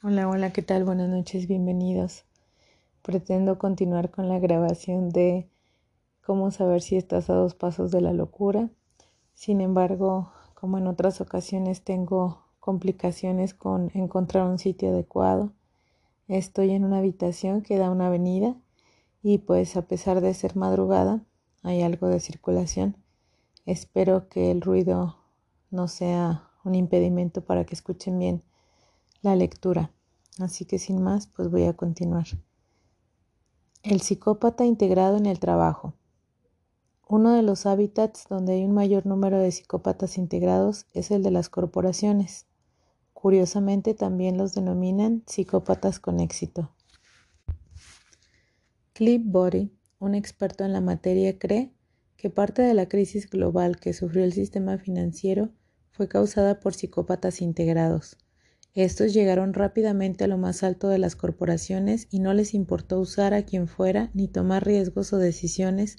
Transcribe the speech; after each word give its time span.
Hola, 0.00 0.28
hola, 0.28 0.52
¿qué 0.52 0.62
tal? 0.62 0.84
Buenas 0.84 1.08
noches, 1.08 1.48
bienvenidos. 1.48 2.24
Pretendo 3.02 3.58
continuar 3.58 4.12
con 4.12 4.28
la 4.28 4.38
grabación 4.38 5.08
de 5.08 5.48
cómo 6.24 6.52
saber 6.52 6.82
si 6.82 6.94
estás 6.94 7.28
a 7.30 7.34
dos 7.34 7.56
pasos 7.56 7.90
de 7.90 8.00
la 8.00 8.12
locura. 8.12 8.70
Sin 9.34 9.60
embargo, 9.60 10.30
como 10.54 10.78
en 10.78 10.86
otras 10.86 11.20
ocasiones 11.20 11.82
tengo 11.82 12.44
complicaciones 12.60 13.54
con 13.54 13.90
encontrar 13.92 14.46
un 14.46 14.60
sitio 14.60 14.90
adecuado. 14.90 15.52
Estoy 16.28 16.70
en 16.70 16.84
una 16.84 16.98
habitación 16.98 17.62
que 17.62 17.76
da 17.76 17.90
una 17.90 18.06
avenida 18.06 18.54
y 19.20 19.38
pues 19.38 19.76
a 19.76 19.82
pesar 19.82 20.20
de 20.20 20.32
ser 20.32 20.54
madrugada 20.54 21.24
hay 21.64 21.82
algo 21.82 22.06
de 22.06 22.20
circulación. 22.20 22.96
Espero 23.66 24.28
que 24.28 24.52
el 24.52 24.60
ruido 24.60 25.16
no 25.72 25.88
sea 25.88 26.50
un 26.62 26.76
impedimento 26.76 27.44
para 27.44 27.64
que 27.64 27.74
escuchen 27.74 28.16
bien 28.20 28.44
la 29.20 29.34
lectura. 29.34 29.92
Así 30.38 30.64
que 30.64 30.78
sin 30.78 31.02
más, 31.02 31.26
pues 31.26 31.50
voy 31.50 31.64
a 31.64 31.72
continuar. 31.72 32.26
El 33.82 34.00
psicópata 34.00 34.64
integrado 34.64 35.16
en 35.16 35.26
el 35.26 35.40
trabajo. 35.40 35.94
Uno 37.08 37.32
de 37.32 37.42
los 37.42 37.66
hábitats 37.66 38.26
donde 38.28 38.52
hay 38.52 38.64
un 38.64 38.74
mayor 38.74 39.06
número 39.06 39.38
de 39.38 39.50
psicópatas 39.50 40.18
integrados 40.18 40.86
es 40.92 41.10
el 41.10 41.22
de 41.22 41.30
las 41.30 41.48
corporaciones. 41.48 42.46
Curiosamente 43.12 43.94
también 43.94 44.36
los 44.36 44.54
denominan 44.54 45.24
psicópatas 45.26 45.98
con 45.98 46.20
éxito. 46.20 46.70
Cliff 48.92 49.22
Body, 49.24 49.72
un 49.98 50.14
experto 50.14 50.64
en 50.64 50.72
la 50.72 50.80
materia, 50.80 51.38
cree 51.38 51.72
que 52.16 52.30
parte 52.30 52.62
de 52.62 52.74
la 52.74 52.88
crisis 52.88 53.28
global 53.28 53.80
que 53.80 53.92
sufrió 53.92 54.22
el 54.22 54.32
sistema 54.32 54.78
financiero 54.78 55.50
fue 55.90 56.08
causada 56.08 56.60
por 56.60 56.74
psicópatas 56.74 57.40
integrados 57.40 58.18
estos 58.74 59.12
llegaron 59.12 59.54
rápidamente 59.54 60.24
a 60.24 60.28
lo 60.28 60.38
más 60.38 60.62
alto 60.62 60.88
de 60.88 60.98
las 60.98 61.16
corporaciones 61.16 62.06
y 62.10 62.20
no 62.20 62.34
les 62.34 62.54
importó 62.54 63.00
usar 63.00 63.34
a 63.34 63.42
quien 63.42 63.66
fuera 63.66 64.10
ni 64.14 64.28
tomar 64.28 64.64
riesgos 64.64 65.12
o 65.12 65.18
decisiones 65.18 65.96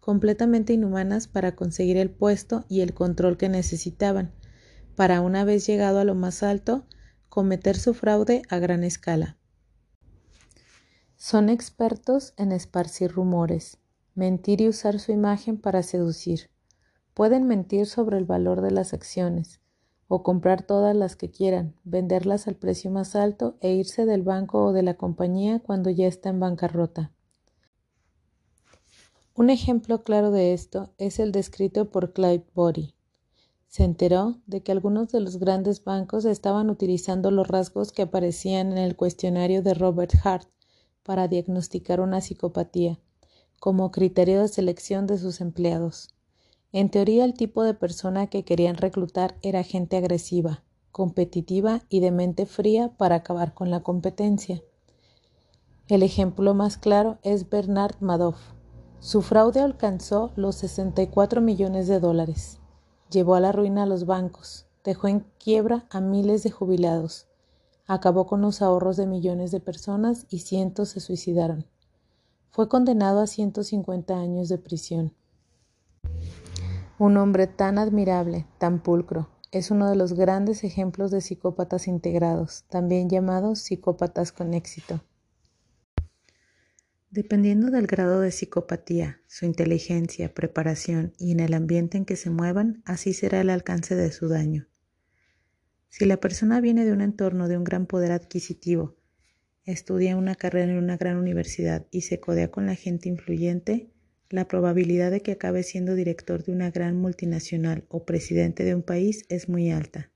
completamente 0.00 0.72
inhumanas 0.72 1.28
para 1.28 1.56
conseguir 1.56 1.96
el 1.96 2.10
puesto 2.10 2.64
y 2.68 2.80
el 2.80 2.94
control 2.94 3.36
que 3.36 3.48
necesitaban, 3.48 4.32
para 4.94 5.20
una 5.20 5.44
vez 5.44 5.66
llegado 5.66 5.98
a 5.98 6.04
lo 6.04 6.14
más 6.14 6.42
alto, 6.42 6.86
cometer 7.28 7.76
su 7.76 7.92
fraude 7.92 8.42
a 8.48 8.58
gran 8.58 8.82
escala. 8.84 9.36
Son 11.16 11.48
expertos 11.48 12.34
en 12.36 12.52
esparcir 12.52 13.10
rumores, 13.10 13.78
mentir 14.14 14.60
y 14.60 14.68
usar 14.68 15.00
su 15.00 15.12
imagen 15.12 15.58
para 15.58 15.82
seducir. 15.82 16.50
Pueden 17.14 17.46
mentir 17.46 17.86
sobre 17.86 18.18
el 18.18 18.24
valor 18.24 18.60
de 18.60 18.70
las 18.70 18.94
acciones, 18.94 19.60
o 20.08 20.22
comprar 20.22 20.62
todas 20.62 20.94
las 20.94 21.16
que 21.16 21.30
quieran, 21.30 21.74
venderlas 21.84 22.46
al 22.46 22.54
precio 22.54 22.90
más 22.90 23.16
alto 23.16 23.56
e 23.60 23.72
irse 23.72 24.06
del 24.06 24.22
banco 24.22 24.64
o 24.66 24.72
de 24.72 24.82
la 24.82 24.94
compañía 24.94 25.60
cuando 25.60 25.90
ya 25.90 26.06
está 26.06 26.28
en 26.28 26.40
bancarrota. 26.40 27.12
Un 29.34 29.50
ejemplo 29.50 30.02
claro 30.02 30.30
de 30.30 30.54
esto 30.54 30.94
es 30.96 31.18
el 31.18 31.32
descrito 31.32 31.90
por 31.90 32.12
Clive 32.12 32.46
Body. 32.54 32.94
Se 33.68 33.84
enteró 33.84 34.40
de 34.46 34.62
que 34.62 34.72
algunos 34.72 35.12
de 35.12 35.20
los 35.20 35.38
grandes 35.38 35.84
bancos 35.84 36.24
estaban 36.24 36.70
utilizando 36.70 37.30
los 37.30 37.46
rasgos 37.46 37.92
que 37.92 38.02
aparecían 38.02 38.72
en 38.72 38.78
el 38.78 38.96
cuestionario 38.96 39.62
de 39.62 39.74
Robert 39.74 40.14
Hart 40.24 40.48
para 41.02 41.28
diagnosticar 41.28 42.00
una 42.00 42.20
psicopatía 42.20 42.98
como 43.60 43.90
criterio 43.90 44.40
de 44.40 44.48
selección 44.48 45.06
de 45.06 45.18
sus 45.18 45.40
empleados. 45.40 46.15
En 46.76 46.90
teoría, 46.90 47.24
el 47.24 47.32
tipo 47.32 47.62
de 47.62 47.72
persona 47.72 48.26
que 48.26 48.44
querían 48.44 48.76
reclutar 48.76 49.38
era 49.40 49.62
gente 49.62 49.96
agresiva, 49.96 50.62
competitiva 50.92 51.80
y 51.88 52.00
de 52.00 52.10
mente 52.10 52.44
fría 52.44 52.92
para 52.98 53.14
acabar 53.14 53.54
con 53.54 53.70
la 53.70 53.80
competencia. 53.80 54.62
El 55.88 56.02
ejemplo 56.02 56.52
más 56.52 56.76
claro 56.76 57.16
es 57.22 57.48
Bernard 57.48 57.96
Madoff. 58.00 58.52
Su 59.00 59.22
fraude 59.22 59.60
alcanzó 59.60 60.32
los 60.36 60.56
64 60.56 61.40
millones 61.40 61.88
de 61.88 61.98
dólares. 61.98 62.60
Llevó 63.10 63.36
a 63.36 63.40
la 63.40 63.52
ruina 63.52 63.84
a 63.84 63.86
los 63.86 64.04
bancos, 64.04 64.66
dejó 64.84 65.08
en 65.08 65.24
quiebra 65.38 65.86
a 65.88 66.00
miles 66.02 66.42
de 66.42 66.50
jubilados, 66.50 67.26
acabó 67.86 68.26
con 68.26 68.42
los 68.42 68.60
ahorros 68.60 68.98
de 68.98 69.06
millones 69.06 69.50
de 69.50 69.60
personas 69.60 70.26
y 70.28 70.40
cientos 70.40 70.90
se 70.90 71.00
suicidaron. 71.00 71.64
Fue 72.50 72.68
condenado 72.68 73.20
a 73.20 73.26
150 73.26 74.14
años 74.20 74.50
de 74.50 74.58
prisión. 74.58 75.14
Un 76.98 77.18
hombre 77.18 77.46
tan 77.46 77.76
admirable, 77.76 78.46
tan 78.58 78.82
pulcro, 78.82 79.28
es 79.52 79.70
uno 79.70 79.90
de 79.90 79.96
los 79.96 80.14
grandes 80.14 80.64
ejemplos 80.64 81.10
de 81.10 81.20
psicópatas 81.20 81.88
integrados, 81.88 82.64
también 82.70 83.10
llamados 83.10 83.58
psicópatas 83.58 84.32
con 84.32 84.54
éxito. 84.54 85.04
Dependiendo 87.10 87.70
del 87.70 87.86
grado 87.86 88.20
de 88.20 88.30
psicopatía, 88.30 89.20
su 89.26 89.44
inteligencia, 89.44 90.32
preparación 90.32 91.12
y 91.18 91.32
en 91.32 91.40
el 91.40 91.52
ambiente 91.52 91.98
en 91.98 92.06
que 92.06 92.16
se 92.16 92.30
muevan, 92.30 92.82
así 92.86 93.12
será 93.12 93.42
el 93.42 93.50
alcance 93.50 93.94
de 93.94 94.10
su 94.10 94.28
daño. 94.28 94.66
Si 95.90 96.06
la 96.06 96.16
persona 96.16 96.62
viene 96.62 96.86
de 96.86 96.92
un 96.92 97.02
entorno 97.02 97.46
de 97.46 97.58
un 97.58 97.64
gran 97.64 97.84
poder 97.84 98.12
adquisitivo, 98.12 98.96
estudia 99.64 100.16
una 100.16 100.34
carrera 100.34 100.72
en 100.72 100.78
una 100.78 100.96
gran 100.96 101.18
universidad 101.18 101.86
y 101.90 102.02
se 102.02 102.20
codea 102.20 102.50
con 102.50 102.64
la 102.64 102.74
gente 102.74 103.10
influyente, 103.10 103.92
la 104.28 104.48
probabilidad 104.48 105.10
de 105.10 105.20
que 105.20 105.32
acabe 105.32 105.62
siendo 105.62 105.94
director 105.94 106.44
de 106.44 106.52
una 106.52 106.70
gran 106.70 106.96
multinacional 106.96 107.84
o 107.88 108.04
presidente 108.04 108.64
de 108.64 108.74
un 108.74 108.82
país 108.82 109.24
es 109.28 109.48
muy 109.48 109.70
alta. 109.70 110.10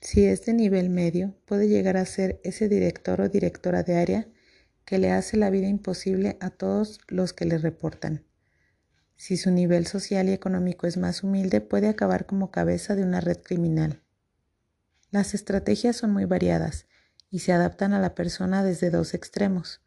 Si 0.00 0.24
es 0.24 0.44
de 0.44 0.52
nivel 0.52 0.90
medio, 0.90 1.34
puede 1.46 1.68
llegar 1.68 1.96
a 1.96 2.04
ser 2.04 2.40
ese 2.44 2.68
director 2.68 3.22
o 3.22 3.28
directora 3.28 3.82
de 3.82 3.96
área 3.96 4.28
que 4.84 4.98
le 4.98 5.10
hace 5.10 5.38
la 5.38 5.48
vida 5.48 5.66
imposible 5.66 6.36
a 6.40 6.50
todos 6.50 7.00
los 7.08 7.32
que 7.32 7.46
le 7.46 7.56
reportan. 7.56 8.24
Si 9.16 9.38
su 9.38 9.50
nivel 9.50 9.86
social 9.86 10.28
y 10.28 10.32
económico 10.32 10.86
es 10.86 10.98
más 10.98 11.22
humilde, 11.22 11.62
puede 11.62 11.88
acabar 11.88 12.26
como 12.26 12.50
cabeza 12.50 12.94
de 12.94 13.04
una 13.04 13.22
red 13.22 13.38
criminal. 13.38 14.02
Las 15.10 15.32
estrategias 15.32 15.96
son 15.96 16.12
muy 16.12 16.26
variadas 16.26 16.86
y 17.30 17.38
se 17.38 17.52
adaptan 17.52 17.94
a 17.94 18.00
la 18.00 18.14
persona 18.14 18.62
desde 18.62 18.90
dos 18.90 19.14
extremos 19.14 19.83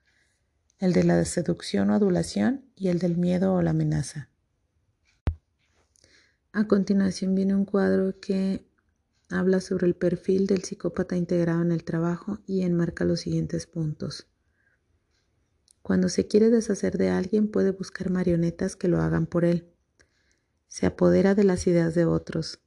el 0.80 0.94
de 0.94 1.04
la 1.04 1.24
seducción 1.26 1.90
o 1.90 1.94
adulación 1.94 2.66
y 2.76 2.90
el 2.90 3.00
del 3.00 3.18
miedo 3.18 3.54
o 3.54 3.62
la 3.62 3.72
amenaza. 3.72 4.30
A 6.52 6.68
continuación 6.68 7.36
viene 7.36 7.56
un 7.56 7.66
cuadro 7.66 8.20
que 8.20 8.66
habla 9.30 9.60
sobre 9.60 9.88
el 9.88 9.96
perfil 9.96 10.48
del 10.48 10.64
psicópata 10.64 11.16
integrado 11.16 11.62
en 11.62 11.72
el 11.72 11.84
trabajo 11.84 12.40
y 12.46 12.62
enmarca 12.62 13.06
los 13.06 13.22
siguientes 13.22 13.68
puntos. 13.68 14.28
Cuando 15.82 16.10
se 16.10 16.28
quiere 16.28 16.50
deshacer 16.50 16.98
de 16.98 17.10
alguien 17.10 17.48
puede 17.48 17.72
buscar 17.72 18.10
marionetas 18.10 18.76
que 18.76 18.88
lo 18.88 19.02
hagan 19.02 19.26
por 19.26 19.46
él. 19.46 19.70
Se 20.68 20.86
apodera 20.86 21.34
de 21.34 21.44
las 21.44 21.66
ideas 21.66 21.96
de 21.96 22.06
otros. 22.06 22.60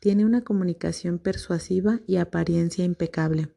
Tiene 0.00 0.24
una 0.24 0.42
comunicación 0.42 1.18
persuasiva 1.18 2.00
y 2.06 2.16
apariencia 2.16 2.84
impecable. 2.84 3.55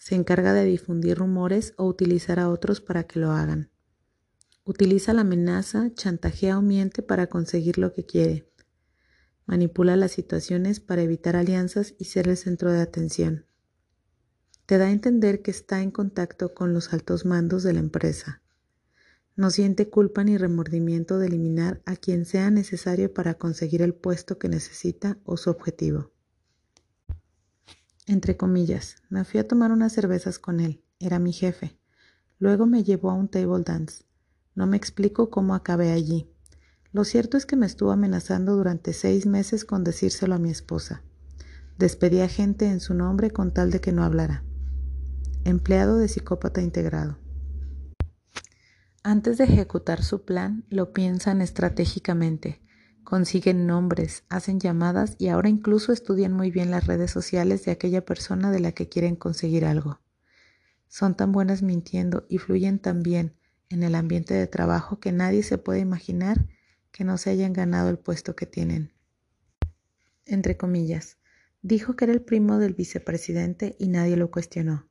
Se 0.00 0.14
encarga 0.14 0.54
de 0.54 0.64
difundir 0.64 1.18
rumores 1.18 1.74
o 1.76 1.84
utilizar 1.84 2.40
a 2.40 2.48
otros 2.48 2.80
para 2.80 3.04
que 3.04 3.20
lo 3.20 3.32
hagan. 3.32 3.70
Utiliza 4.64 5.12
la 5.12 5.20
amenaza, 5.20 5.92
chantajea 5.92 6.56
o 6.56 6.62
miente 6.62 7.02
para 7.02 7.26
conseguir 7.26 7.76
lo 7.76 7.92
que 7.92 8.06
quiere. 8.06 8.50
Manipula 9.44 9.96
las 9.96 10.12
situaciones 10.12 10.80
para 10.80 11.02
evitar 11.02 11.36
alianzas 11.36 11.94
y 11.98 12.06
ser 12.06 12.28
el 12.28 12.38
centro 12.38 12.72
de 12.72 12.80
atención. 12.80 13.44
Te 14.64 14.78
da 14.78 14.86
a 14.86 14.90
entender 14.90 15.42
que 15.42 15.50
está 15.50 15.82
en 15.82 15.90
contacto 15.90 16.54
con 16.54 16.72
los 16.72 16.94
altos 16.94 17.26
mandos 17.26 17.62
de 17.62 17.74
la 17.74 17.80
empresa. 17.80 18.40
No 19.36 19.50
siente 19.50 19.90
culpa 19.90 20.24
ni 20.24 20.38
remordimiento 20.38 21.18
de 21.18 21.26
eliminar 21.26 21.82
a 21.84 21.96
quien 21.96 22.24
sea 22.24 22.50
necesario 22.50 23.12
para 23.12 23.34
conseguir 23.34 23.82
el 23.82 23.92
puesto 23.92 24.38
que 24.38 24.48
necesita 24.48 25.18
o 25.24 25.36
su 25.36 25.50
objetivo 25.50 26.10
entre 28.10 28.36
comillas, 28.36 28.96
me 29.08 29.24
fui 29.24 29.38
a 29.38 29.46
tomar 29.46 29.70
unas 29.70 29.92
cervezas 29.92 30.40
con 30.40 30.58
él, 30.58 30.82
era 30.98 31.20
mi 31.20 31.32
jefe. 31.32 31.78
Luego 32.40 32.66
me 32.66 32.82
llevó 32.82 33.10
a 33.10 33.14
un 33.14 33.28
table 33.28 33.62
dance. 33.64 34.04
No 34.56 34.66
me 34.66 34.76
explico 34.76 35.30
cómo 35.30 35.54
acabé 35.54 35.92
allí. 35.92 36.28
Lo 36.92 37.04
cierto 37.04 37.36
es 37.36 37.46
que 37.46 37.54
me 37.54 37.66
estuvo 37.66 37.92
amenazando 37.92 38.56
durante 38.56 38.92
seis 38.94 39.26
meses 39.26 39.64
con 39.64 39.84
decírselo 39.84 40.34
a 40.34 40.38
mi 40.38 40.50
esposa. 40.50 41.04
Despedí 41.78 42.20
a 42.20 42.28
gente 42.28 42.66
en 42.66 42.80
su 42.80 42.94
nombre 42.94 43.30
con 43.30 43.54
tal 43.54 43.70
de 43.70 43.80
que 43.80 43.92
no 43.92 44.02
hablara. 44.02 44.42
Empleado 45.44 45.96
de 45.96 46.08
psicópata 46.08 46.60
integrado. 46.60 47.16
Antes 49.04 49.38
de 49.38 49.44
ejecutar 49.44 50.02
su 50.02 50.24
plan, 50.24 50.64
lo 50.68 50.92
piensan 50.92 51.40
estratégicamente 51.42 52.60
consiguen 53.10 53.66
nombres, 53.66 54.24
hacen 54.30 54.58
llamadas 54.58 55.16
y 55.18 55.28
ahora 55.28 55.50
incluso 55.50 55.92
estudian 55.92 56.32
muy 56.32 56.50
bien 56.50 56.70
las 56.70 56.86
redes 56.86 57.10
sociales 57.10 57.64
de 57.66 57.72
aquella 57.72 58.04
persona 58.04 58.50
de 58.50 58.60
la 58.60 58.72
que 58.72 58.88
quieren 58.88 59.16
conseguir 59.16 59.66
algo. 59.66 60.00
Son 60.88 61.14
tan 61.14 61.30
buenas 61.32 61.60
mintiendo 61.60 62.24
y 62.30 62.38
fluyen 62.38 62.78
tan 62.78 63.02
bien 63.02 63.34
en 63.68 63.82
el 63.82 63.94
ambiente 63.94 64.32
de 64.32 64.46
trabajo 64.46 65.00
que 65.00 65.12
nadie 65.12 65.42
se 65.42 65.58
puede 65.58 65.80
imaginar 65.80 66.46
que 66.90 67.04
no 67.04 67.18
se 67.18 67.30
hayan 67.30 67.52
ganado 67.52 67.90
el 67.90 67.98
puesto 67.98 68.34
que 68.34 68.46
tienen. 68.46 68.92
Entre 70.24 70.56
comillas, 70.56 71.18
Dijo 71.62 71.94
que 71.94 72.06
era 72.06 72.14
el 72.14 72.22
primo 72.22 72.58
del 72.58 72.72
vicepresidente 72.72 73.76
y 73.78 73.88
nadie 73.88 74.16
lo 74.16 74.30
cuestionó. 74.30 74.88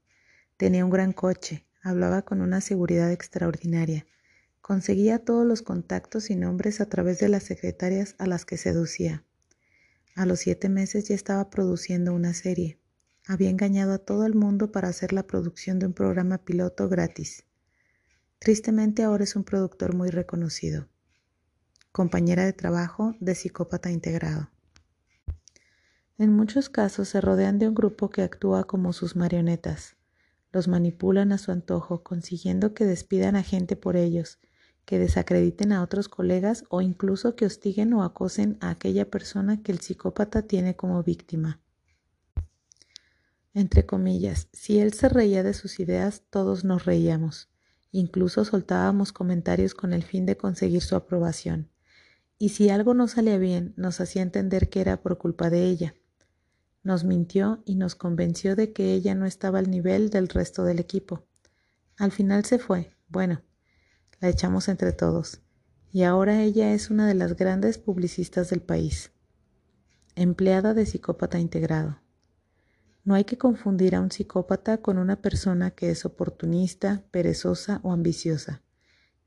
Tenía 0.55 0.85
un 0.85 0.91
gran 0.91 1.13
coche, 1.13 1.65
hablaba 1.81 2.21
con 2.21 2.41
una 2.41 2.61
seguridad 2.61 3.11
extraordinaria, 3.11 4.05
conseguía 4.69 5.17
todos 5.17 5.47
los 5.47 5.63
contactos 5.63 6.29
y 6.29 6.35
nombres 6.35 6.79
a 6.79 6.85
través 6.85 7.17
de 7.17 7.27
las 7.27 7.41
secretarias 7.41 8.13
a 8.19 8.27
las 8.27 8.45
que 8.45 8.55
seducía. 8.55 9.25
A 10.13 10.27
los 10.27 10.41
siete 10.41 10.69
meses 10.69 11.07
ya 11.07 11.15
estaba 11.15 11.49
produciendo 11.49 12.13
una 12.13 12.35
serie. 12.35 12.79
Había 13.25 13.49
engañado 13.49 13.93
a 13.93 13.97
todo 13.97 14.27
el 14.27 14.35
mundo 14.35 14.71
para 14.71 14.89
hacer 14.89 15.11
la 15.11 15.23
producción 15.23 15.79
de 15.79 15.87
un 15.87 15.93
programa 15.93 16.37
piloto 16.45 16.87
gratis. 16.87 17.45
Tristemente 18.37 19.01
ahora 19.01 19.23
es 19.23 19.35
un 19.35 19.43
productor 19.43 19.95
muy 19.95 20.11
reconocido. 20.11 20.87
Compañera 21.91 22.45
de 22.45 22.53
trabajo 22.53 23.15
de 23.19 23.33
psicópata 23.33 23.89
integrado. 23.89 24.51
En 26.19 26.31
muchos 26.31 26.69
casos 26.69 27.09
se 27.09 27.21
rodean 27.21 27.57
de 27.57 27.69
un 27.69 27.73
grupo 27.73 28.11
que 28.11 28.21
actúa 28.21 28.65
como 28.65 28.93
sus 28.93 29.15
marionetas. 29.15 29.95
Los 30.51 30.67
manipulan 30.67 31.31
a 31.31 31.39
su 31.39 31.51
antojo, 31.51 32.03
consiguiendo 32.03 32.75
que 32.75 32.85
despidan 32.85 33.35
a 33.35 33.41
gente 33.41 33.75
por 33.75 33.95
ellos 33.95 34.37
que 34.89 34.97
desacrediten 34.97 35.71
a 35.71 35.83
otros 35.83 36.09
colegas 36.09 36.63
o 36.67 36.81
incluso 36.81 37.35
que 37.35 37.45
hostiguen 37.45 37.93
o 37.93 38.01
acosen 38.01 38.57
a 38.59 38.71
aquella 38.71 39.07
persona 39.07 39.61
que 39.61 39.71
el 39.71 39.81
psicópata 39.81 40.41
tiene 40.41 40.75
como 40.75 41.03
víctima. 41.03 41.61
Entre 43.53 43.85
comillas, 43.85 44.47
si 44.51 44.79
él 44.79 44.93
se 44.93 45.07
reía 45.07 45.43
de 45.43 45.53
sus 45.53 45.79
ideas, 45.79 46.23
todos 46.31 46.63
nos 46.63 46.85
reíamos. 46.85 47.49
Incluso 47.91 48.45
soltábamos 48.45 49.13
comentarios 49.13 49.75
con 49.75 49.93
el 49.93 50.01
fin 50.01 50.25
de 50.25 50.37
conseguir 50.37 50.81
su 50.81 50.95
aprobación. 50.95 51.69
Y 52.39 52.49
si 52.49 52.71
algo 52.71 52.95
no 52.95 53.07
salía 53.07 53.37
bien, 53.37 53.75
nos 53.77 54.01
hacía 54.01 54.23
entender 54.23 54.69
que 54.69 54.81
era 54.81 55.03
por 55.03 55.19
culpa 55.19 55.51
de 55.51 55.65
ella. 55.65 55.93
Nos 56.81 57.03
mintió 57.03 57.61
y 57.63 57.75
nos 57.75 57.93
convenció 57.93 58.55
de 58.55 58.73
que 58.73 58.95
ella 58.95 59.13
no 59.13 59.27
estaba 59.27 59.59
al 59.59 59.69
nivel 59.69 60.09
del 60.09 60.29
resto 60.29 60.63
del 60.63 60.79
equipo. 60.79 61.27
Al 61.95 62.11
final 62.11 62.43
se 62.45 62.57
fue. 62.57 62.89
Bueno, 63.07 63.43
la 64.19 64.29
echamos 64.29 64.67
entre 64.67 64.91
todos, 64.91 65.41
y 65.91 66.03
ahora 66.03 66.41
ella 66.41 66.73
es 66.73 66.89
una 66.89 67.07
de 67.07 67.15
las 67.15 67.35
grandes 67.35 67.77
publicistas 67.77 68.49
del 68.49 68.61
país. 68.61 69.11
Empleada 70.15 70.73
de 70.73 70.85
psicópata 70.85 71.39
integrado. 71.39 71.99
No 73.03 73.15
hay 73.15 73.23
que 73.23 73.37
confundir 73.37 73.95
a 73.95 74.01
un 74.01 74.11
psicópata 74.11 74.79
con 74.79 74.97
una 74.97 75.21
persona 75.21 75.71
que 75.71 75.89
es 75.89 76.05
oportunista, 76.05 77.03
perezosa 77.11 77.79
o 77.83 77.93
ambiciosa, 77.93 78.61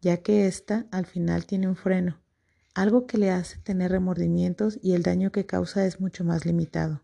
ya 0.01 0.19
que 0.19 0.47
ésta 0.47 0.87
al 0.91 1.07
final 1.07 1.47
tiene 1.47 1.69
un 1.69 1.77
freno, 1.77 2.21
algo 2.75 3.07
que 3.07 3.19
le 3.19 3.31
hace 3.31 3.59
tener 3.59 3.91
remordimientos 3.91 4.79
y 4.83 4.93
el 4.93 5.03
daño 5.03 5.33
que 5.33 5.47
causa 5.47 5.85
es 5.87 6.01
mucho 6.01 6.25
más 6.25 6.47
limitado. 6.47 7.03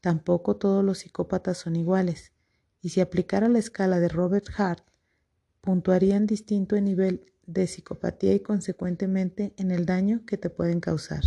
Tampoco 0.00 0.56
todos 0.56 0.84
los 0.84 0.98
psicópatas 0.98 1.58
son 1.58 1.76
iguales, 1.76 2.32
y 2.80 2.90
si 2.90 3.00
aplicara 3.00 3.48
la 3.48 3.58
escala 3.58 3.98
de 3.98 4.08
Robert 4.08 4.46
Hart, 4.56 4.85
puntuarían 5.66 6.28
distinto 6.28 6.76
en 6.76 6.84
nivel 6.84 7.32
de 7.44 7.66
psicopatía 7.66 8.32
y 8.34 8.40
consecuentemente 8.40 9.52
en 9.56 9.72
el 9.72 9.84
daño 9.84 10.24
que 10.24 10.38
te 10.38 10.48
pueden 10.48 10.78
causar. 10.78 11.24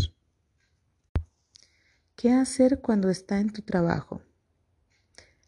¿Qué 2.15 2.31
hacer 2.31 2.80
cuando 2.80 3.09
está 3.09 3.41
en 3.41 3.51
tu 3.51 3.63
trabajo? 3.63 4.21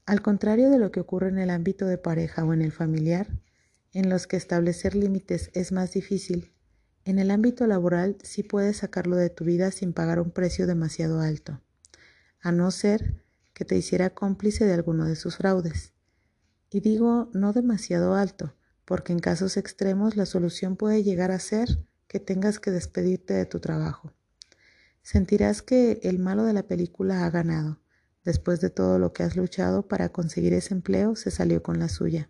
Al 0.05 0.21
contrario 0.21 0.69
de 0.69 0.77
lo 0.77 0.91
que 0.91 0.99
ocurre 0.99 1.29
en 1.29 1.38
el 1.38 1.51
ámbito 1.51 1.85
de 1.85 1.97
pareja 1.97 2.43
o 2.43 2.53
en 2.53 2.61
el 2.61 2.73
familiar, 2.73 3.29
en 3.93 4.09
los 4.09 4.27
que 4.27 4.35
establecer 4.35 4.94
límites 4.94 5.51
es 5.53 5.71
más 5.71 5.94
difícil, 5.94 6.51
en 7.05 7.17
el 7.17 7.31
ámbito 7.31 7.67
laboral 7.67 8.17
sí 8.23 8.44
puedes 8.44 8.77
sacarlo 8.77 9.15
de 9.15 9.29
tu 9.29 9.45
vida 9.45 9.71
sin 9.71 9.94
pagar 9.94 10.19
un 10.19 10.31
precio 10.31 10.67
demasiado 10.67 11.21
alto, 11.21 11.61
a 12.41 12.51
no 12.51 12.69
ser 12.71 13.23
que 13.53 13.63
te 13.63 13.77
hiciera 13.77 14.09
cómplice 14.09 14.65
de 14.65 14.73
alguno 14.73 15.05
de 15.05 15.15
sus 15.15 15.37
fraudes. 15.37 15.94
Y 16.69 16.81
digo 16.81 17.29
no 17.33 17.53
demasiado 17.53 18.15
alto, 18.15 18.53
porque 18.86 19.13
en 19.13 19.19
casos 19.19 19.57
extremos 19.57 20.16
la 20.16 20.25
solución 20.25 20.75
puede 20.75 21.04
llegar 21.04 21.31
a 21.31 21.39
ser 21.39 21.80
que 22.07 22.19
tengas 22.19 22.60
que 22.60 22.72
despedirte 22.72 23.33
de 23.33 23.45
tu 23.45 23.60
trabajo. 23.60 24.13
Sentirás 25.01 25.62
que 25.62 26.00
el 26.04 26.19
malo 26.19 26.44
de 26.44 26.54
la 26.54 26.63
película 26.63 27.25
ha 27.25 27.30
ganado. 27.30 27.80
Después 28.24 28.62
de 28.62 28.69
todo 28.69 29.00
lo 29.00 29.13
que 29.13 29.24
has 29.24 29.36
luchado 29.36 29.88
para 29.88 30.10
conseguir 30.10 30.54
ese 30.54 30.74
empleo, 30.74 31.16
se 31.16 31.31
salió 31.31 31.63
con 31.63 31.80
la 31.80 31.89
suya. 31.89 32.30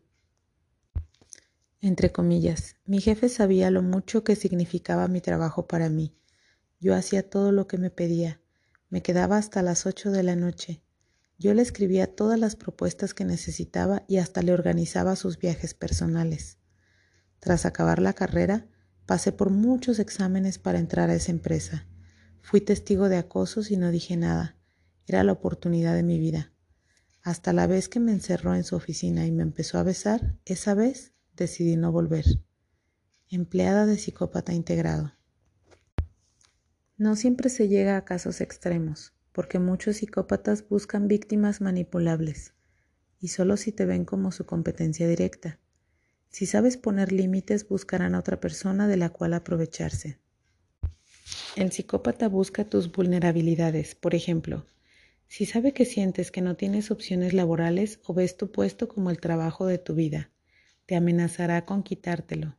Entre 1.82 2.12
comillas, 2.12 2.76
mi 2.86 3.02
jefe 3.02 3.28
sabía 3.28 3.72
lo 3.72 3.82
mucho 3.82 4.24
que 4.24 4.36
significaba 4.36 5.08
mi 5.08 5.20
trabajo 5.20 5.68
para 5.68 5.90
mí. 5.90 6.16
Yo 6.80 6.96
hacía 6.96 7.28
todo 7.28 7.52
lo 7.52 7.68
que 7.68 7.78
me 7.78 7.90
pedía. 7.90 8.40
Me 8.90 9.02
quedaba 9.02 9.38
hasta 9.38 9.64
las 9.64 9.86
ocho 9.86 10.12
de 10.12 10.24
la 10.24 10.36
noche. 10.36 10.84
Yo 11.42 11.56
le 11.56 11.64
escribía 11.64 12.06
todas 12.06 12.40
las 12.40 12.56
propuestas 12.56 13.16
que 13.16 13.26
necesitaba 13.26 14.04
y 14.08 14.18
hasta 14.18 14.44
le 14.44 14.54
organizaba 14.54 15.16
sus 15.16 15.40
viajes 15.40 15.74
personales. 15.74 16.60
Tras 17.40 17.66
acabar 17.66 18.00
la 18.00 18.14
carrera, 18.14 18.68
pasé 19.08 19.32
por 19.32 19.50
muchos 19.50 19.98
exámenes 19.98 20.60
para 20.60 20.78
entrar 20.78 21.10
a 21.10 21.16
esa 21.16 21.32
empresa. 21.32 21.88
Fui 22.44 22.62
testigo 22.62 23.10
de 23.10 23.18
acosos 23.18 23.72
y 23.72 23.78
no 23.78 23.90
dije 23.90 24.18
nada. 24.18 24.56
Era 25.08 25.24
la 25.24 25.32
oportunidad 25.32 25.96
de 25.96 26.04
mi 26.04 26.20
vida. 26.20 26.54
Hasta 27.24 27.54
la 27.54 27.66
vez 27.66 27.90
que 27.90 28.00
me 28.00 28.12
encerró 28.12 28.54
en 28.54 28.64
su 28.64 28.76
oficina 28.76 29.26
y 29.26 29.32
me 29.32 29.42
empezó 29.42 29.80
a 29.80 29.84
besar, 29.84 30.38
esa 30.46 30.76
vez 30.76 31.16
decidí 31.36 31.76
no 31.76 31.92
volver. 31.92 32.26
Empleada 33.30 33.88
de 33.88 33.98
psicópata 33.98 34.54
integrado. 34.54 35.16
No 36.98 37.16
siempre 37.16 37.50
se 37.50 37.68
llega 37.68 37.98
a 37.98 38.06
casos 38.06 38.42
extremos 38.42 39.16
porque 39.32 39.60
muchos 39.60 39.98
psicópatas 39.98 40.68
buscan 40.68 41.08
víctimas 41.08 41.62
manipulables, 41.62 42.54
y 43.20 43.30
solo 43.30 43.58
si 43.58 43.72
te 43.72 43.86
ven 43.86 44.06
como 44.06 44.32
su 44.32 44.46
competencia 44.46 45.08
directa. 45.08 45.60
Si 46.30 46.46
sabes 46.46 46.78
poner 46.78 47.12
límites, 47.12 47.68
buscarán 47.68 48.16
a 48.16 48.20
otra 48.20 48.40
persona 48.40 48.88
de 48.88 48.98
la 48.98 49.10
cual 49.10 49.34
aprovecharse. 49.34 50.18
El 51.56 51.72
psicópata 51.72 52.28
busca 52.28 52.66
tus 52.66 52.92
vulnerabilidades, 52.92 53.96
por 53.96 54.16
ejemplo, 54.16 54.66
si 55.28 55.46
sabe 55.46 55.72
que 55.72 55.86
sientes 55.86 56.30
que 56.30 56.42
no 56.42 56.58
tienes 56.58 56.92
opciones 56.92 57.32
laborales 57.32 58.02
o 58.04 58.14
ves 58.14 58.36
tu 58.36 58.52
puesto 58.52 58.90
como 58.90 59.10
el 59.10 59.22
trabajo 59.22 59.66
de 59.66 59.78
tu 59.78 59.96
vida, 59.96 60.30
te 60.86 60.98
amenazará 60.98 61.64
con 61.64 61.84
quitártelo. 61.84 62.58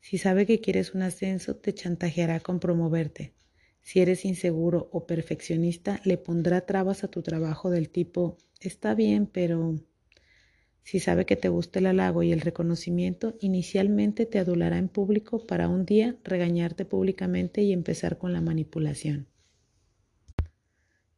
Si 0.00 0.18
sabe 0.18 0.44
que 0.44 0.60
quieres 0.60 0.94
un 0.94 1.02
ascenso, 1.02 1.54
te 1.54 1.72
chantajeará 1.72 2.40
con 2.40 2.58
promoverte. 2.58 3.34
Si 3.82 4.00
eres 4.00 4.24
inseguro 4.24 4.88
o 4.92 5.06
perfeccionista, 5.06 6.00
le 6.04 6.16
pondrá 6.16 6.62
trabas 6.62 7.04
a 7.04 7.08
tu 7.08 7.22
trabajo 7.22 7.68
del 7.68 7.90
tipo, 7.90 8.38
está 8.60 8.94
bien, 8.94 9.26
pero... 9.26 9.76
Si 10.84 10.98
sabe 10.98 11.26
que 11.26 11.36
te 11.36 11.48
gusta 11.48 11.78
el 11.78 11.86
halago 11.86 12.24
y 12.24 12.32
el 12.32 12.40
reconocimiento, 12.40 13.36
inicialmente 13.40 14.26
te 14.26 14.40
adulará 14.40 14.78
en 14.78 14.88
público 14.88 15.46
para 15.46 15.68
un 15.68 15.84
día 15.84 16.16
regañarte 16.24 16.84
públicamente 16.84 17.62
y 17.62 17.72
empezar 17.72 18.18
con 18.18 18.32
la 18.32 18.40
manipulación. 18.40 19.28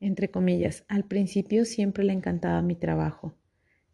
Entre 0.01 0.31
comillas, 0.31 0.85
al 0.89 1.05
principio 1.05 1.65
siempre 1.65 2.05
le 2.05 2.13
encantaba 2.13 2.61
mi 2.61 2.77
trabajo. 2.77 3.35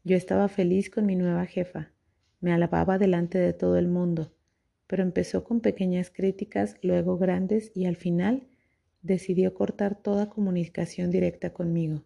Yo 0.03 0.17
estaba 0.17 0.49
feliz 0.49 0.91
con 0.91 1.07
mi 1.07 1.15
nueva 1.15 1.47
jefa. 1.47 1.93
Me 2.41 2.53
alababa 2.53 2.99
delante 2.99 3.39
de 3.39 3.53
todo 3.53 3.77
el 3.79 3.87
mundo, 3.87 4.33
pero 4.89 5.05
empezó 5.05 5.45
con 5.45 5.61
pequeñas 5.61 6.11
críticas, 6.11 6.77
luego 6.83 7.17
grandes 7.17 7.71
y 7.77 7.85
al 7.85 7.95
final 7.95 8.50
decidió 9.03 9.55
cortar 9.55 10.01
toda 10.01 10.29
comunicación 10.29 11.11
directa 11.11 11.53
conmigo. 11.53 12.05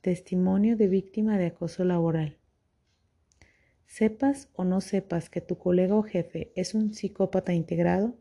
Testimonio 0.00 0.76
de 0.76 0.86
víctima 0.86 1.38
de 1.38 1.46
acoso 1.46 1.84
laboral. 1.84 2.38
Sepas 3.86 4.48
o 4.54 4.64
no 4.64 4.80
sepas 4.80 5.30
que 5.30 5.40
tu 5.40 5.58
colega 5.58 5.96
o 5.96 6.02
jefe 6.02 6.52
es 6.54 6.74
un 6.74 6.94
psicópata 6.94 7.52
integrado, 7.54 8.16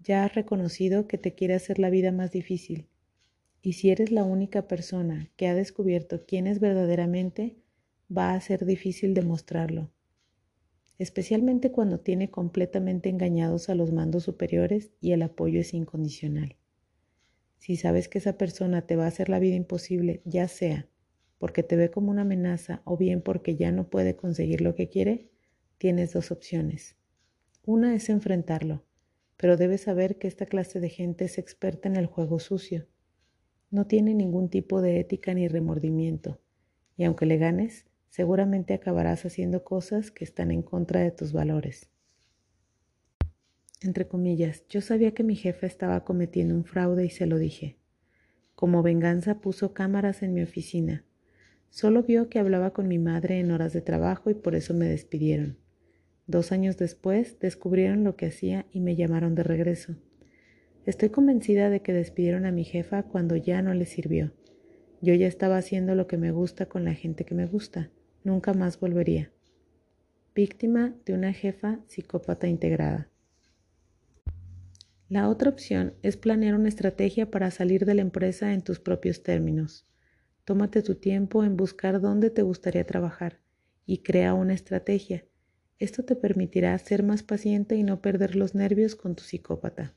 ya 0.00 0.24
has 0.24 0.34
reconocido 0.34 1.06
que 1.06 1.18
te 1.18 1.34
quiere 1.34 1.54
hacer 1.54 1.78
la 1.78 1.90
vida 1.90 2.12
más 2.12 2.30
difícil. 2.32 2.88
Y 3.62 3.74
si 3.74 3.90
eres 3.90 4.10
la 4.10 4.24
única 4.24 4.68
persona 4.68 5.30
que 5.36 5.48
ha 5.48 5.54
descubierto 5.54 6.24
quién 6.26 6.46
es 6.46 6.60
verdaderamente, 6.60 7.56
va 8.16 8.32
a 8.32 8.40
ser 8.40 8.64
difícil 8.64 9.14
demostrarlo, 9.14 9.90
especialmente 10.98 11.70
cuando 11.70 12.00
tiene 12.00 12.30
completamente 12.30 13.08
engañados 13.08 13.68
a 13.68 13.74
los 13.74 13.92
mandos 13.92 14.24
superiores 14.24 14.92
y 15.00 15.12
el 15.12 15.22
apoyo 15.22 15.60
es 15.60 15.74
incondicional. 15.74 16.57
Si 17.58 17.76
sabes 17.76 18.08
que 18.08 18.18
esa 18.18 18.38
persona 18.38 18.86
te 18.86 18.96
va 18.96 19.04
a 19.04 19.08
hacer 19.08 19.28
la 19.28 19.38
vida 19.38 19.56
imposible, 19.56 20.22
ya 20.24 20.48
sea 20.48 20.88
porque 21.38 21.62
te 21.62 21.76
ve 21.76 21.90
como 21.90 22.10
una 22.10 22.22
amenaza 22.22 22.82
o 22.84 22.96
bien 22.96 23.22
porque 23.22 23.56
ya 23.56 23.72
no 23.72 23.88
puede 23.88 24.16
conseguir 24.16 24.60
lo 24.60 24.74
que 24.74 24.88
quiere, 24.88 25.30
tienes 25.78 26.12
dos 26.12 26.30
opciones. 26.30 26.96
Una 27.64 27.94
es 27.94 28.08
enfrentarlo, 28.08 28.84
pero 29.36 29.56
debes 29.56 29.82
saber 29.82 30.18
que 30.18 30.26
esta 30.26 30.46
clase 30.46 30.80
de 30.80 30.88
gente 30.88 31.24
es 31.24 31.38
experta 31.38 31.88
en 31.88 31.96
el 31.96 32.06
juego 32.06 32.40
sucio. 32.40 32.86
No 33.70 33.86
tiene 33.86 34.14
ningún 34.14 34.48
tipo 34.48 34.80
de 34.80 34.98
ética 34.98 35.32
ni 35.34 35.46
remordimiento, 35.46 36.40
y 36.96 37.04
aunque 37.04 37.26
le 37.26 37.36
ganes, 37.36 37.86
seguramente 38.08 38.74
acabarás 38.74 39.24
haciendo 39.24 39.62
cosas 39.62 40.10
que 40.10 40.24
están 40.24 40.50
en 40.50 40.62
contra 40.62 41.00
de 41.00 41.12
tus 41.12 41.32
valores 41.32 41.90
entre 43.80 44.08
comillas, 44.08 44.64
yo 44.68 44.80
sabía 44.80 45.12
que 45.12 45.22
mi 45.22 45.36
jefe 45.36 45.66
estaba 45.66 46.04
cometiendo 46.04 46.54
un 46.54 46.64
fraude 46.64 47.04
y 47.04 47.10
se 47.10 47.26
lo 47.26 47.38
dije. 47.38 47.76
Como 48.54 48.82
venganza 48.82 49.40
puso 49.40 49.72
cámaras 49.72 50.22
en 50.22 50.34
mi 50.34 50.42
oficina. 50.42 51.04
Solo 51.70 52.02
vio 52.02 52.28
que 52.28 52.40
hablaba 52.40 52.72
con 52.72 52.88
mi 52.88 52.98
madre 52.98 53.38
en 53.38 53.52
horas 53.52 53.72
de 53.72 53.82
trabajo 53.82 54.30
y 54.30 54.34
por 54.34 54.56
eso 54.56 54.74
me 54.74 54.86
despidieron. 54.86 55.58
Dos 56.26 56.50
años 56.50 56.76
después 56.76 57.38
descubrieron 57.38 58.04
lo 58.04 58.16
que 58.16 58.26
hacía 58.26 58.66
y 58.72 58.80
me 58.80 58.96
llamaron 58.96 59.34
de 59.34 59.44
regreso. 59.44 59.96
Estoy 60.86 61.10
convencida 61.10 61.70
de 61.70 61.80
que 61.80 61.92
despidieron 61.92 62.46
a 62.46 62.52
mi 62.52 62.64
jefa 62.64 63.04
cuando 63.04 63.36
ya 63.36 63.62
no 63.62 63.74
le 63.74 63.86
sirvió. 63.86 64.32
Yo 65.00 65.14
ya 65.14 65.28
estaba 65.28 65.56
haciendo 65.56 65.94
lo 65.94 66.06
que 66.06 66.16
me 66.16 66.32
gusta 66.32 66.66
con 66.66 66.84
la 66.84 66.94
gente 66.94 67.24
que 67.24 67.34
me 67.34 67.46
gusta. 67.46 67.90
Nunca 68.24 68.54
más 68.54 68.80
volvería. 68.80 69.30
Víctima 70.34 70.94
de 71.06 71.14
una 71.14 71.32
jefa 71.32 71.80
psicópata 71.86 72.48
integrada. 72.48 73.08
La 75.10 75.30
otra 75.30 75.48
opción 75.48 75.94
es 76.02 76.18
planear 76.18 76.54
una 76.54 76.68
estrategia 76.68 77.30
para 77.30 77.50
salir 77.50 77.86
de 77.86 77.94
la 77.94 78.02
empresa 78.02 78.52
en 78.52 78.60
tus 78.60 78.78
propios 78.78 79.22
términos. 79.22 79.86
Tómate 80.44 80.82
tu 80.82 80.96
tiempo 80.96 81.44
en 81.44 81.56
buscar 81.56 82.02
dónde 82.02 82.28
te 82.28 82.42
gustaría 82.42 82.84
trabajar 82.84 83.40
y 83.86 84.02
crea 84.02 84.34
una 84.34 84.52
estrategia. 84.52 85.24
Esto 85.78 86.04
te 86.04 86.14
permitirá 86.14 86.76
ser 86.78 87.02
más 87.02 87.22
paciente 87.22 87.74
y 87.76 87.84
no 87.84 88.02
perder 88.02 88.36
los 88.36 88.54
nervios 88.54 88.96
con 88.96 89.14
tu 89.14 89.22
psicópata. 89.22 89.94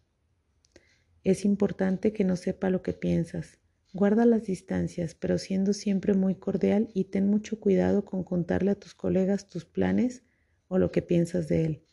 Es 1.26 1.44
importante 1.44 2.14
que 2.14 2.24
no 2.24 2.38
sepa 2.38 2.70
lo 2.70 2.82
que 2.82 2.94
piensas. 2.94 3.60
Guarda 3.92 4.26
las 4.26 4.46
distancias, 4.46 5.14
pero 5.14 5.38
siendo 5.38 5.74
siempre 5.74 6.14
muy 6.14 6.36
cordial 6.36 6.88
y 6.94 7.06
ten 7.06 7.28
mucho 7.28 7.60
cuidado 7.60 8.06
con 8.06 8.24
contarle 8.24 8.72
a 8.72 8.76
tus 8.76 8.96
colegas 8.96 9.50
tus 9.50 9.66
planes 9.66 10.24
o 10.70 10.78
lo 10.78 10.90
que 10.94 11.02
piensas 11.02 11.50
de 11.50 11.66
él, 11.66 11.84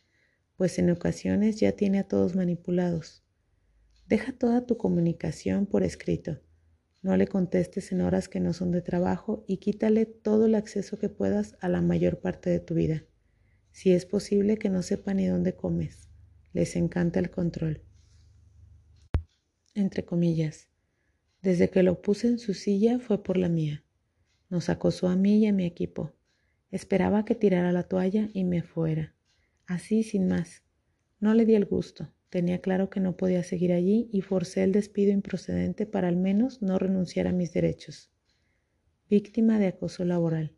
pues 0.58 0.78
en 0.78 0.90
ocasiones 0.90 1.58
ya 1.58 1.72
tiene 1.72 2.00
a 2.00 2.06
todos 2.06 2.36
manipulados. 2.36 3.24
Deja 4.06 4.32
toda 4.32 4.66
tu 4.66 4.76
comunicación 4.76 5.64
por 5.64 5.82
escrito. 5.82 6.42
No 7.00 7.16
le 7.16 7.26
contestes 7.26 7.90
en 7.92 8.02
horas 8.02 8.28
que 8.28 8.40
no 8.40 8.52
son 8.52 8.70
de 8.70 8.82
trabajo 8.82 9.42
y 9.48 9.56
quítale 9.56 10.04
todo 10.04 10.44
el 10.44 10.54
acceso 10.54 10.98
que 10.98 11.08
puedas 11.08 11.56
a 11.62 11.70
la 11.70 11.80
mayor 11.80 12.20
parte 12.20 12.50
de 12.50 12.60
tu 12.60 12.74
vida. 12.74 13.04
Si 13.70 13.92
es 13.92 14.04
posible 14.04 14.58
que 14.58 14.68
no 14.68 14.82
sepa 14.82 15.14
ni 15.14 15.26
dónde 15.26 15.54
comes. 15.54 16.10
Les 16.52 16.76
encanta 16.76 17.18
el 17.18 17.30
control 17.30 17.88
entre 19.80 20.04
comillas. 20.04 20.68
Desde 21.42 21.70
que 21.70 21.82
lo 21.82 22.02
puse 22.02 22.28
en 22.28 22.38
su 22.38 22.54
silla 22.54 22.98
fue 22.98 23.22
por 23.22 23.36
la 23.36 23.48
mía. 23.48 23.84
Nos 24.50 24.68
acosó 24.68 25.08
a 25.08 25.16
mí 25.16 25.38
y 25.38 25.46
a 25.46 25.52
mi 25.52 25.64
equipo. 25.64 26.12
Esperaba 26.70 27.24
que 27.24 27.34
tirara 27.34 27.72
la 27.72 27.84
toalla 27.84 28.28
y 28.32 28.44
me 28.44 28.62
fuera. 28.62 29.14
Así 29.68 30.02
sin 30.02 30.28
más. 30.28 30.62
No 31.20 31.34
le 31.34 31.44
di 31.44 31.54
el 31.54 31.66
gusto. 31.66 32.10
Tenía 32.30 32.62
claro 32.62 32.88
que 32.88 33.00
no 33.00 33.18
podía 33.18 33.42
seguir 33.42 33.74
allí 33.74 34.08
y 34.10 34.22
forcé 34.22 34.62
el 34.62 34.72
despido 34.72 35.12
improcedente 35.12 35.84
para 35.84 36.08
al 36.08 36.16
menos 36.16 36.62
no 36.62 36.78
renunciar 36.78 37.26
a 37.26 37.32
mis 37.32 37.52
derechos. 37.52 38.10
Víctima 39.10 39.58
de 39.58 39.66
acoso 39.66 40.06
laboral. 40.06 40.56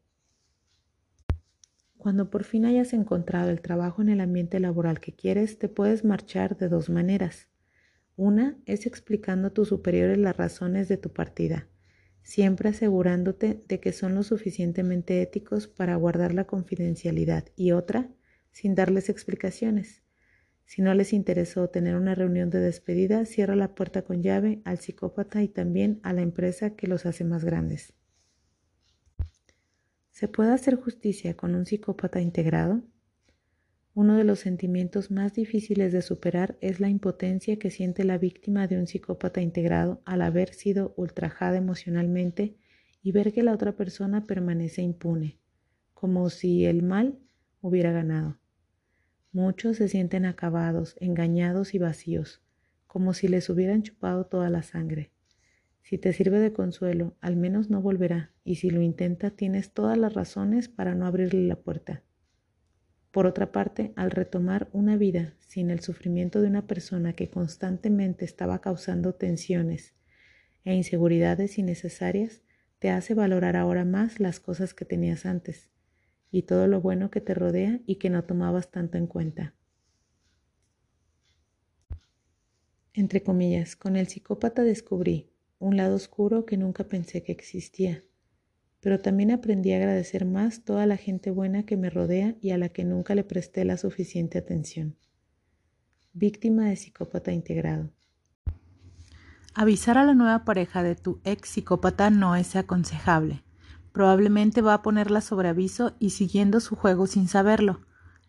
Cuando 1.97 2.31
por 2.31 2.45
fin 2.45 2.65
hayas 2.65 2.93
encontrado 2.93 3.51
el 3.51 3.61
trabajo 3.61 4.01
en 4.01 4.11
el 4.11 4.21
ambiente 4.21 4.61
laboral 4.61 5.01
que 5.01 5.13
quieres, 5.13 5.59
te 5.59 5.69
puedes 5.69 6.05
marchar 6.05 6.57
de 6.57 6.69
dos 6.69 6.89
maneras. 6.89 7.49
Una 8.15 8.59
es 8.65 8.87
explicando 8.87 9.49
a 9.49 9.51
tus 9.53 9.71
superiores 9.71 10.19
las 10.19 10.37
razones 10.37 10.87
de 10.87 10.99
tu 10.99 11.13
partida, 11.13 11.69
siempre 12.23 12.69
asegurándote 12.69 13.65
de 13.67 13.81
que 13.81 13.93
son 13.93 14.15
lo 14.15 14.23
suficientemente 14.23 15.21
éticos 15.21 15.67
para 15.67 15.97
guardar 15.97 16.33
la 16.33 16.45
confidencialidad 16.45 17.47
y 17.57 17.73
otra, 17.73 18.09
sin 18.51 18.75
darles 18.75 19.09
explicaciones. 19.09 20.03
Si 20.65 20.83
no 20.83 20.95
les 20.95 21.13
interesó 21.13 21.69
tener 21.69 21.97
una 21.97 22.15
reunión 22.15 22.49
de 22.49 22.61
despedida, 22.61 23.25
cierra 23.25 23.57
la 23.57 23.75
puerta 23.75 24.03
con 24.03 24.23
llave 24.23 24.63
al 24.65 24.79
psicópata 24.79 25.43
y 25.43 25.49
también 25.49 25.99
a 26.03 26.13
la 26.13 26.23
empresa 26.23 26.77
que 26.77 26.87
los 26.87 27.07
hace 27.07 27.25
más 27.25 27.45
grandes. 27.45 27.93
¿Se 30.13 30.29
puede 30.29 30.53
hacer 30.53 30.77
justicia 30.77 31.37
con 31.37 31.55
un 31.55 31.67
psicópata 31.67 32.21
integrado? 32.21 32.83
Uno 33.95 34.17
de 34.17 34.23
los 34.23 34.39
sentimientos 34.39 35.11
más 35.11 35.35
difíciles 35.35 35.93
de 35.93 36.03
superar 36.03 36.57
es 36.61 36.79
la 36.79 36.89
impotencia 36.89 37.59
que 37.59 37.71
siente 37.71 38.05
la 38.05 38.19
víctima 38.19 38.69
de 38.69 38.79
un 38.79 38.87
psicópata 38.87 39.41
integrado 39.41 40.01
al 40.05 40.23
haber 40.23 40.55
sido 40.55 40.95
ultrajada 40.97 41.57
emocionalmente 41.57 42.57
y 43.03 43.11
ver 43.13 43.33
que 43.33 43.43
la 43.43 43.53
otra 43.53 43.73
persona 43.73 44.27
permanece 44.27 44.83
impune, 44.83 45.41
como 45.95 46.31
si 46.31 46.65
el 46.67 46.83
mal 46.83 47.19
hubiera 47.61 47.93
ganado. 47.93 48.39
Muchos 49.33 49.77
se 49.77 49.89
sienten 49.89 50.25
acabados, 50.25 50.97
engañados 51.01 51.75
y 51.75 51.79
vacíos, 51.79 52.43
como 52.87 53.15
si 53.15 53.29
les 53.29 53.49
hubieran 53.49 53.83
chupado 53.83 54.27
toda 54.27 54.51
la 54.51 54.63
sangre. 54.63 55.13
Si 55.83 55.99
te 55.99 56.13
sirve 56.13 56.41
de 56.41 56.53
consuelo, 56.53 57.17
al 57.21 57.37
menos 57.37 57.71
no 57.71 57.81
volverá, 57.81 58.33
y 58.45 58.57
si 58.57 58.71
lo 58.71 58.81
intenta, 58.81 59.31
tienes 59.31 59.73
todas 59.73 59.97
las 59.97 60.15
razones 60.15 60.69
para 60.69 60.95
no 60.95 61.07
abrirle 61.07 61.47
la 61.47 61.57
puerta. 61.57 62.03
Por 63.13 63.27
otra 63.27 63.53
parte, 63.53 63.93
al 63.97 64.11
retomar 64.11 64.69
una 64.73 64.97
vida 64.97 65.35
sin 65.39 65.71
el 65.71 65.81
sufrimiento 65.81 66.41
de 66.41 66.49
una 66.49 66.67
persona 66.67 67.13
que 67.13 67.29
constantemente 67.29 68.25
estaba 68.25 68.61
causando 68.61 69.15
tensiones 69.15 69.95
e 70.65 70.75
inseguridades 70.75 71.59
innecesarias, 71.59 72.43
te 72.79 72.91
hace 72.91 73.15
valorar 73.15 73.57
ahora 73.57 73.85
más 73.85 74.21
las 74.21 74.41
cosas 74.41 74.75
que 74.75 74.85
tenías 74.85 75.27
antes 75.27 75.71
y 76.31 76.43
todo 76.43 76.67
lo 76.67 76.81
bueno 76.81 77.11
que 77.11 77.21
te 77.21 77.35
rodea 77.35 77.81
y 77.87 77.97
que 77.97 78.11
no 78.11 78.25
tomabas 78.25 78.71
tanto 78.71 78.99
en 78.99 79.07
cuenta. 79.07 79.55
Entre 82.93 83.23
comillas, 83.23 83.77
con 83.77 83.97
el 83.97 84.09
psicópata 84.09 84.63
descubrí 84.63 85.31
un 85.59 85.77
lado 85.77 85.95
oscuro 85.95 86.45
que 86.45 86.57
nunca 86.57 86.85
pensé 86.85 87.23
que 87.23 87.33
existía 87.33 88.03
pero 88.81 88.99
también 88.99 89.31
aprendí 89.31 89.73
a 89.73 89.77
agradecer 89.77 90.25
más 90.25 90.65
toda 90.65 90.87
la 90.87 90.97
gente 90.97 91.31
buena 91.31 91.65
que 91.65 91.77
me 91.77 91.91
rodea 91.91 92.35
y 92.41 92.51
a 92.51 92.59
la 92.59 92.71
que 92.71 92.85
nunca 92.85 93.15
le 93.15 93.25
presté 93.25 93.65
la 93.65 93.77
suficiente 93.77 94.39
atención. 94.39 94.97
Víctima 96.13 96.69
de 96.69 96.77
psicópata 96.77 97.31
integrado. 97.31 97.91
Avisar 99.55 99.99
a 99.99 100.05
la 100.05 100.15
nueva 100.15 100.45
pareja 100.45 100.83
de 100.83 100.95
tu 100.95 101.21
ex 101.25 101.51
psicópata 101.51 102.09
no 102.11 102.37
es 102.37 102.57
aconsejable. 102.57 103.45
Probablemente 103.93 104.63
va 104.63 104.75
a 104.75 104.83
ponerla 104.83 105.21
sobre 105.21 105.49
aviso 105.49 105.95
y 105.99 106.11
siguiendo 106.11 106.61
su 106.61 106.77
juego 106.77 107.07
sin 107.07 107.29
saberlo. 107.29 107.81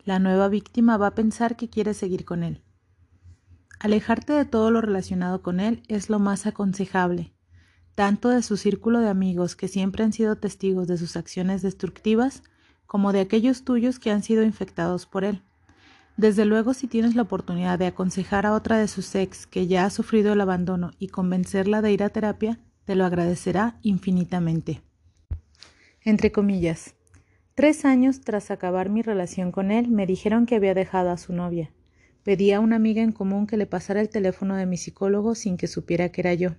La 0.03 0.19
nueva 0.19 0.47
víctima 0.47 0.97
va 0.97 1.07
a 1.07 1.15
pensar 1.15 1.55
que 1.55 1.69
quiere 1.69 1.93
seguir 1.93 2.25
con 2.25 2.43
él. 2.43 2.63
Alejarte 3.79 4.33
de 4.33 4.45
todo 4.45 4.71
lo 4.71 4.81
relacionado 4.81 5.41
con 5.41 5.59
él 5.59 5.83
es 5.87 6.09
lo 6.09 6.19
más 6.19 6.45
aconsejable, 6.45 7.33
tanto 7.95 8.29
de 8.29 8.43
su 8.43 8.57
círculo 8.57 8.99
de 8.99 9.09
amigos 9.09 9.55
que 9.55 9.67
siempre 9.67 10.03
han 10.03 10.13
sido 10.13 10.35
testigos 10.35 10.87
de 10.87 10.97
sus 10.97 11.15
acciones 11.15 11.61
destructivas, 11.61 12.43
como 12.85 13.13
de 13.13 13.21
aquellos 13.21 13.63
tuyos 13.63 13.99
que 13.99 14.11
han 14.11 14.21
sido 14.23 14.43
infectados 14.43 15.05
por 15.05 15.23
él. 15.23 15.43
Desde 16.17 16.45
luego, 16.45 16.73
si 16.73 16.87
tienes 16.87 17.15
la 17.15 17.23
oportunidad 17.23 17.79
de 17.79 17.87
aconsejar 17.87 18.45
a 18.45 18.53
otra 18.53 18.77
de 18.77 18.87
sus 18.87 19.15
ex 19.15 19.47
que 19.47 19.67
ya 19.67 19.85
ha 19.85 19.89
sufrido 19.89 20.33
el 20.33 20.41
abandono 20.41 20.91
y 20.99 21.07
convencerla 21.07 21.81
de 21.81 21.91
ir 21.91 22.03
a 22.03 22.09
terapia, 22.09 22.59
te 22.85 22.95
lo 22.95 23.05
agradecerá 23.05 23.79
infinitamente. 23.81 24.83
Entre 26.03 26.31
comillas, 26.31 26.95
tres 27.53 27.85
años 27.85 28.21
tras 28.21 28.49
acabar 28.49 28.89
mi 28.89 29.03
relación 29.03 29.51
con 29.51 29.69
él, 29.69 29.87
me 29.89 30.07
dijeron 30.07 30.47
que 30.47 30.55
había 30.55 30.73
dejado 30.73 31.11
a 31.11 31.17
su 31.17 31.31
novia. 31.31 31.71
Pedí 32.23 32.51
a 32.53 32.59
una 32.59 32.77
amiga 32.77 33.03
en 33.03 33.11
común 33.11 33.45
que 33.45 33.55
le 33.55 33.67
pasara 33.67 34.01
el 34.01 34.09
teléfono 34.09 34.55
de 34.55 34.65
mi 34.65 34.77
psicólogo 34.77 35.35
sin 35.35 35.57
que 35.57 35.67
supiera 35.67 36.09
que 36.09 36.21
era 36.21 36.33
yo. 36.33 36.55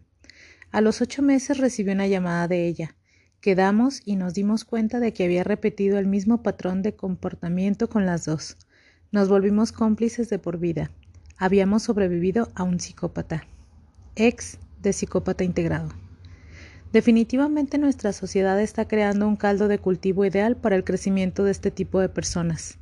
A 0.71 0.81
los 0.81 1.01
ocho 1.01 1.23
meses 1.23 1.59
recibí 1.59 1.91
una 1.91 2.07
llamada 2.07 2.47
de 2.47 2.69
ella. 2.69 2.95
Quedamos 3.41 4.01
y 4.05 4.15
nos 4.15 4.33
dimos 4.33 4.65
cuenta 4.65 5.01
de 5.01 5.13
que 5.13 5.25
había 5.25 5.43
repetido 5.43 5.99
el 5.99 6.07
mismo 6.07 6.45
patrón 6.45 6.83
de 6.83 6.95
comportamiento 6.95 7.89
con 7.89 8.07
las 8.07 8.25
dos. 8.25 8.57
Nos 9.11 9.29
volvimos 9.29 9.73
cómplices 9.73 10.31
de 10.31 10.39
por 10.39 10.59
vida. 10.59 10.93
Habíamos 11.37 11.83
sobrevivido 11.83 12.53
a 12.55 12.63
un 12.63 12.79
psicópata. 12.79 13.45
Ex 14.15 14.59
de 14.81 14.93
psicópata 14.93 15.43
integrado. 15.43 15.89
Definitivamente 16.93 17.79
nuestra 17.79 18.13
sociedad 18.13 18.61
está 18.61 18.87
creando 18.87 19.27
un 19.27 19.37
caldo 19.37 19.69
de 19.69 19.79
cultivo 19.79 20.25
ideal 20.25 20.57
para 20.57 20.77
el 20.77 20.85
crecimiento 20.85 21.45
de 21.45 21.51
este 21.51 21.71
tipo 21.71 22.01
de 22.01 22.09
personas. 22.09 22.79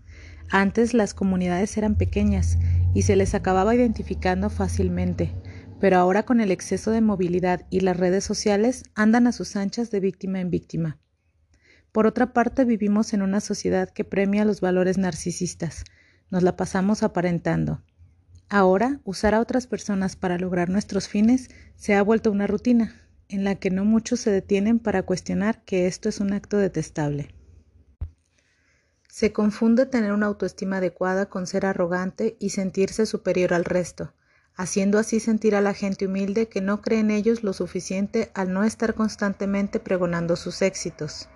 Antes 0.50 0.94
las 0.94 1.14
comunidades 1.14 1.76
eran 1.76 1.94
pequeñas 1.94 2.58
y 2.92 3.02
se 3.02 3.14
les 3.14 3.34
acababa 3.34 3.74
identificando 3.74 4.50
fácilmente 4.50 5.32
pero 5.80 5.96
ahora 5.96 6.24
con 6.24 6.40
el 6.40 6.52
exceso 6.52 6.90
de 6.90 7.00
movilidad 7.00 7.66
y 7.70 7.80
las 7.80 7.96
redes 7.96 8.22
sociales 8.22 8.84
andan 8.94 9.26
a 9.26 9.32
sus 9.32 9.56
anchas 9.56 9.90
de 9.90 10.00
víctima 10.00 10.38
en 10.40 10.50
víctima. 10.50 10.98
Por 11.90 12.06
otra 12.06 12.32
parte, 12.32 12.64
vivimos 12.64 13.14
en 13.14 13.22
una 13.22 13.40
sociedad 13.40 13.88
que 13.88 14.04
premia 14.04 14.44
los 14.44 14.60
valores 14.60 14.98
narcisistas. 14.98 15.84
Nos 16.30 16.42
la 16.42 16.56
pasamos 16.56 17.02
aparentando. 17.02 17.82
Ahora, 18.48 19.00
usar 19.04 19.34
a 19.34 19.40
otras 19.40 19.66
personas 19.66 20.16
para 20.16 20.38
lograr 20.38 20.68
nuestros 20.68 21.08
fines 21.08 21.48
se 21.76 21.94
ha 21.94 22.02
vuelto 22.02 22.30
una 22.30 22.46
rutina, 22.46 23.09
en 23.30 23.44
la 23.44 23.54
que 23.54 23.70
no 23.70 23.84
muchos 23.84 24.20
se 24.20 24.30
detienen 24.30 24.78
para 24.78 25.04
cuestionar 25.04 25.64
que 25.64 25.86
esto 25.86 26.08
es 26.08 26.20
un 26.20 26.32
acto 26.32 26.58
detestable. 26.58 27.32
Se 29.08 29.32
confunde 29.32 29.86
tener 29.86 30.12
una 30.12 30.26
autoestima 30.26 30.78
adecuada 30.78 31.26
con 31.26 31.46
ser 31.46 31.64
arrogante 31.64 32.36
y 32.40 32.50
sentirse 32.50 33.06
superior 33.06 33.54
al 33.54 33.64
resto, 33.64 34.12
haciendo 34.56 34.98
así 34.98 35.20
sentir 35.20 35.54
a 35.54 35.60
la 35.60 35.74
gente 35.74 36.06
humilde 36.06 36.48
que 36.48 36.60
no 36.60 36.80
cree 36.80 37.00
en 37.00 37.10
ellos 37.10 37.42
lo 37.44 37.52
suficiente 37.52 38.30
al 38.34 38.52
no 38.52 38.64
estar 38.64 38.94
constantemente 38.94 39.78
pregonando 39.78 40.36
sus 40.36 40.60
éxitos. 40.62 41.28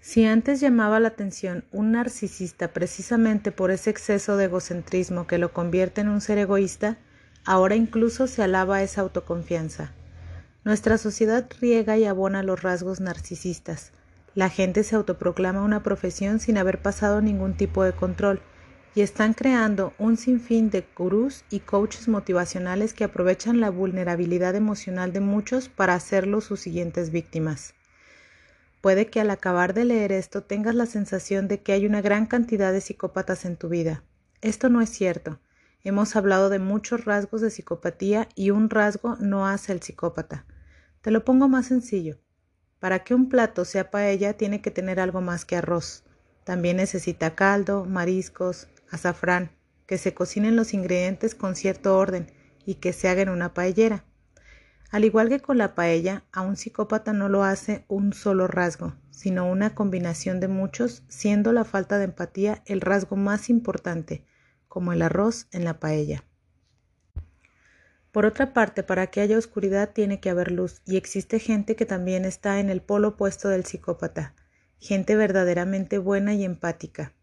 Si 0.00 0.24
antes 0.24 0.60
llamaba 0.60 1.00
la 1.00 1.08
atención 1.08 1.64
un 1.72 1.92
narcisista 1.92 2.72
precisamente 2.72 3.50
por 3.50 3.70
ese 3.70 3.90
exceso 3.90 4.36
de 4.36 4.44
egocentrismo 4.44 5.26
que 5.26 5.38
lo 5.38 5.52
convierte 5.52 6.02
en 6.02 6.08
un 6.08 6.20
ser 6.20 6.38
egoísta, 6.38 6.98
ahora 7.46 7.76
incluso 7.76 8.26
se 8.26 8.42
alaba 8.42 8.82
esa 8.82 9.00
autoconfianza. 9.00 9.92
Nuestra 10.64 10.98
sociedad 10.98 11.48
riega 11.60 11.96
y 11.96 12.04
abona 12.04 12.42
los 12.42 12.62
rasgos 12.62 13.00
narcisistas. 13.00 13.92
La 14.34 14.50
gente 14.50 14.82
se 14.82 14.96
autoproclama 14.96 15.62
una 15.62 15.82
profesión 15.82 16.40
sin 16.40 16.58
haber 16.58 16.82
pasado 16.82 17.22
ningún 17.22 17.56
tipo 17.56 17.84
de 17.84 17.92
control 17.92 18.42
y 18.96 19.02
están 19.02 19.32
creando 19.32 19.94
un 19.98 20.16
sinfín 20.16 20.70
de 20.70 20.84
gurús 20.96 21.44
y 21.50 21.60
coaches 21.60 22.08
motivacionales 22.08 22.94
que 22.94 23.04
aprovechan 23.04 23.60
la 23.60 23.70
vulnerabilidad 23.70 24.54
emocional 24.54 25.12
de 25.12 25.20
muchos 25.20 25.68
para 25.68 25.94
hacerlos 25.94 26.44
sus 26.44 26.60
siguientes 26.60 27.10
víctimas. 27.10 27.74
Puede 28.80 29.06
que 29.06 29.20
al 29.20 29.30
acabar 29.30 29.74
de 29.74 29.84
leer 29.84 30.12
esto 30.12 30.42
tengas 30.42 30.74
la 30.74 30.86
sensación 30.86 31.46
de 31.46 31.60
que 31.60 31.72
hay 31.72 31.86
una 31.86 32.00
gran 32.00 32.26
cantidad 32.26 32.72
de 32.72 32.80
psicópatas 32.80 33.44
en 33.44 33.56
tu 33.56 33.68
vida. 33.68 34.02
Esto 34.40 34.68
no 34.68 34.80
es 34.80 34.90
cierto. 34.90 35.38
Hemos 35.86 36.16
hablado 36.16 36.48
de 36.48 36.58
muchos 36.58 37.04
rasgos 37.04 37.42
de 37.42 37.48
psicopatía 37.48 38.28
y 38.34 38.50
un 38.50 38.70
rasgo 38.70 39.14
no 39.20 39.46
hace 39.46 39.70
el 39.70 39.82
psicópata. 39.82 40.44
Te 41.00 41.12
lo 41.12 41.24
pongo 41.24 41.46
más 41.48 41.66
sencillo. 41.66 42.18
Para 42.80 43.04
que 43.04 43.14
un 43.14 43.28
plato 43.28 43.64
sea 43.64 43.88
paella 43.88 44.36
tiene 44.36 44.60
que 44.60 44.72
tener 44.72 44.98
algo 44.98 45.20
más 45.20 45.44
que 45.44 45.54
arroz. 45.54 46.02
También 46.42 46.78
necesita 46.78 47.36
caldo, 47.36 47.84
mariscos, 47.84 48.66
azafrán, 48.90 49.52
que 49.86 49.96
se 49.96 50.12
cocinen 50.12 50.56
los 50.56 50.74
ingredientes 50.74 51.36
con 51.36 51.54
cierto 51.54 51.96
orden 51.96 52.32
y 52.64 52.74
que 52.74 52.92
se 52.92 53.08
haga 53.08 53.22
en 53.22 53.28
una 53.28 53.54
paellera. 53.54 54.04
Al 54.90 55.04
igual 55.04 55.28
que 55.28 55.38
con 55.38 55.56
la 55.56 55.76
paella, 55.76 56.24
a 56.32 56.40
un 56.40 56.56
psicópata 56.56 57.12
no 57.12 57.28
lo 57.28 57.44
hace 57.44 57.84
un 57.86 58.12
solo 58.12 58.48
rasgo, 58.48 58.96
sino 59.12 59.48
una 59.48 59.76
combinación 59.76 60.40
de 60.40 60.48
muchos, 60.48 61.04
siendo 61.06 61.52
la 61.52 61.62
falta 61.62 61.96
de 61.96 62.06
empatía 62.06 62.64
el 62.66 62.80
rasgo 62.80 63.14
más 63.14 63.48
importante, 63.48 64.24
como 64.76 64.92
el 64.92 65.00
arroz 65.00 65.46
en 65.52 65.64
la 65.64 65.80
paella. 65.80 66.22
Por 68.12 68.26
otra 68.26 68.52
parte, 68.52 68.82
para 68.82 69.06
que 69.06 69.22
haya 69.22 69.38
oscuridad 69.38 69.94
tiene 69.94 70.20
que 70.20 70.28
haber 70.28 70.52
luz, 70.52 70.82
y 70.84 70.98
existe 70.98 71.38
gente 71.38 71.76
que 71.76 71.86
también 71.86 72.26
está 72.26 72.60
en 72.60 72.68
el 72.68 72.82
polo 72.82 73.08
opuesto 73.08 73.48
del 73.48 73.64
psicópata, 73.64 74.34
gente 74.78 75.16
verdaderamente 75.16 75.96
buena 75.96 76.34
y 76.34 76.44
empática. 76.44 77.14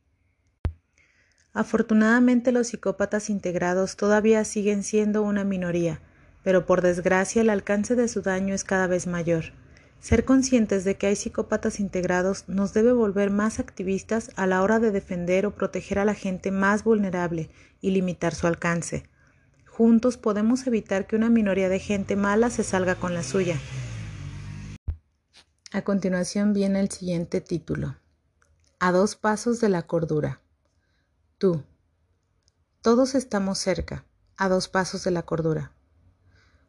Afortunadamente 1.54 2.52
los 2.52 2.70
psicópatas 2.70 3.30
integrados 3.30 3.98
todavía 3.98 4.44
siguen 4.46 4.82
siendo 4.82 5.22
una 5.22 5.44
minoría, 5.44 6.00
pero 6.44 6.66
por 6.66 6.82
desgracia 6.82 7.44
el 7.44 7.52
alcance 7.52 7.94
de 7.96 8.08
su 8.08 8.24
daño 8.24 8.56
es 8.56 8.64
cada 8.64 8.88
vez 8.88 9.06
mayor. 9.06 9.54
Ser 10.04 10.26
conscientes 10.26 10.84
de 10.84 10.98
que 10.98 11.08
hay 11.08 11.16
psicópatas 11.16 11.80
integrados 11.80 12.44
nos 12.50 12.74
debe 12.74 12.92
volver 12.92 13.32
más 13.32 13.60
activistas 13.60 14.32
a 14.36 14.46
la 14.48 14.62
hora 14.62 14.80
de 14.80 14.92
defender 14.92 15.46
o 15.46 15.56
proteger 15.56 15.98
a 15.98 16.04
la 16.04 16.14
gente 16.14 16.52
más 16.52 16.84
vulnerable 16.84 17.50
y 17.80 17.92
limitar 17.92 18.36
su 18.36 18.46
alcance. 18.46 19.10
Juntos 19.66 20.18
podemos 20.18 20.68
evitar 20.68 21.08
que 21.08 21.16
una 21.16 21.30
minoría 21.30 21.70
de 21.70 21.80
gente 21.80 22.18
mala 22.18 22.50
se 22.50 22.66
salga 22.66 22.96
con 22.96 23.14
la 23.14 23.24
suya. 23.24 23.58
A 25.72 25.84
continuación 25.84 26.52
viene 26.52 26.82
el 26.82 26.92
siguiente 26.92 27.40
título. 27.40 27.96
A 28.82 28.92
dos 28.92 29.16
pasos 29.16 29.62
de 29.62 29.70
la 29.70 29.84
cordura. 29.84 30.42
Tú. 31.38 31.64
Todos 32.82 33.16
estamos 33.16 33.58
cerca, 33.58 34.04
a 34.36 34.50
dos 34.50 34.68
pasos 34.68 35.06
de 35.06 35.12
la 35.12 35.22
cordura. 35.22 35.72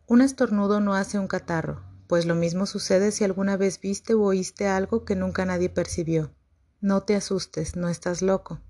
Un 0.07 0.21
estornudo 0.21 0.79
no 0.79 0.95
hace 0.95 1.19
un 1.19 1.27
catarro, 1.27 1.83
pues 2.15 2.27
lo 2.27 2.37
mismo 2.37 2.65
sucede 2.65 3.11
si 3.11 3.25
alguna 3.25 3.57
vez 3.57 3.81
viste 3.81 4.15
o 4.15 4.23
oíste 4.23 4.69
algo 4.69 5.05
que 5.05 5.17
nunca 5.17 5.45
nadie 5.45 5.69
percibió. 5.69 6.31
No 6.81 7.03
te 7.03 7.17
asustes, 7.17 7.75
no 7.75 7.89
estás 7.89 8.23
loco. 8.23 8.61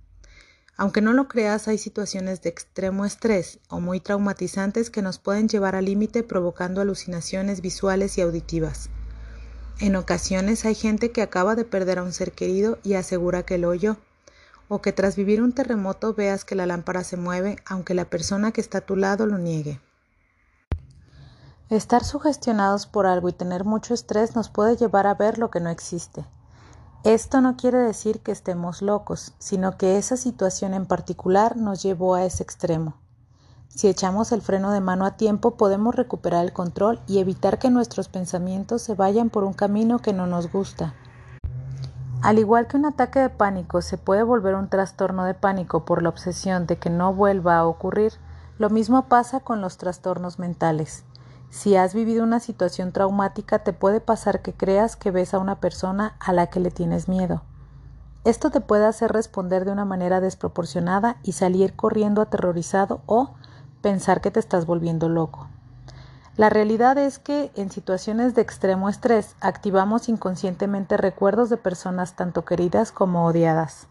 Aunque 0.78 1.02
no 1.02 1.12
lo 1.12 1.28
creas, 1.28 1.68
hay 1.68 1.76
situaciones 1.76 2.40
de 2.40 2.48
extremo 2.48 3.04
estrés 3.04 3.58
o 3.68 3.80
muy 3.80 4.00
traumatizantes 4.00 4.88
que 4.88 5.02
nos 5.02 5.18
pueden 5.18 5.46
llevar 5.46 5.76
al 5.76 5.84
límite 5.84 6.22
provocando 6.22 6.80
alucinaciones 6.80 7.60
visuales 7.60 8.16
y 8.16 8.22
auditivas. 8.22 8.88
En 9.78 9.94
ocasiones 9.94 10.64
hay 10.64 10.74
gente 10.74 11.10
que 11.10 11.20
acaba 11.20 11.54
de 11.54 11.66
perder 11.66 11.98
a 11.98 12.02
un 12.02 12.14
ser 12.14 12.32
querido 12.32 12.78
y 12.82 12.94
asegura 12.94 13.42
que 13.42 13.58
lo 13.58 13.68
oyó, 13.68 13.98
o 14.68 14.80
que 14.80 14.94
tras 14.94 15.16
vivir 15.16 15.42
un 15.42 15.52
terremoto 15.52 16.14
veas 16.14 16.46
que 16.46 16.54
la 16.54 16.64
lámpara 16.64 17.04
se 17.04 17.18
mueve 17.18 17.58
aunque 17.66 17.92
la 17.92 18.06
persona 18.06 18.52
que 18.52 18.62
está 18.62 18.78
a 18.78 18.86
tu 18.86 18.96
lado 18.96 19.26
lo 19.26 19.36
niegue. 19.36 19.80
Estar 21.70 22.04
sugestionados 22.04 22.86
por 22.86 23.06
algo 23.06 23.30
y 23.30 23.32
tener 23.32 23.64
mucho 23.64 23.94
estrés 23.94 24.36
nos 24.36 24.50
puede 24.50 24.76
llevar 24.76 25.06
a 25.06 25.14
ver 25.14 25.38
lo 25.38 25.50
que 25.50 25.60
no 25.60 25.70
existe. 25.70 26.26
Esto 27.04 27.40
no 27.40 27.56
quiere 27.56 27.78
decir 27.78 28.20
que 28.20 28.32
estemos 28.32 28.82
locos, 28.82 29.32
sino 29.38 29.78
que 29.78 29.96
esa 29.96 30.18
situación 30.18 30.74
en 30.74 30.84
particular 30.84 31.56
nos 31.56 31.82
llevó 31.82 32.14
a 32.16 32.24
ese 32.24 32.42
extremo. 32.42 32.96
Si 33.68 33.88
echamos 33.88 34.30
el 34.32 34.42
freno 34.42 34.72
de 34.72 34.80
mano 34.80 35.06
a 35.06 35.16
tiempo 35.16 35.52
podemos 35.52 35.94
recuperar 35.94 36.44
el 36.44 36.52
control 36.52 37.00
y 37.06 37.18
evitar 37.18 37.58
que 37.58 37.70
nuestros 37.70 38.08
pensamientos 38.08 38.82
se 38.82 38.94
vayan 38.94 39.30
por 39.30 39.42
un 39.42 39.54
camino 39.54 40.00
que 40.00 40.12
no 40.12 40.26
nos 40.26 40.52
gusta. 40.52 40.94
Al 42.20 42.38
igual 42.38 42.66
que 42.66 42.76
un 42.76 42.84
ataque 42.84 43.20
de 43.20 43.30
pánico 43.30 43.80
se 43.80 43.96
puede 43.96 44.22
volver 44.22 44.54
un 44.54 44.68
trastorno 44.68 45.24
de 45.24 45.34
pánico 45.34 45.86
por 45.86 46.02
la 46.02 46.10
obsesión 46.10 46.66
de 46.66 46.78
que 46.78 46.90
no 46.90 47.14
vuelva 47.14 47.56
a 47.56 47.66
ocurrir, 47.66 48.12
lo 48.58 48.68
mismo 48.68 49.08
pasa 49.08 49.40
con 49.40 49.62
los 49.62 49.78
trastornos 49.78 50.38
mentales. 50.38 51.04
Si 51.54 51.76
has 51.76 51.94
vivido 51.94 52.24
una 52.24 52.40
situación 52.40 52.90
traumática, 52.90 53.60
te 53.60 53.72
puede 53.72 54.00
pasar 54.00 54.42
que 54.42 54.52
creas 54.52 54.96
que 54.96 55.12
ves 55.12 55.34
a 55.34 55.38
una 55.38 55.60
persona 55.60 56.16
a 56.18 56.32
la 56.32 56.48
que 56.48 56.58
le 56.58 56.72
tienes 56.72 57.08
miedo. 57.08 57.42
Esto 58.24 58.50
te 58.50 58.60
puede 58.60 58.86
hacer 58.86 59.12
responder 59.12 59.64
de 59.64 59.70
una 59.70 59.84
manera 59.84 60.20
desproporcionada 60.20 61.16
y 61.22 61.30
salir 61.30 61.76
corriendo 61.76 62.22
aterrorizado 62.22 63.02
o 63.06 63.34
pensar 63.82 64.20
que 64.20 64.32
te 64.32 64.40
estás 64.40 64.66
volviendo 64.66 65.08
loco. 65.08 65.46
La 66.36 66.50
realidad 66.50 66.98
es 66.98 67.20
que 67.20 67.52
en 67.54 67.70
situaciones 67.70 68.34
de 68.34 68.42
extremo 68.42 68.88
estrés 68.88 69.36
activamos 69.40 70.08
inconscientemente 70.08 70.96
recuerdos 70.96 71.50
de 71.50 71.56
personas 71.56 72.16
tanto 72.16 72.44
queridas 72.44 72.90
como 72.90 73.26
odiadas. 73.26 73.86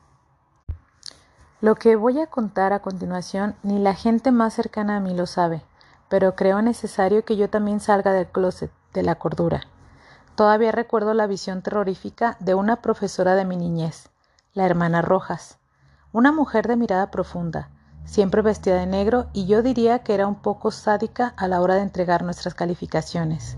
Lo 1.61 1.75
que 1.75 1.95
voy 1.95 2.19
a 2.19 2.27
contar 2.27 2.73
a 2.73 2.81
continuación 2.81 3.55
ni 3.63 3.79
la 3.79 3.95
gente 3.95 4.33
más 4.33 4.53
cercana 4.53 4.97
a 4.97 4.99
mí 4.99 5.13
lo 5.13 5.27
sabe 5.27 5.63
pero 6.13 6.35
creo 6.35 6.61
necesario 6.61 7.25
que 7.25 7.37
yo 7.37 7.49
también 7.49 7.79
salga 7.79 8.13
del 8.13 8.27
closet, 8.27 8.71
de 8.93 9.01
la 9.01 9.15
cordura. 9.15 9.61
Todavía 10.35 10.71
recuerdo 10.71 11.15
la 11.15 11.25
visión 11.25 11.63
terrorífica 11.63 12.37
de 12.39 12.53
una 12.53 12.83
profesora 12.83 13.33
de 13.33 13.45
mi 13.45 13.57
niñez, 13.57 14.11
la 14.53 14.67
hermana 14.67 15.01
Rojas, 15.01 15.57
una 16.11 16.31
mujer 16.31 16.67
de 16.67 16.75
mirada 16.75 17.09
profunda, 17.09 17.71
siempre 18.05 18.43
vestida 18.43 18.75
de 18.75 18.85
negro 18.85 19.25
y 19.33 19.47
yo 19.47 19.63
diría 19.63 20.03
que 20.03 20.13
era 20.13 20.27
un 20.27 20.35
poco 20.35 20.69
sádica 20.69 21.33
a 21.35 21.47
la 21.47 21.59
hora 21.61 21.73
de 21.73 21.81
entregar 21.81 22.21
nuestras 22.23 22.53
calificaciones. 22.53 23.57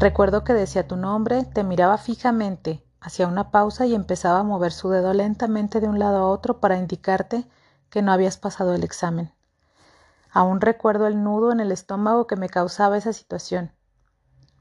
Recuerdo 0.00 0.42
que 0.42 0.54
decía 0.54 0.88
tu 0.88 0.96
nombre, 0.96 1.44
te 1.44 1.62
miraba 1.62 1.98
fijamente, 1.98 2.84
hacía 3.00 3.28
una 3.28 3.52
pausa 3.52 3.86
y 3.86 3.94
empezaba 3.94 4.40
a 4.40 4.42
mover 4.42 4.72
su 4.72 4.90
dedo 4.90 5.14
lentamente 5.14 5.78
de 5.78 5.86
un 5.86 6.00
lado 6.00 6.16
a 6.16 6.28
otro 6.30 6.58
para 6.58 6.78
indicarte 6.78 7.46
que 7.90 8.02
no 8.02 8.10
habías 8.10 8.38
pasado 8.38 8.74
el 8.74 8.82
examen. 8.82 9.35
Aún 10.36 10.60
recuerdo 10.60 11.06
el 11.06 11.24
nudo 11.24 11.50
en 11.50 11.60
el 11.60 11.72
estómago 11.72 12.26
que 12.26 12.36
me 12.36 12.50
causaba 12.50 12.98
esa 12.98 13.14
situación. 13.14 13.72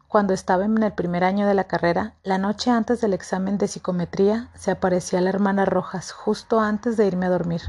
Cuando 0.07 0.33
estaba 0.33 0.63
en 0.63 0.81
el 0.81 0.93
primer 0.93 1.25
año 1.25 1.47
de 1.47 1.53
la 1.53 1.65
carrera, 1.65 2.15
la 2.23 2.38
noche 2.38 2.71
antes 2.71 3.01
del 3.01 3.13
examen 3.13 3.57
de 3.57 3.67
psicometría, 3.67 4.49
se 4.55 4.71
aparecía 4.71 5.19
la 5.19 5.31
hermana 5.31 5.65
Rojas 5.65 6.13
justo 6.13 6.61
antes 6.61 6.95
de 6.95 7.07
irme 7.07 7.25
a 7.25 7.29
dormir. 7.29 7.61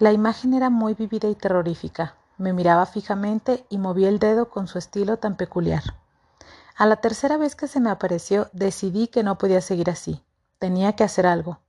La 0.00 0.10
imagen 0.10 0.52
era 0.52 0.68
muy 0.68 0.94
vivida 0.94 1.28
y 1.28 1.36
terrorífica. 1.36 2.16
Me 2.38 2.52
miraba 2.52 2.84
fijamente 2.86 3.64
y 3.68 3.78
movía 3.78 4.08
el 4.08 4.18
dedo 4.18 4.50
con 4.50 4.66
su 4.66 4.76
estilo 4.76 5.16
tan 5.16 5.36
peculiar. 5.36 5.84
A 6.76 6.86
la 6.86 6.96
tercera 6.96 7.36
vez 7.36 7.54
que 7.54 7.68
se 7.68 7.78
me 7.78 7.90
apareció, 7.90 8.48
decidí 8.52 9.06
que 9.06 9.22
no 9.22 9.38
podía 9.38 9.60
seguir 9.60 9.90
así. 9.90 10.24
Tenía 10.58 10.94
que 10.94 11.04
hacer 11.04 11.28
algo. 11.28 11.60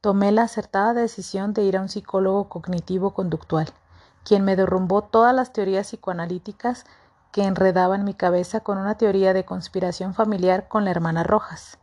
Tomé 0.00 0.30
la 0.30 0.44
acertada 0.44 0.94
decisión 0.94 1.52
de 1.52 1.64
ir 1.64 1.76
a 1.76 1.80
un 1.80 1.88
psicólogo 1.88 2.48
cognitivo 2.48 3.12
conductual 3.12 3.74
quien 4.24 4.44
me 4.44 4.56
derrumbó 4.56 5.02
todas 5.02 5.34
las 5.34 5.52
teorías 5.52 5.88
psicoanalíticas 5.88 6.84
que 7.32 7.44
enredaban 7.44 8.04
mi 8.04 8.14
cabeza 8.14 8.60
con 8.60 8.78
una 8.78 8.96
teoría 8.96 9.32
de 9.32 9.44
conspiración 9.44 10.14
familiar 10.14 10.68
con 10.68 10.84
la 10.84 10.90
hermana 10.90 11.24
Rojas. 11.24 11.78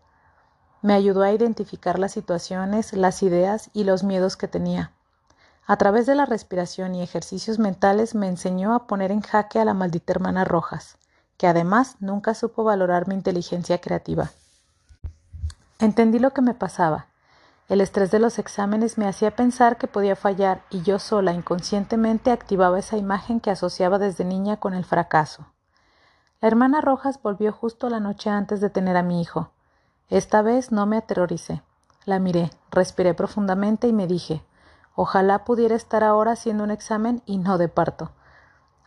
Me 0.82 0.94
ayudó 0.94 1.24
a 1.24 1.32
identificar 1.32 2.00
las 2.00 2.14
situaciones, 2.14 2.94
las 2.94 3.22
ideas 3.24 3.70
y 3.74 3.84
los 3.84 4.04
miedos 4.04 4.38
que 4.38 4.48
tenía. 4.48 4.94
A 5.68 5.78
través 5.78 6.06
de 6.06 6.16
la 6.16 6.26
respiración 6.26 6.96
y 6.96 7.04
ejercicios 7.04 7.60
mentales 7.60 8.16
me 8.16 8.28
enseñó 8.28 8.74
a 8.74 8.88
poner 8.88 9.12
en 9.12 9.22
jaque 9.22 9.60
a 9.60 9.66
la 9.66 9.74
maldita 9.74 10.14
hermana 10.14 10.46
Rojas, 10.46 10.98
que 11.38 11.48
además 11.48 11.98
nunca 12.00 12.34
supo 12.34 12.64
valorar 12.64 13.08
mi 13.08 13.16
inteligencia 13.16 13.80
creativa. 13.80 14.32
Entendí 15.80 16.20
lo 16.20 16.32
que 16.32 16.42
me 16.42 16.54
pasaba. 16.54 17.09
El 17.70 17.82
estrés 17.82 18.10
de 18.10 18.18
los 18.18 18.40
exámenes 18.40 18.98
me 18.98 19.08
hacía 19.08 19.36
pensar 19.36 19.78
que 19.78 19.88
podía 19.88 20.16
fallar 20.16 20.64
y 20.72 20.82
yo 20.82 20.98
sola 20.98 21.34
inconscientemente 21.34 22.32
activaba 22.32 22.80
esa 22.80 22.98
imagen 22.98 23.40
que 23.40 23.52
asociaba 23.52 24.00
desde 24.00 24.26
niña 24.26 24.58
con 24.58 24.74
el 24.74 24.86
fracaso. 24.86 25.46
La 26.42 26.48
hermana 26.48 26.82
Rojas 26.82 27.22
volvió 27.22 27.54
justo 27.54 27.88
la 27.90 28.00
noche 28.00 28.32
antes 28.32 28.60
de 28.60 28.72
tener 28.72 28.98
a 28.98 29.04
mi 29.04 29.22
hijo. 29.22 29.52
Esta 30.10 30.42
vez 30.42 30.72
no 30.72 30.88
me 30.88 30.98
aterroricé. 30.98 31.62
La 32.06 32.18
miré, 32.18 32.50
respiré 32.72 33.14
profundamente 33.14 33.88
y 33.88 33.94
me 33.94 34.08
dije, 34.08 34.44
ojalá 34.96 35.46
pudiera 35.46 35.76
estar 35.76 36.04
ahora 36.04 36.32
haciendo 36.32 36.64
un 36.64 36.72
examen 36.72 37.22
y 37.28 37.38
no 37.38 37.60
de 37.60 37.68
parto. 37.68 38.12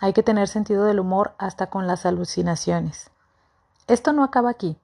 Hay 0.00 0.12
que 0.12 0.24
tener 0.24 0.48
sentido 0.48 0.84
del 0.86 0.98
humor 0.98 1.34
hasta 1.38 1.70
con 1.70 1.86
las 1.86 2.04
alucinaciones. 2.04 3.12
Esto 3.86 4.12
no 4.12 4.24
acaba 4.24 4.50
aquí. 4.50 4.76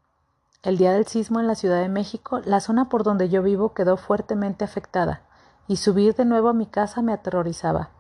El 0.65 0.77
día 0.77 0.93
del 0.93 1.07
sismo 1.07 1.39
en 1.39 1.47
la 1.47 1.55
Ciudad 1.55 1.81
de 1.81 1.89
México, 1.89 2.41
la 2.45 2.59
zona 2.59 2.89
por 2.89 3.05
donde 3.05 3.29
yo 3.29 3.45
vivo 3.45 3.75
quedó 3.75 3.97
fuertemente 3.97 4.65
afectada, 4.65 5.23
y 5.69 5.77
subir 5.77 6.17
de 6.17 6.25
nuevo 6.25 6.49
a 6.49 6.53
mi 6.53 6.67
casa 6.67 7.01
me 7.01 7.13
aterrorizaba. 7.13 7.91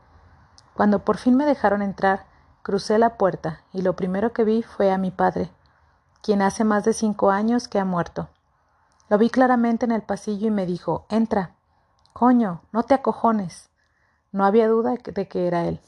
Cuando 0.74 1.04
por 1.04 1.18
fin 1.18 1.36
me 1.36 1.46
dejaron 1.46 1.82
entrar, 1.82 2.26
crucé 2.62 2.98
la 2.98 3.16
puerta, 3.16 3.62
y 3.72 3.82
lo 3.82 3.94
primero 3.94 4.32
que 4.32 4.42
vi 4.42 4.64
fue 4.64 4.90
a 4.90 4.98
mi 4.98 5.12
padre, 5.12 5.52
quien 6.20 6.42
hace 6.42 6.64
más 6.64 6.84
de 6.84 6.94
cinco 6.94 7.30
años 7.30 7.68
que 7.68 7.78
ha 7.78 7.84
muerto. 7.84 8.28
Lo 9.08 9.18
vi 9.18 9.30
claramente 9.30 9.86
en 9.86 9.92
el 9.92 10.02
pasillo 10.02 10.48
y 10.48 10.50
me 10.50 10.66
dijo 10.66 11.06
Entra. 11.10 11.54
Coño, 12.12 12.62
no 12.72 12.82
te 12.82 12.94
acojones. 12.94 13.70
No 14.32 14.44
había 14.44 14.66
duda 14.66 14.94
de 15.04 15.28
que 15.28 15.46
era 15.46 15.64
él. 15.66 15.80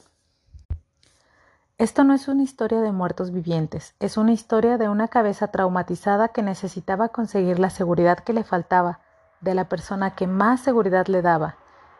Esto 1.81 2.03
no 2.03 2.13
es 2.13 2.27
una 2.27 2.43
historia 2.43 2.79
de 2.79 2.91
muertos 2.91 3.31
vivientes, 3.31 3.95
es 3.99 4.15
una 4.15 4.33
historia 4.33 4.77
de 4.77 4.87
una 4.87 5.07
cabeza 5.07 5.47
traumatizada 5.47 6.27
que 6.27 6.43
necesitaba 6.43 7.09
conseguir 7.09 7.57
la 7.57 7.71
seguridad 7.71 8.19
que 8.19 8.33
le 8.33 8.43
faltaba 8.43 8.99
de 9.39 9.55
la 9.55 9.67
persona 9.67 10.13
que 10.13 10.27
más 10.27 10.59
seguridad 10.61 11.07
le 11.07 11.23
daba. 11.23 11.55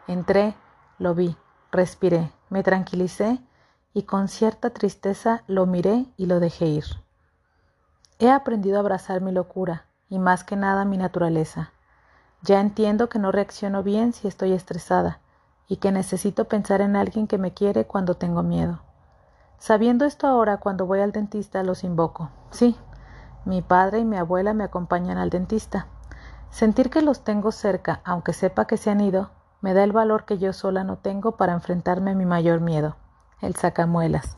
Entré, 0.06 0.54
lo 1.00 1.16
vi, 1.16 1.36
respiré, 1.72 2.32
me 2.52 2.62
tranquilicé 2.62 3.40
y 3.92 4.04
con 4.04 4.28
cierta 4.28 4.70
tristeza 4.70 5.42
lo 5.48 5.66
miré 5.66 6.06
y 6.16 6.28
lo 6.28 6.40
dejé 6.40 6.68
ir. 6.68 6.86
He 8.20 8.30
aprendido 8.30 8.78
a 8.78 8.82
abrazar 8.82 9.20
mi 9.22 9.32
locura 9.32 9.88
y 10.10 10.20
más 10.20 10.44
que 10.44 10.56
nada 10.56 10.86
mi 10.86 10.98
naturaleza. 10.98 11.72
Ya 12.44 12.62
entiendo 12.62 13.10
que 13.10 13.18
no 13.18 13.32
reacciono 13.32 13.82
bien 13.82 14.14
si 14.14 14.28
estoy 14.28 14.52
estresada 14.52 15.22
y 15.68 15.78
que 15.78 15.92
necesito 15.92 16.46
pensar 16.46 16.82
en 16.82 16.96
alguien 16.96 17.26
que 17.26 17.40
me 17.40 17.56
quiere 17.56 17.88
cuando 17.88 18.14
tengo 18.14 18.44
miedo. 18.44 18.91
Sabiendo 19.62 20.06
esto 20.06 20.26
ahora, 20.26 20.58
cuando 20.58 20.88
voy 20.88 21.02
al 21.02 21.12
dentista 21.12 21.62
los 21.62 21.84
invoco. 21.84 22.32
Sí, 22.50 22.76
mi 23.46 23.62
padre 23.62 24.00
y 24.00 24.06
mi 24.06 24.18
abuela 24.18 24.56
me 24.56 24.64
acompañan 24.64 25.20
al 25.20 25.30
dentista. 25.30 25.86
Sentir 26.50 26.90
que 26.90 27.04
los 27.04 27.24
tengo 27.24 27.52
cerca, 27.52 28.02
aunque 28.04 28.34
sepa 28.34 28.66
que 28.66 28.78
se 28.78 28.90
han 28.90 29.02
ido, 29.02 29.30
me 29.62 29.76
da 29.76 29.84
el 29.84 29.92
valor 29.92 30.26
que 30.26 30.40
yo 30.40 30.52
sola 30.52 30.84
no 30.84 30.98
tengo 30.98 31.34
para 31.38 31.54
enfrentarme 31.54 32.10
a 32.10 32.16
mi 32.16 32.26
mayor 32.26 32.60
miedo, 32.60 32.96
el 33.40 33.56
sacamuelas. 33.56 34.36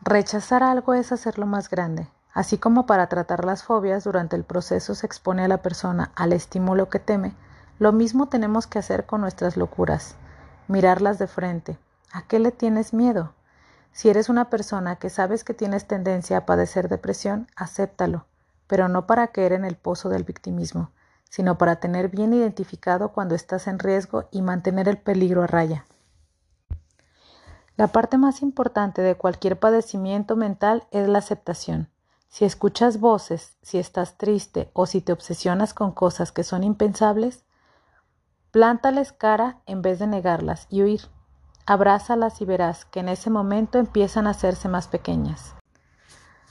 Rechazar 0.00 0.62
algo 0.62 0.94
es 0.94 1.10
hacerlo 1.10 1.46
más 1.46 1.68
grande. 1.68 2.08
Así 2.32 2.58
como 2.58 2.86
para 2.86 3.08
tratar 3.08 3.44
las 3.44 3.64
fobias 3.64 4.04
durante 4.04 4.36
el 4.36 4.44
proceso 4.44 4.94
se 4.94 5.06
expone 5.06 5.42
a 5.42 5.48
la 5.48 5.58
persona 5.58 6.12
al 6.14 6.32
estímulo 6.32 6.88
que 6.88 7.00
teme, 7.00 7.34
lo 7.80 7.90
mismo 7.90 8.28
tenemos 8.28 8.68
que 8.68 8.78
hacer 8.78 9.06
con 9.06 9.22
nuestras 9.22 9.56
locuras. 9.56 10.14
Mirarlas 10.68 11.18
de 11.18 11.26
frente. 11.26 11.80
¿A 12.12 12.22
qué 12.22 12.38
le 12.38 12.52
tienes 12.52 12.94
miedo? 12.94 13.32
Si 13.92 14.08
eres 14.08 14.28
una 14.28 14.48
persona 14.48 14.96
que 14.96 15.10
sabes 15.10 15.44
que 15.44 15.54
tienes 15.54 15.86
tendencia 15.86 16.38
a 16.38 16.46
padecer 16.46 16.88
depresión, 16.88 17.46
acéptalo, 17.56 18.26
pero 18.66 18.88
no 18.88 19.06
para 19.06 19.28
caer 19.28 19.52
en 19.52 19.64
el 19.64 19.76
pozo 19.76 20.08
del 20.08 20.24
victimismo, 20.24 20.90
sino 21.28 21.58
para 21.58 21.76
tener 21.76 22.08
bien 22.08 22.32
identificado 22.32 23.10
cuando 23.10 23.34
estás 23.34 23.66
en 23.66 23.78
riesgo 23.78 24.24
y 24.30 24.42
mantener 24.42 24.88
el 24.88 24.98
peligro 24.98 25.42
a 25.42 25.46
raya. 25.46 25.84
La 27.76 27.88
parte 27.88 28.18
más 28.18 28.42
importante 28.42 29.02
de 29.02 29.14
cualquier 29.14 29.58
padecimiento 29.58 30.36
mental 30.36 30.86
es 30.90 31.08
la 31.08 31.18
aceptación. 31.18 31.88
Si 32.28 32.44
escuchas 32.44 32.98
voces, 32.98 33.56
si 33.62 33.78
estás 33.78 34.16
triste 34.16 34.70
o 34.72 34.86
si 34.86 35.00
te 35.00 35.12
obsesionas 35.12 35.74
con 35.74 35.92
cosas 35.92 36.32
que 36.32 36.44
son 36.44 36.64
impensables, 36.64 37.44
plántales 38.50 39.12
cara 39.12 39.60
en 39.66 39.82
vez 39.82 39.98
de 39.98 40.06
negarlas 40.06 40.66
y 40.70 40.82
huir. 40.82 41.02
Abrázalas 41.64 42.40
y 42.40 42.44
verás 42.44 42.84
que 42.84 43.00
en 43.00 43.08
ese 43.08 43.30
momento 43.30 43.78
empiezan 43.78 44.26
a 44.26 44.30
hacerse 44.30 44.68
más 44.68 44.88
pequeñas. 44.88 45.54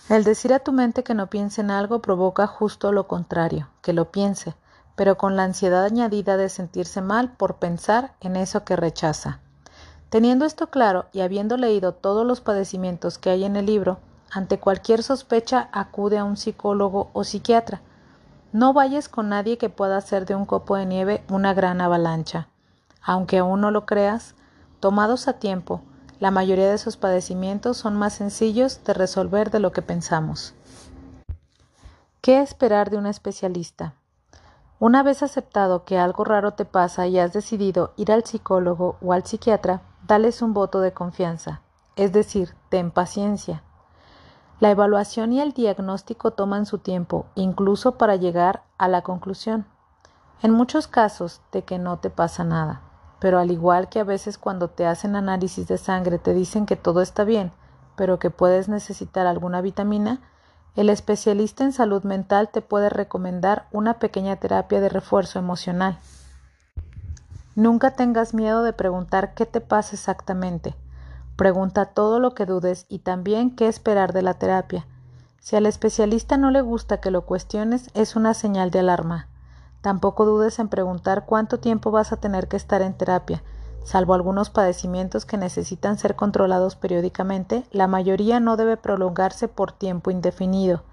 El 0.07 0.23
decir 0.23 0.53
a 0.53 0.59
tu 0.59 0.71
mente 0.71 1.03
que 1.03 1.13
no 1.13 1.27
piense 1.27 1.61
en 1.61 1.69
algo 1.69 2.01
provoca 2.01 2.47
justo 2.47 2.91
lo 2.91 3.07
contrario, 3.07 3.67
que 3.81 3.93
lo 3.93 4.11
piense, 4.11 4.55
pero 4.95 5.17
con 5.17 5.35
la 5.35 5.43
ansiedad 5.43 5.83
añadida 5.83 6.37
de 6.37 6.47
sentirse 6.47 7.01
mal 7.01 7.31
por 7.31 7.55
pensar 7.55 8.13
en 8.21 8.35
eso 8.35 8.63
que 8.63 8.75
rechaza. 8.75 9.39
Teniendo 10.09 10.45
esto 10.45 10.67
claro 10.67 11.05
y 11.11 11.21
habiendo 11.21 11.57
leído 11.57 11.93
todos 11.93 12.25
los 12.25 12.41
padecimientos 12.41 13.17
que 13.17 13.29
hay 13.29 13.43
en 13.43 13.55
el 13.55 13.65
libro, 13.65 13.99
ante 14.31 14.59
cualquier 14.59 15.03
sospecha 15.03 15.69
acude 15.73 16.17
a 16.17 16.23
un 16.23 16.37
psicólogo 16.37 17.09
o 17.11 17.23
psiquiatra. 17.25 17.81
No 18.53 18.73
vayas 18.73 19.09
con 19.09 19.29
nadie 19.29 19.57
que 19.57 19.69
pueda 19.69 19.97
hacer 19.97 20.25
de 20.25 20.35
un 20.35 20.45
copo 20.45 20.77
de 20.77 20.85
nieve 20.85 21.23
una 21.29 21.53
gran 21.53 21.81
avalancha. 21.81 22.47
Aunque 23.01 23.39
aún 23.39 23.61
no 23.61 23.71
lo 23.71 23.85
creas, 23.85 24.35
Tomados 24.81 25.27
a 25.27 25.33
tiempo, 25.33 25.81
la 26.19 26.31
mayoría 26.31 26.67
de 26.67 26.73
esos 26.73 26.97
padecimientos 26.97 27.77
son 27.77 27.95
más 27.95 28.13
sencillos 28.13 28.83
de 28.83 28.95
resolver 28.95 29.51
de 29.51 29.59
lo 29.59 29.71
que 29.71 29.83
pensamos. 29.83 30.55
¿Qué 32.19 32.41
esperar 32.41 32.89
de 32.89 32.97
un 32.97 33.05
especialista? 33.05 33.93
Una 34.79 35.03
vez 35.03 35.21
aceptado 35.21 35.85
que 35.85 35.99
algo 35.99 36.23
raro 36.23 36.53
te 36.53 36.65
pasa 36.65 37.05
y 37.05 37.19
has 37.19 37.31
decidido 37.31 37.93
ir 37.95 38.11
al 38.11 38.25
psicólogo 38.25 38.97
o 39.03 39.13
al 39.13 39.23
psiquiatra, 39.23 39.83
dales 40.07 40.41
un 40.41 40.55
voto 40.55 40.79
de 40.79 40.93
confianza, 40.93 41.61
es 41.95 42.11
decir, 42.11 42.55
ten 42.69 42.89
paciencia. 42.89 43.61
La 44.59 44.71
evaluación 44.71 45.31
y 45.31 45.41
el 45.41 45.51
diagnóstico 45.51 46.31
toman 46.31 46.65
su 46.65 46.79
tiempo, 46.79 47.27
incluso 47.35 47.99
para 47.99 48.15
llegar 48.15 48.63
a 48.79 48.87
la 48.87 49.03
conclusión, 49.03 49.67
en 50.41 50.53
muchos 50.53 50.87
casos, 50.87 51.39
de 51.51 51.65
que 51.65 51.77
no 51.77 51.99
te 51.99 52.09
pasa 52.09 52.43
nada 52.43 52.81
pero 53.21 53.37
al 53.37 53.51
igual 53.51 53.87
que 53.87 53.99
a 53.99 54.03
veces 54.03 54.39
cuando 54.39 54.67
te 54.67 54.87
hacen 54.87 55.15
análisis 55.15 55.67
de 55.67 55.77
sangre 55.77 56.17
te 56.17 56.33
dicen 56.33 56.65
que 56.65 56.75
todo 56.75 57.01
está 57.01 57.23
bien, 57.23 57.51
pero 57.95 58.17
que 58.17 58.31
puedes 58.31 58.67
necesitar 58.67 59.27
alguna 59.27 59.61
vitamina, 59.61 60.19
el 60.75 60.89
especialista 60.89 61.63
en 61.63 61.71
salud 61.71 62.03
mental 62.03 62.49
te 62.51 62.61
puede 62.61 62.89
recomendar 62.89 63.67
una 63.71 63.99
pequeña 63.99 64.37
terapia 64.37 64.81
de 64.81 64.89
refuerzo 64.89 65.37
emocional. 65.37 65.99
Nunca 67.55 67.91
tengas 67.91 68.33
miedo 68.33 68.63
de 68.63 68.73
preguntar 68.73 69.35
qué 69.35 69.45
te 69.45 69.61
pasa 69.61 69.95
exactamente. 69.95 70.73
Pregunta 71.35 71.85
todo 71.85 72.19
lo 72.19 72.33
que 72.33 72.47
dudes 72.47 72.87
y 72.89 72.99
también 72.99 73.55
qué 73.55 73.67
esperar 73.67 74.13
de 74.13 74.23
la 74.23 74.33
terapia. 74.33 74.87
Si 75.39 75.55
al 75.55 75.67
especialista 75.67 76.37
no 76.37 76.49
le 76.49 76.61
gusta 76.61 77.01
que 77.01 77.11
lo 77.11 77.27
cuestiones, 77.27 77.91
es 77.93 78.15
una 78.15 78.33
señal 78.33 78.71
de 78.71 78.79
alarma. 78.79 79.27
Tampoco 79.81 80.25
dudes 80.25 80.59
en 80.59 80.67
preguntar 80.67 81.25
cuánto 81.25 81.59
tiempo 81.59 81.91
vas 81.91 82.11
a 82.11 82.17
tener 82.17 82.47
que 82.47 82.57
estar 82.57 82.81
en 82.81 82.93
terapia. 82.93 83.43
Salvo 83.83 84.13
algunos 84.13 84.51
padecimientos 84.51 85.25
que 85.25 85.37
necesitan 85.37 85.97
ser 85.97 86.15
controlados 86.15 86.75
periódicamente, 86.75 87.65
la 87.71 87.87
mayoría 87.87 88.39
no 88.39 88.55
debe 88.57 88.77
prolongarse 88.77 89.47
por 89.47 89.71
tiempo 89.71 90.11
indefinido, 90.11 90.83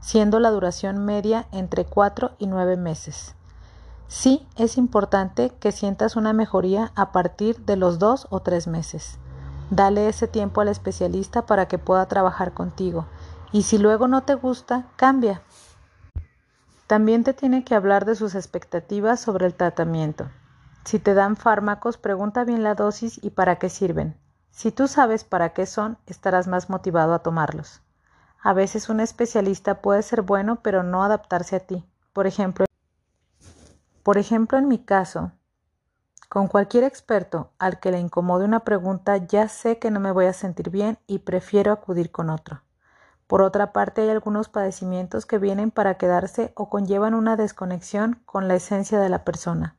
siendo 0.00 0.40
la 0.40 0.50
duración 0.50 1.04
media 1.04 1.46
entre 1.52 1.84
4 1.84 2.32
y 2.38 2.46
9 2.46 2.78
meses. 2.78 3.34
Sí 4.08 4.46
es 4.56 4.78
importante 4.78 5.50
que 5.60 5.70
sientas 5.70 6.16
una 6.16 6.32
mejoría 6.32 6.92
a 6.96 7.12
partir 7.12 7.64
de 7.64 7.76
los 7.76 7.98
2 7.98 8.28
o 8.30 8.40
3 8.40 8.66
meses. 8.66 9.18
Dale 9.70 10.08
ese 10.08 10.26
tiempo 10.26 10.62
al 10.62 10.68
especialista 10.68 11.46
para 11.46 11.68
que 11.68 11.78
pueda 11.78 12.06
trabajar 12.06 12.52
contigo. 12.52 13.06
Y 13.52 13.62
si 13.62 13.78
luego 13.78 14.08
no 14.08 14.22
te 14.22 14.34
gusta, 14.34 14.86
cambia. 14.96 15.42
También 16.90 17.22
te 17.22 17.34
tiene 17.34 17.62
que 17.62 17.76
hablar 17.76 18.04
de 18.04 18.16
sus 18.16 18.34
expectativas 18.34 19.20
sobre 19.20 19.46
el 19.46 19.54
tratamiento. 19.54 20.28
Si 20.84 20.98
te 20.98 21.14
dan 21.14 21.36
fármacos, 21.36 21.98
pregunta 21.98 22.42
bien 22.42 22.64
la 22.64 22.74
dosis 22.74 23.22
y 23.22 23.30
para 23.30 23.60
qué 23.60 23.68
sirven. 23.68 24.16
Si 24.50 24.72
tú 24.72 24.88
sabes 24.88 25.22
para 25.22 25.50
qué 25.50 25.66
son, 25.66 25.98
estarás 26.06 26.48
más 26.48 26.68
motivado 26.68 27.14
a 27.14 27.20
tomarlos. 27.20 27.80
A 28.42 28.54
veces 28.54 28.88
un 28.88 28.98
especialista 28.98 29.82
puede 29.82 30.02
ser 30.02 30.22
bueno, 30.22 30.62
pero 30.62 30.82
no 30.82 31.04
adaptarse 31.04 31.54
a 31.54 31.60
ti. 31.60 31.88
Por 32.12 32.26
ejemplo, 32.26 32.66
por 34.02 34.18
ejemplo, 34.18 34.58
en 34.58 34.66
mi 34.66 34.80
caso, 34.80 35.30
con 36.28 36.48
cualquier 36.48 36.82
experto 36.82 37.52
al 37.60 37.78
que 37.78 37.92
le 37.92 38.00
incomode 38.00 38.46
una 38.46 38.64
pregunta, 38.64 39.16
ya 39.16 39.46
sé 39.46 39.78
que 39.78 39.92
no 39.92 40.00
me 40.00 40.10
voy 40.10 40.26
a 40.26 40.32
sentir 40.32 40.70
bien 40.70 40.98
y 41.06 41.20
prefiero 41.20 41.70
acudir 41.70 42.10
con 42.10 42.30
otro. 42.30 42.62
Por 43.30 43.42
otra 43.42 43.72
parte, 43.72 44.02
hay 44.02 44.08
algunos 44.08 44.48
padecimientos 44.48 45.24
que 45.24 45.38
vienen 45.38 45.70
para 45.70 45.94
quedarse 45.98 46.52
o 46.56 46.68
conllevan 46.68 47.14
una 47.14 47.36
desconexión 47.36 48.20
con 48.26 48.48
la 48.48 48.56
esencia 48.56 48.98
de 48.98 49.08
la 49.08 49.22
persona. 49.22 49.76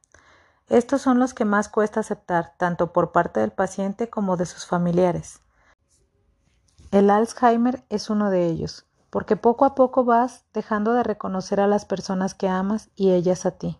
Estos 0.70 1.02
son 1.02 1.20
los 1.20 1.34
que 1.34 1.44
más 1.44 1.68
cuesta 1.68 2.00
aceptar, 2.00 2.54
tanto 2.56 2.94
por 2.94 3.12
parte 3.12 3.42
del 3.42 3.52
paciente 3.52 4.10
como 4.10 4.38
de 4.38 4.46
sus 4.46 4.66
familiares. 4.66 5.42
El 6.92 7.10
Alzheimer 7.10 7.84
es 7.90 8.10
uno 8.10 8.30
de 8.30 8.46
ellos, 8.48 8.86
porque 9.10 9.36
poco 9.36 9.66
a 9.66 9.76
poco 9.76 10.06
vas 10.06 10.46
dejando 10.54 10.94
de 10.94 11.04
reconocer 11.04 11.60
a 11.60 11.68
las 11.68 11.84
personas 11.84 12.34
que 12.34 12.48
amas 12.48 12.90
y 12.96 13.12
ellas 13.12 13.46
a 13.46 13.52
ti. 13.52 13.78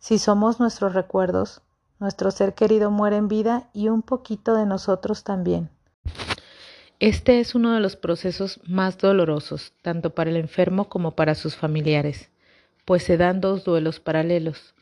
Si 0.00 0.18
somos 0.18 0.60
nuestros 0.60 0.92
recuerdos, 0.92 1.62
nuestro 1.98 2.30
ser 2.30 2.54
querido 2.54 2.90
muere 2.90 3.16
en 3.16 3.28
vida 3.28 3.70
y 3.72 3.88
un 3.88 4.02
poquito 4.02 4.54
de 4.54 4.66
nosotros 4.66 5.24
también. 5.24 5.70
Este 7.02 7.40
es 7.40 7.56
uno 7.56 7.74
de 7.74 7.80
los 7.80 7.96
procesos 7.96 8.60
más 8.64 8.96
dolorosos, 8.96 9.72
tanto 9.82 10.14
para 10.14 10.30
el 10.30 10.36
enfermo 10.36 10.88
como 10.88 11.16
para 11.16 11.34
sus 11.34 11.56
familiares, 11.56 12.30
pues 12.84 13.02
se 13.02 13.16
dan 13.16 13.40
dos 13.40 13.64
duelos 13.64 13.98
paralelos, 13.98 14.76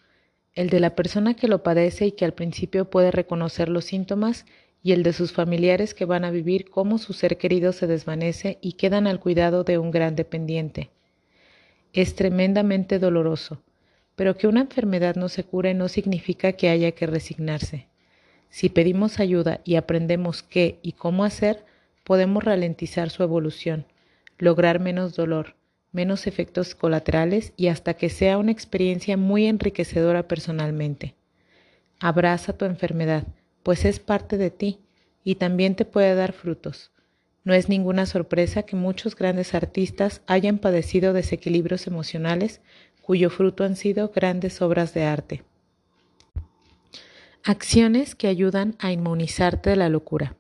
el 0.53 0.69
de 0.69 0.81
la 0.81 0.95
persona 0.95 1.33
que 1.33 1.49
lo 1.49 1.63
padece 1.63 2.05
y 2.09 2.13
que 2.13 2.27
al 2.27 2.35
principio 2.35 2.91
puede 2.91 3.11
reconocer 3.11 3.71
los 3.71 3.87
síntomas 3.87 4.45
y 4.83 4.93
el 4.93 5.03
de 5.03 5.15
sus 5.15 5.33
familiares 5.33 5.95
que 5.95 6.05
van 6.05 6.27
a 6.27 6.31
vivir 6.31 6.69
cómo 6.69 6.99
su 6.99 7.15
ser 7.15 7.39
querido 7.39 7.73
se 7.73 7.87
desvanece 7.87 8.59
y 8.61 8.75
quedan 8.75 9.07
al 9.07 9.19
cuidado 9.19 9.65
de 9.65 9.79
un 9.79 9.91
gran 9.91 10.15
dependiente. 10.15 10.91
Es 11.95 12.17
tremendamente 12.17 12.99
doloroso, 12.99 13.63
pero 14.15 14.37
que 14.37 14.47
una 14.47 14.61
enfermedad 14.61 15.17
no 15.17 15.31
se 15.31 15.45
cure 15.45 15.73
no 15.73 15.89
significa 15.89 16.53
que 16.53 16.69
haya 16.69 16.93
que 16.93 17.07
resignarse. 17.07 17.87
Si 18.51 18.69
pedimos 18.69 19.21
ayuda 19.21 19.63
y 19.65 19.77
aprendemos 19.77 20.43
qué 20.43 20.81
y 20.83 20.93
cómo 20.93 21.25
hacer, 21.25 21.65
podemos 22.11 22.43
ralentizar 22.43 23.09
su 23.09 23.23
evolución, 23.23 23.87
lograr 24.37 24.81
menos 24.81 25.15
dolor, 25.15 25.55
menos 25.93 26.27
efectos 26.27 26.75
colaterales 26.75 27.53
y 27.57 27.69
hasta 27.69 27.95
que 27.95 28.09
sea 28.09 28.37
una 28.37 28.51
experiencia 28.51 29.17
muy 29.17 29.47
enriquecedora 29.47 30.27
personalmente. 30.27 31.15
Abraza 32.01 32.53
tu 32.53 32.65
enfermedad, 32.65 33.29
pues 33.63 33.85
es 33.85 34.01
parte 34.01 34.39
de 34.39 34.51
ti 34.51 34.81
y 35.23 35.37
también 35.37 35.77
te 35.77 35.85
puede 35.85 36.17
dar 36.17 36.33
frutos. 36.33 36.91
No 37.45 37.55
es 37.55 37.69
ninguna 37.69 38.07
sorpresa 38.07 38.65
que 38.65 38.75
muchos 38.75 39.15
grandes 39.15 39.55
artistas 39.55 40.21
hayan 40.27 40.59
padecido 40.59 41.13
desequilibrios 41.13 41.87
emocionales 41.87 42.61
cuyo 43.03 43.31
fruto 43.31 43.63
han 43.63 43.77
sido 43.77 44.09
grandes 44.09 44.61
obras 44.63 44.95
de 44.95 45.05
arte. 45.05 45.45
Acciones 47.45 48.17
que 48.17 48.27
ayudan 48.27 48.75
a 48.81 48.91
inmunizarte 48.91 49.71
de 49.71 49.77
la 49.77 49.89
locura. 49.89 50.40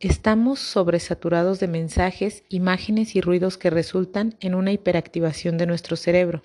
Estamos 0.00 0.60
sobresaturados 0.60 1.58
de 1.58 1.66
mensajes, 1.66 2.44
imágenes 2.48 3.16
y 3.16 3.20
ruidos 3.20 3.58
que 3.58 3.68
resultan 3.68 4.36
en 4.38 4.54
una 4.54 4.70
hiperactivación 4.70 5.58
de 5.58 5.66
nuestro 5.66 5.96
cerebro, 5.96 6.44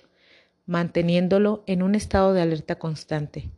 manteniéndolo 0.66 1.62
en 1.68 1.84
un 1.84 1.94
estado 1.94 2.32
de 2.32 2.42
alerta 2.42 2.80
constante. 2.80 3.48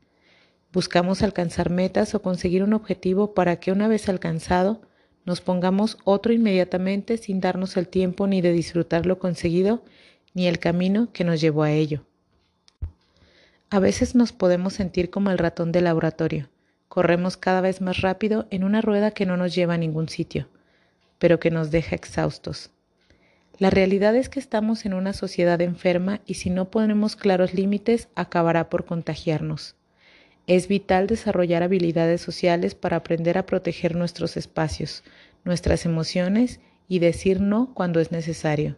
Buscamos 0.71 1.23
alcanzar 1.23 1.71
metas 1.71 2.15
o 2.15 2.21
conseguir 2.21 2.63
un 2.63 2.75
objetivo 2.75 3.33
para 3.33 3.57
que 3.57 3.73
una 3.73 3.89
vez 3.89 4.11
alcanzado 4.11 4.83
nos 5.25 5.41
pongamos 5.41 5.97
otro 6.05 6.35
inmediatamente 6.35 7.17
sin 7.17 7.41
darnos 7.41 7.79
el 7.79 7.89
tiempo 7.89 8.27
ni 8.27 8.43
de 8.43 8.53
disfrutar 8.53 9.07
lo 9.07 9.19
conseguido 9.19 9.83
ni 10.35 10.47
el 10.47 10.59
camino 10.59 11.09
que 11.15 11.25
nos 11.25 11.41
llevó 11.41 11.63
a 11.63 11.73
ello. 11.73 12.05
A 13.71 13.79
veces 13.79 14.15
nos 14.15 14.33
podemos 14.33 14.75
sentir 14.75 15.09
como 15.09 15.31
el 15.31 15.39
ratón 15.39 15.73
de 15.73 15.81
laboratorio 15.81 16.51
Corremos 16.89 17.37
cada 17.37 17.61
vez 17.61 17.81
más 17.81 18.01
rápido 18.01 18.47
en 18.51 18.65
una 18.65 18.81
rueda 18.81 19.11
que 19.11 19.27
no 19.27 19.37
nos 19.37 19.55
lleva 19.55 19.75
a 19.75 19.79
ningún 19.79 20.09
sitio, 20.09 20.49
pero 21.19 21.41
que 21.41 21.51
nos 21.51 21.71
deja 21.71 21.97
exhaustos. 21.97 22.71
La 23.59 23.71
realidad 23.71 24.15
es 24.15 24.29
que 24.29 24.39
estamos 24.39 24.85
en 24.85 24.95
una 24.95 25.13
sociedad 25.13 25.61
enferma 25.61 26.21
y 26.27 26.35
si 26.35 26.51
no 26.51 26.71
ponemos 26.71 27.17
claros 27.17 27.55
límites 27.55 28.09
acabará 28.15 28.69
por 28.69 28.85
contagiarnos. 28.85 29.77
Es 30.47 30.69
vital 30.69 31.07
desarrollar 31.07 31.63
habilidades 31.63 32.21
sociales 32.21 32.75
para 32.75 32.99
aprender 32.99 33.37
a 33.37 33.47
proteger 33.47 33.97
nuestros 33.97 34.37
espacios, 34.37 35.03
nuestras 35.45 35.87
emociones 35.87 36.61
y 36.87 37.01
decir 37.01 37.41
no 37.41 37.75
cuando 37.75 37.99
es 37.99 38.13
necesario. 38.13 38.77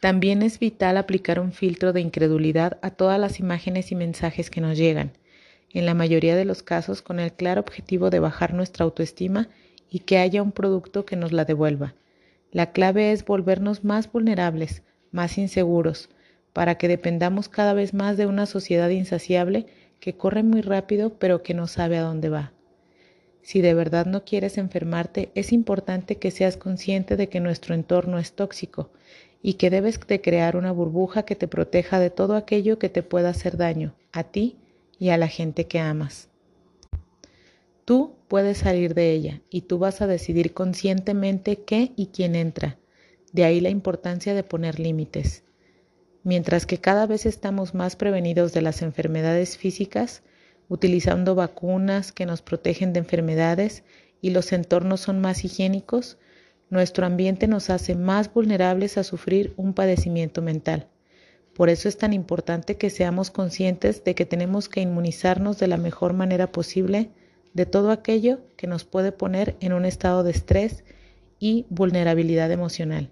También 0.00 0.42
es 0.42 0.58
vital 0.58 0.98
aplicar 0.98 1.40
un 1.40 1.52
filtro 1.52 1.94
de 1.94 2.02
incredulidad 2.02 2.78
a 2.82 2.90
todas 2.90 3.18
las 3.18 3.40
imágenes 3.40 3.92
y 3.92 3.94
mensajes 3.94 4.50
que 4.50 4.60
nos 4.60 4.76
llegan 4.76 5.12
en 5.74 5.86
la 5.86 5.94
mayoría 5.94 6.36
de 6.36 6.44
los 6.44 6.62
casos 6.62 7.02
con 7.02 7.20
el 7.20 7.32
claro 7.32 7.60
objetivo 7.60 8.08
de 8.08 8.20
bajar 8.20 8.54
nuestra 8.54 8.84
autoestima 8.84 9.48
y 9.90 10.00
que 10.00 10.18
haya 10.18 10.42
un 10.42 10.52
producto 10.52 11.04
que 11.04 11.16
nos 11.16 11.32
la 11.32 11.44
devuelva. 11.44 11.94
La 12.52 12.70
clave 12.72 13.10
es 13.10 13.24
volvernos 13.24 13.84
más 13.84 14.10
vulnerables, 14.10 14.82
más 15.10 15.36
inseguros, 15.36 16.08
para 16.52 16.76
que 16.76 16.86
dependamos 16.86 17.48
cada 17.48 17.74
vez 17.74 17.92
más 17.92 18.16
de 18.16 18.26
una 18.26 18.46
sociedad 18.46 18.88
insaciable 18.88 19.66
que 19.98 20.16
corre 20.16 20.44
muy 20.44 20.62
rápido 20.62 21.18
pero 21.18 21.42
que 21.42 21.54
no 21.54 21.66
sabe 21.66 21.98
a 21.98 22.02
dónde 22.02 22.28
va. 22.28 22.52
Si 23.42 23.60
de 23.60 23.74
verdad 23.74 24.06
no 24.06 24.24
quieres 24.24 24.56
enfermarte, 24.56 25.30
es 25.34 25.52
importante 25.52 26.16
que 26.16 26.30
seas 26.30 26.56
consciente 26.56 27.16
de 27.16 27.28
que 27.28 27.40
nuestro 27.40 27.74
entorno 27.74 28.18
es 28.18 28.32
tóxico 28.32 28.90
y 29.42 29.54
que 29.54 29.68
debes 29.68 30.00
de 30.06 30.20
crear 30.20 30.56
una 30.56 30.70
burbuja 30.70 31.24
que 31.24 31.34
te 31.34 31.48
proteja 31.48 31.98
de 31.98 32.10
todo 32.10 32.36
aquello 32.36 32.78
que 32.78 32.88
te 32.88 33.02
pueda 33.02 33.30
hacer 33.30 33.56
daño, 33.56 33.94
a 34.12 34.22
ti 34.22 34.56
y 35.04 35.10
a 35.10 35.18
la 35.18 35.28
gente 35.28 35.66
que 35.66 35.80
amas. 35.80 36.30
Tú 37.84 38.16
puedes 38.26 38.56
salir 38.56 38.94
de 38.94 39.12
ella 39.12 39.42
y 39.50 39.60
tú 39.60 39.78
vas 39.78 40.00
a 40.00 40.06
decidir 40.06 40.54
conscientemente 40.54 41.56
qué 41.56 41.92
y 41.94 42.06
quién 42.06 42.34
entra. 42.34 42.78
De 43.30 43.44
ahí 43.44 43.60
la 43.60 43.68
importancia 43.68 44.32
de 44.32 44.44
poner 44.44 44.80
límites. 44.80 45.44
Mientras 46.22 46.64
que 46.64 46.78
cada 46.78 47.06
vez 47.06 47.26
estamos 47.26 47.74
más 47.74 47.96
prevenidos 47.96 48.54
de 48.54 48.62
las 48.62 48.80
enfermedades 48.80 49.58
físicas, 49.58 50.22
utilizando 50.70 51.34
vacunas 51.34 52.10
que 52.10 52.24
nos 52.24 52.40
protegen 52.40 52.94
de 52.94 53.00
enfermedades 53.00 53.84
y 54.22 54.30
los 54.30 54.54
entornos 54.54 55.02
son 55.02 55.20
más 55.20 55.44
higiénicos, 55.44 56.16
nuestro 56.70 57.04
ambiente 57.04 57.46
nos 57.46 57.68
hace 57.68 57.94
más 57.94 58.32
vulnerables 58.32 58.96
a 58.96 59.04
sufrir 59.04 59.52
un 59.58 59.74
padecimiento 59.74 60.40
mental. 60.40 60.88
Por 61.54 61.68
eso 61.68 61.88
es 61.88 61.96
tan 61.96 62.12
importante 62.12 62.76
que 62.76 62.90
seamos 62.90 63.30
conscientes 63.30 64.02
de 64.04 64.14
que 64.14 64.26
tenemos 64.26 64.68
que 64.68 64.80
inmunizarnos 64.80 65.58
de 65.58 65.68
la 65.68 65.76
mejor 65.76 66.12
manera 66.12 66.50
posible 66.50 67.10
de 67.52 67.66
todo 67.66 67.90
aquello 67.90 68.40
que 68.56 68.66
nos 68.66 68.84
puede 68.84 69.12
poner 69.12 69.56
en 69.60 69.72
un 69.72 69.84
estado 69.84 70.24
de 70.24 70.32
estrés 70.32 70.84
y 71.38 71.66
vulnerabilidad 71.70 72.50
emocional. 72.50 73.10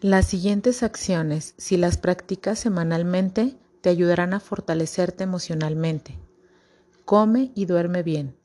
Las 0.00 0.26
siguientes 0.26 0.82
acciones, 0.82 1.54
si 1.56 1.78
las 1.78 1.96
practicas 1.96 2.58
semanalmente, 2.58 3.56
te 3.80 3.88
ayudarán 3.88 4.34
a 4.34 4.40
fortalecerte 4.40 5.24
emocionalmente. 5.24 6.18
Come 7.06 7.52
y 7.54 7.64
duerme 7.64 8.02
bien. 8.02 8.36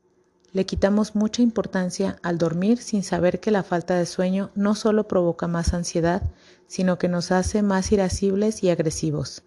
Le 0.52 0.66
quitamos 0.66 1.16
mucha 1.16 1.44
importancia 1.44 2.18
al 2.24 2.40
dormir 2.40 2.80
sin 2.80 3.04
saber 3.04 3.40
que 3.40 3.52
la 3.52 3.64
falta 3.64 3.96
de 3.96 4.08
sueño 4.08 4.50
no 4.56 4.74
solo 4.74 5.08
provoca 5.08 5.48
más 5.48 5.74
ansiedad, 5.76 6.24
sino 6.68 6.98
que 6.98 7.08
nos 7.08 7.32
hace 7.32 7.62
más 7.62 7.92
irascibles 7.92 8.64
y 8.64 8.70
agresivos. 8.70 9.44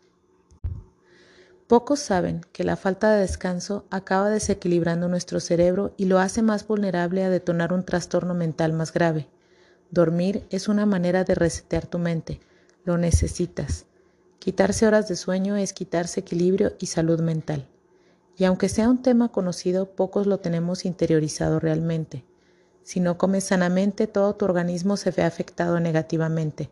Pocos 1.66 2.00
saben 2.00 2.42
que 2.52 2.64
la 2.64 2.76
falta 2.76 3.12
de 3.12 3.22
descanso 3.22 3.86
acaba 3.90 4.28
desequilibrando 4.28 5.08
nuestro 5.08 5.40
cerebro 5.40 5.94
y 5.96 6.04
lo 6.04 6.18
hace 6.18 6.42
más 6.42 6.66
vulnerable 6.66 7.24
a 7.24 7.30
detonar 7.30 7.72
un 7.72 7.84
trastorno 7.84 8.34
mental 8.34 8.72
más 8.72 8.92
grave. 8.92 9.28
Dormir 9.90 10.46
es 10.50 10.68
una 10.68 10.86
manera 10.86 11.24
de 11.24 11.34
resetear 11.34 11.86
tu 11.86 11.98
mente. 11.98 12.40
Lo 12.84 12.98
necesitas. 12.98 13.86
Quitarse 14.38 14.86
horas 14.86 15.08
de 15.08 15.16
sueño 15.16 15.56
es 15.56 15.72
quitarse 15.72 16.20
equilibrio 16.20 16.74
y 16.78 16.86
salud 16.86 17.20
mental. 17.20 17.66
Y 18.42 18.44
aunque 18.44 18.68
sea 18.68 18.90
un 18.90 19.00
tema 19.00 19.28
conocido, 19.28 19.94
pocos 19.94 20.26
lo 20.26 20.38
tenemos 20.38 20.84
interiorizado 20.84 21.60
realmente. 21.60 22.24
Si 22.82 22.98
no 22.98 23.16
comes 23.16 23.44
sanamente, 23.44 24.08
todo 24.08 24.34
tu 24.34 24.44
organismo 24.44 24.96
se 24.96 25.12
ve 25.12 25.22
afectado 25.22 25.78
negativamente. 25.78 26.68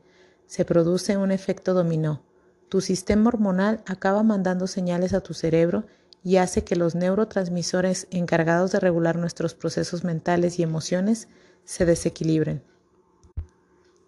Se 0.48 0.64
produce 0.64 1.16
un 1.16 1.30
efecto 1.30 1.72
dominó. 1.72 2.24
Tu 2.68 2.80
sistema 2.80 3.28
hormonal 3.28 3.82
acaba 3.86 4.24
mandando 4.24 4.66
señales 4.66 5.14
a 5.14 5.20
tu 5.20 5.32
cerebro 5.32 5.84
y 6.24 6.38
hace 6.38 6.64
que 6.64 6.74
los 6.74 6.96
neurotransmisores 6.96 8.08
encargados 8.10 8.72
de 8.72 8.80
regular 8.80 9.14
nuestros 9.14 9.54
procesos 9.54 10.02
mentales 10.02 10.58
y 10.58 10.64
emociones 10.64 11.28
se 11.64 11.86
desequilibren. 11.86 12.64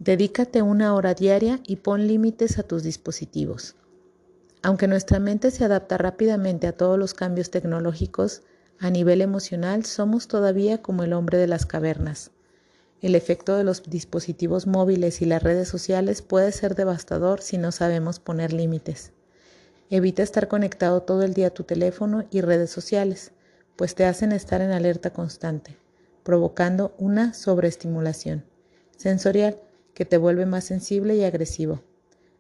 Dedícate 0.01 0.63
una 0.63 0.97
hora 0.97 1.15
diaria 1.15 1.61
y 1.65 1.77
pon 1.77 2.09
límites 2.09 2.59
a 2.59 2.65
tus 2.65 2.83
dispositivos. 2.83 3.77
Aunque 4.63 4.87
nuestra 4.87 5.19
mente 5.19 5.51
se 5.51 5.65
adapta 5.65 5.99
rápidamente 5.99 6.69
a 6.69 6.73
todos 6.73 6.97
los 6.97 7.15
cambios 7.15 7.51
tecnológicos, 7.51 8.43
a 8.79 8.91
nivel 8.91 9.21
emocional 9.21 9.85
somos 9.85 10.29
todavía 10.29 10.81
como 10.81 11.03
el 11.03 11.13
hombre 11.13 11.39
de 11.39 11.49
las 11.49 11.67
cavernas. 11.67 12.31
El 13.01 13.17
efecto 13.17 13.57
de 13.57 13.65
los 13.65 13.83
dispositivos 13.83 14.69
móviles 14.69 15.21
y 15.21 15.25
las 15.25 15.43
redes 15.43 15.69
sociales 15.69 16.23
puede 16.23 16.53
ser 16.53 16.77
devastador 16.77 17.41
si 17.41 17.59
no 17.59 17.73
sabemos 17.73 18.21
poner 18.21 18.53
límites. 18.53 19.11
Evita 19.91 20.23
estar 20.23 20.47
conectado 20.47 21.03
todo 21.03 21.25
el 21.25 21.35
día 21.35 21.49
a 21.49 21.55
tu 21.55 21.65
teléfono 21.65 22.25
y 22.31 22.41
redes 22.41 22.71
sociales, 22.71 23.33
pues 23.75 23.97
te 23.97 24.05
hacen 24.05 24.31
estar 24.31 24.61
en 24.61 24.71
alerta 24.71 25.13
constante, 25.13 25.77
provocando 26.23 26.95
una 26.99 27.35
sobreestimulación 27.35 28.45
sensorial 28.97 29.59
que 29.95 30.05
te 30.05 30.19
vuelve 30.19 30.47
más 30.47 30.65
sensible 30.65 31.17
y 31.17 31.25
agresivo. 31.25 31.83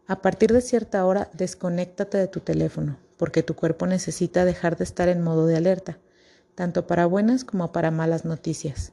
A 0.07 0.21
partir 0.21 0.53
de 0.53 0.61
cierta 0.61 1.05
hora, 1.07 1.31
desconéctate 1.33 2.19
de 2.19 2.27
tu 2.27 2.41
teléfono, 2.41 2.99
porque 3.17 3.43
tu 3.43 3.55
cuerpo 3.55 3.87
necesita 3.87 4.45
dejar 4.45 4.77
de 4.77 4.85
estar 4.85 5.09
en 5.09 5.23
modo 5.23 5.47
de 5.47 5.57
alerta, 5.57 5.99
tanto 6.55 6.87
para 6.87 7.07
buenas 7.07 7.45
como 7.45 7.71
para 7.71 7.91
malas 7.91 8.25
noticias. 8.25 8.93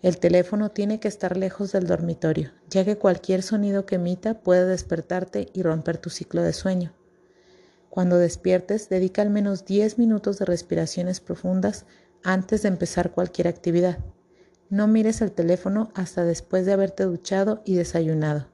El 0.00 0.18
teléfono 0.18 0.70
tiene 0.70 1.00
que 1.00 1.08
estar 1.08 1.36
lejos 1.36 1.72
del 1.72 1.88
dormitorio, 1.88 2.52
ya 2.70 2.84
que 2.84 2.96
cualquier 2.96 3.42
sonido 3.42 3.84
que 3.84 3.96
emita 3.96 4.34
puede 4.34 4.64
despertarte 4.64 5.48
y 5.52 5.62
romper 5.62 5.98
tu 5.98 6.08
ciclo 6.08 6.42
de 6.42 6.52
sueño. 6.52 6.94
Cuando 7.90 8.16
despiertes, 8.16 8.88
dedica 8.88 9.22
al 9.22 9.30
menos 9.30 9.64
10 9.64 9.98
minutos 9.98 10.38
de 10.38 10.44
respiraciones 10.44 11.18
profundas 11.18 11.84
antes 12.22 12.62
de 12.62 12.68
empezar 12.68 13.10
cualquier 13.10 13.48
actividad. 13.48 13.98
No 14.70 14.86
mires 14.86 15.20
el 15.20 15.32
teléfono 15.32 15.90
hasta 15.94 16.24
después 16.24 16.64
de 16.64 16.74
haberte 16.74 17.02
duchado 17.02 17.60
y 17.64 17.74
desayunado. 17.74 18.46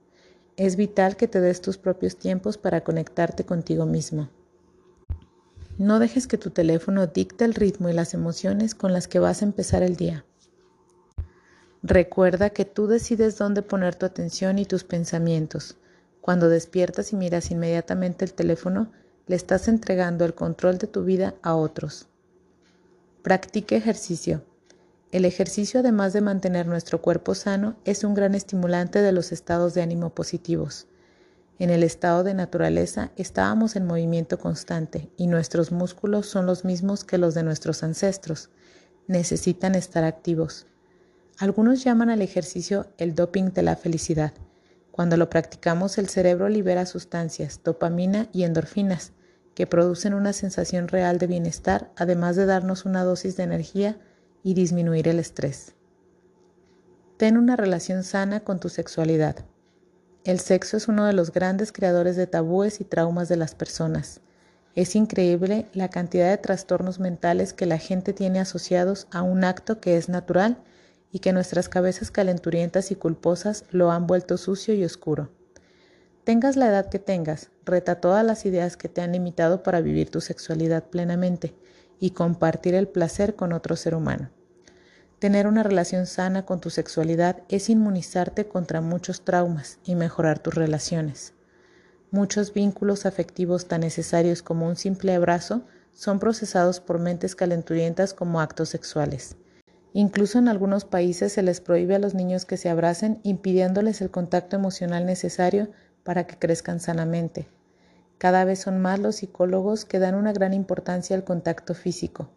Es 0.57 0.77
vital 0.77 1.17
que 1.17 1.27
te 1.27 1.41
des 1.41 1.61
tus 1.61 1.79
propios 1.79 2.17
tiempos 2.17 2.59
para 2.59 2.85
conectarte 2.85 3.45
contigo 3.45 3.87
mismo. 3.87 4.29
No 5.79 5.99
dejes 5.99 6.29
que 6.29 6.39
tu 6.39 6.51
teléfono 6.51 7.09
dicte 7.09 7.45
el 7.45 7.55
ritmo 7.55 7.89
y 7.89 7.93
las 7.93 8.15
emociones 8.15 8.77
con 8.77 8.93
las 8.93 9.09
que 9.09 9.19
vas 9.19 9.43
a 9.43 9.47
empezar 9.47 9.83
el 9.83 9.97
día. 9.97 10.25
Recuerda 11.83 12.51
que 12.51 12.65
tú 12.65 12.87
decides 12.87 13.37
dónde 13.37 13.63
poner 13.63 13.97
tu 13.97 14.07
atención 14.07 14.61
y 14.61 14.65
tus 14.65 14.85
pensamientos. 14.85 15.77
Cuando 16.21 16.49
despiertas 16.49 17.13
y 17.13 17.17
miras 17.17 17.51
inmediatamente 17.51 18.25
el 18.25 18.33
teléfono, 18.33 18.93
le 19.27 19.35
estás 19.35 19.67
entregando 19.67 20.25
el 20.25 20.35
control 20.35 20.79
de 20.79 20.87
tu 20.87 21.03
vida 21.03 21.35
a 21.43 21.57
otros. 21.57 22.07
Practique 23.23 23.75
ejercicio. 23.77 24.43
El 25.15 25.25
ejercicio, 25.25 25.79
además 25.79 26.13
de 26.13 26.21
mantener 26.21 26.67
nuestro 26.67 27.01
cuerpo 27.01 27.37
sano, 27.37 27.77
es 27.85 28.03
un 28.03 28.15
gran 28.15 28.35
estimulante 28.35 29.01
de 29.01 29.13
los 29.13 29.31
estados 29.31 29.73
de 29.73 29.81
ánimo 29.81 30.13
positivos. 30.13 30.89
En 31.61 31.71
el 31.71 31.85
estado 31.85 32.25
de 32.25 32.35
naturaleza 32.35 33.13
estábamos 33.15 33.77
en 33.77 33.87
movimiento 33.87 34.41
constante 34.41 35.13
y 35.17 35.29
nuestros 35.29 35.71
músculos 35.71 36.27
son 36.27 36.47
los 36.47 36.65
mismos 36.65 37.05
que 37.05 37.19
los 37.19 37.33
de 37.35 37.45
nuestros 37.45 37.85
ancestros. 37.85 38.51
Necesitan 39.07 39.77
estar 39.77 40.03
activos. 40.03 40.67
Algunos 41.39 41.85
llaman 41.85 42.11
al 42.11 42.21
ejercicio 42.21 42.89
el 42.99 43.15
doping 43.15 43.53
de 43.53 43.63
la 43.63 43.77
felicidad. 43.77 44.33
Cuando 44.91 45.17
lo 45.17 45.31
practicamos 45.31 45.97
el 45.97 46.09
cerebro 46.09 46.49
libera 46.49 46.87
sustancias, 46.87 47.61
dopamina 47.63 48.27
y 48.33 48.43
endorfinas, 48.43 49.13
que 49.55 49.69
producen 49.69 50.13
una 50.13 50.33
sensación 50.33 50.89
real 50.89 51.19
de 51.19 51.29
bienestar, 51.29 51.93
además 51.95 52.35
de 52.35 52.47
darnos 52.47 52.85
una 52.85 53.05
dosis 53.05 53.37
de 53.37 53.45
energía 53.45 53.97
y 54.45 54.55
disminuir 54.55 55.09
el 55.09 55.19
estrés. 55.19 55.75
Ten 57.17 57.37
una 57.37 57.57
relación 57.57 58.05
sana 58.05 58.41
con 58.41 58.61
tu 58.61 58.69
sexualidad. 58.69 59.45
El 60.25 60.39
sexo 60.39 60.77
es 60.77 60.87
uno 60.87 61.07
de 61.07 61.13
los 61.15 61.33
grandes 61.33 61.73
creadores 61.73 62.15
de 62.15 62.27
tabúes 62.27 62.81
y 62.81 62.85
traumas 62.85 63.29
de 63.29 63.37
las 63.37 63.55
personas. 63.55 64.21
Es 64.75 64.97
increíble 64.97 65.67
la 65.73 65.89
cantidad 65.89 66.31
de 66.31 66.39
trastornos 66.39 67.01
mentales 67.01 67.53
que 67.53 67.67
la 67.67 67.79
gente 67.79 68.13
tiene 68.13 68.41
asociados 68.41 69.07
a 69.11 69.23
un 69.23 69.45
acto 69.45 69.81
que 69.81 69.97
es 69.97 70.09
natural 70.09 70.63
y 71.11 71.21
que 71.21 71.33
nuestras 71.33 71.69
cabezas 71.69 72.11
calenturientas 72.11 72.91
y 72.91 72.97
culposas 72.97 73.65
lo 73.71 73.93
han 73.93 74.07
vuelto 74.07 74.37
sucio 74.37 74.75
y 74.75 74.85
oscuro. 74.85 75.31
Tengas 76.25 76.57
la 76.57 76.67
edad 76.67 76.89
que 76.89 76.99
tengas, 76.99 77.51
reta 77.65 78.01
todas 78.01 78.25
las 78.25 78.47
ideas 78.47 78.77
que 78.77 78.89
te 78.89 79.01
han 79.01 79.13
limitado 79.13 79.63
para 79.63 79.81
vivir 79.81 80.11
tu 80.11 80.21
sexualidad 80.21 80.85
plenamente 80.85 81.55
y 82.01 82.11
compartir 82.11 82.75
el 82.75 82.89
placer 82.89 83.37
con 83.37 83.53
otro 83.53 83.77
ser 83.77 83.95
humano. 83.95 84.31
Tener 85.19 85.47
una 85.47 85.63
relación 85.63 86.07
sana 86.07 86.45
con 86.45 86.61
tu 86.61 86.71
sexualidad 86.71 87.39
es 87.49 87.71
inmunizarte 87.71 88.47
contra 88.47 88.81
muchos 88.81 89.25
traumas 89.25 89.79
y 89.85 89.95
mejorar 89.95 90.39
tus 90.41 90.55
relaciones. 90.55 91.33
Muchos 92.11 92.53
vínculos 92.53 93.07
afectivos 93.07 93.67
tan 93.67 93.81
necesarios 93.83 94.43
como 94.43 94.67
un 94.67 94.77
simple 94.77 95.15
abrazo 95.15 95.63
son 95.93 96.19
procesados 96.19 96.81
por 96.81 96.99
mentes 96.99 97.37
calenturientas 97.37 98.13
como 98.13 98.41
actos 98.41 98.69
sexuales. 98.69 99.37
Incluso 99.93 100.39
en 100.39 100.49
algunos 100.49 100.85
países 100.85 101.33
se 101.33 101.43
les 101.43 101.61
prohíbe 101.61 101.95
a 101.95 102.01
los 102.01 102.15
niños 102.15 102.45
que 102.45 102.57
se 102.57 102.69
abracen 102.69 103.21
impidiéndoles 103.23 104.01
el 104.01 104.11
contacto 104.11 104.57
emocional 104.57 105.07
necesario 105.07 105.69
para 106.03 106.27
que 106.27 106.37
crezcan 106.37 106.81
sanamente. 106.81 107.49
Cada 108.19 108.45
vez 108.45 108.61
son 108.61 108.83
más 108.83 108.99
los 108.99 109.17
psicólogos 109.17 109.85
que 109.85 110.01
dan 110.01 110.17
una 110.17 110.33
gran 110.33 110.53
importancia 110.53 111.17
al 111.17 111.25
contacto 111.25 111.75
físico. 111.75 112.29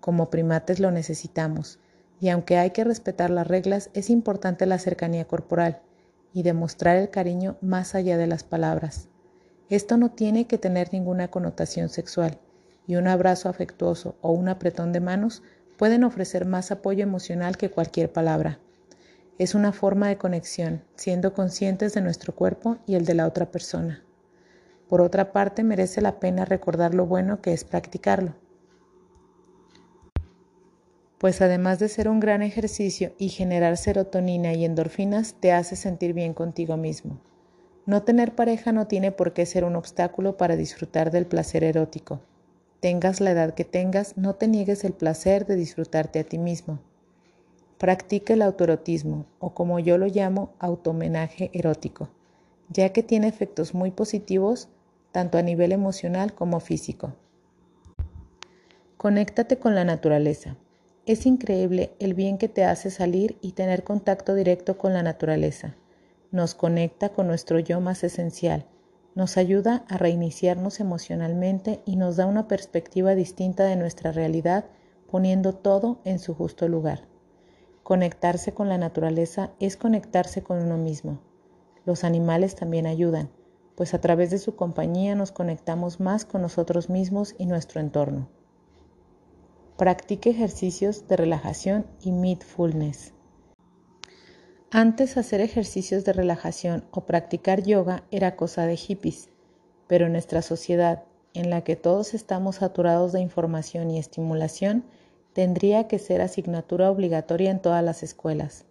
Como 0.00 0.28
primates 0.30 0.78
lo 0.78 0.90
necesitamos 0.90 1.78
y 2.20 2.28
aunque 2.30 2.56
hay 2.58 2.70
que 2.70 2.84
respetar 2.84 3.30
las 3.30 3.46
reglas, 3.46 3.90
es 3.94 4.10
importante 4.10 4.66
la 4.66 4.78
cercanía 4.78 5.26
corporal 5.26 5.82
y 6.32 6.42
demostrar 6.42 6.96
el 6.96 7.10
cariño 7.10 7.56
más 7.60 7.94
allá 7.94 8.16
de 8.16 8.26
las 8.26 8.44
palabras. 8.44 9.08
Esto 9.68 9.96
no 9.96 10.10
tiene 10.10 10.46
que 10.46 10.58
tener 10.58 10.92
ninguna 10.92 11.28
connotación 11.28 11.88
sexual, 11.88 12.38
y 12.86 12.96
un 12.96 13.08
abrazo 13.08 13.48
afectuoso 13.48 14.16
o 14.20 14.32
un 14.32 14.48
apretón 14.48 14.92
de 14.92 15.00
manos 15.00 15.42
pueden 15.76 16.04
ofrecer 16.04 16.46
más 16.46 16.70
apoyo 16.70 17.02
emocional 17.02 17.56
que 17.56 17.70
cualquier 17.70 18.12
palabra. 18.12 18.60
Es 19.38 19.54
una 19.54 19.72
forma 19.72 20.08
de 20.08 20.16
conexión, 20.16 20.82
siendo 20.94 21.34
conscientes 21.34 21.92
de 21.92 22.00
nuestro 22.00 22.34
cuerpo 22.34 22.78
y 22.86 22.94
el 22.94 23.04
de 23.04 23.14
la 23.14 23.26
otra 23.26 23.50
persona. 23.50 24.02
Por 24.88 25.00
otra 25.00 25.32
parte, 25.32 25.64
merece 25.64 26.00
la 26.00 26.20
pena 26.20 26.44
recordar 26.44 26.94
lo 26.94 27.06
bueno 27.06 27.42
que 27.42 27.52
es 27.52 27.64
practicarlo 27.64 28.34
pues 31.18 31.40
además 31.40 31.78
de 31.78 31.88
ser 31.88 32.08
un 32.08 32.20
gran 32.20 32.42
ejercicio 32.42 33.12
y 33.18 33.30
generar 33.30 33.76
serotonina 33.76 34.52
y 34.52 34.64
endorfinas, 34.64 35.34
te 35.40 35.52
hace 35.52 35.76
sentir 35.76 36.12
bien 36.12 36.34
contigo 36.34 36.76
mismo. 36.76 37.20
No 37.86 38.02
tener 38.02 38.34
pareja 38.34 38.72
no 38.72 38.86
tiene 38.86 39.12
por 39.12 39.32
qué 39.32 39.46
ser 39.46 39.64
un 39.64 39.76
obstáculo 39.76 40.36
para 40.36 40.56
disfrutar 40.56 41.10
del 41.10 41.26
placer 41.26 41.64
erótico. 41.64 42.20
Tengas 42.80 43.20
la 43.20 43.30
edad 43.30 43.54
que 43.54 43.64
tengas, 43.64 44.16
no 44.16 44.34
te 44.34 44.48
niegues 44.48 44.84
el 44.84 44.92
placer 44.92 45.46
de 45.46 45.56
disfrutarte 45.56 46.18
a 46.18 46.24
ti 46.24 46.36
mismo. 46.36 46.80
Practica 47.78 48.34
el 48.34 48.42
autoerotismo, 48.42 49.26
o 49.38 49.54
como 49.54 49.78
yo 49.78 49.98
lo 49.98 50.06
llamo, 50.06 50.52
automenaje 50.58 51.50
erótico, 51.52 52.08
ya 52.68 52.90
que 52.90 53.02
tiene 53.02 53.28
efectos 53.28 53.74
muy 53.74 53.90
positivos 53.90 54.68
tanto 55.12 55.38
a 55.38 55.42
nivel 55.42 55.72
emocional 55.72 56.34
como 56.34 56.60
físico. 56.60 57.14
Conéctate 58.96 59.58
con 59.58 59.74
la 59.74 59.84
naturaleza. 59.84 60.56
Es 61.06 61.24
increíble 61.24 61.94
el 62.00 62.14
bien 62.14 62.36
que 62.36 62.48
te 62.48 62.64
hace 62.64 62.90
salir 62.90 63.38
y 63.40 63.52
tener 63.52 63.84
contacto 63.84 64.34
directo 64.34 64.76
con 64.76 64.92
la 64.92 65.04
naturaleza. 65.04 65.76
Nos 66.32 66.56
conecta 66.56 67.10
con 67.10 67.28
nuestro 67.28 67.60
yo 67.60 67.80
más 67.80 68.02
esencial, 68.02 68.66
nos 69.14 69.36
ayuda 69.36 69.84
a 69.88 69.98
reiniciarnos 69.98 70.80
emocionalmente 70.80 71.80
y 71.86 71.94
nos 71.94 72.16
da 72.16 72.26
una 72.26 72.48
perspectiva 72.48 73.14
distinta 73.14 73.62
de 73.64 73.76
nuestra 73.76 74.10
realidad, 74.10 74.64
poniendo 75.08 75.52
todo 75.54 76.00
en 76.04 76.18
su 76.18 76.34
justo 76.34 76.66
lugar. 76.66 77.02
Conectarse 77.84 78.52
con 78.52 78.68
la 78.68 78.76
naturaleza 78.76 79.52
es 79.60 79.76
conectarse 79.76 80.42
con 80.42 80.58
uno 80.58 80.76
mismo. 80.76 81.20
Los 81.84 82.02
animales 82.02 82.56
también 82.56 82.84
ayudan, 82.84 83.30
pues 83.76 83.94
a 83.94 84.00
través 84.00 84.30
de 84.30 84.38
su 84.38 84.56
compañía 84.56 85.14
nos 85.14 85.30
conectamos 85.30 86.00
más 86.00 86.24
con 86.24 86.42
nosotros 86.42 86.90
mismos 86.90 87.36
y 87.38 87.46
nuestro 87.46 87.80
entorno. 87.80 88.28
Practique 89.76 90.30
ejercicios 90.30 91.06
de 91.06 91.18
relajación 91.18 91.84
y 92.00 92.10
mindfulness. 92.10 93.12
Antes 94.70 95.18
hacer 95.18 95.42
ejercicios 95.42 96.02
de 96.06 96.14
relajación 96.14 96.86
o 96.92 97.02
practicar 97.02 97.62
yoga 97.62 98.02
era 98.10 98.36
cosa 98.36 98.64
de 98.64 98.76
hippies, 98.76 99.28
pero 99.86 100.08
nuestra 100.08 100.40
sociedad, 100.40 101.04
en 101.34 101.50
la 101.50 101.60
que 101.60 101.76
todos 101.76 102.14
estamos 102.14 102.56
saturados 102.56 103.12
de 103.12 103.20
información 103.20 103.90
y 103.90 103.98
estimulación, 103.98 104.82
tendría 105.34 105.88
que 105.88 105.98
ser 105.98 106.22
asignatura 106.22 106.90
obligatoria 106.90 107.50
en 107.50 107.60
todas 107.60 107.84
las 107.84 108.02
escuelas. 108.02 108.64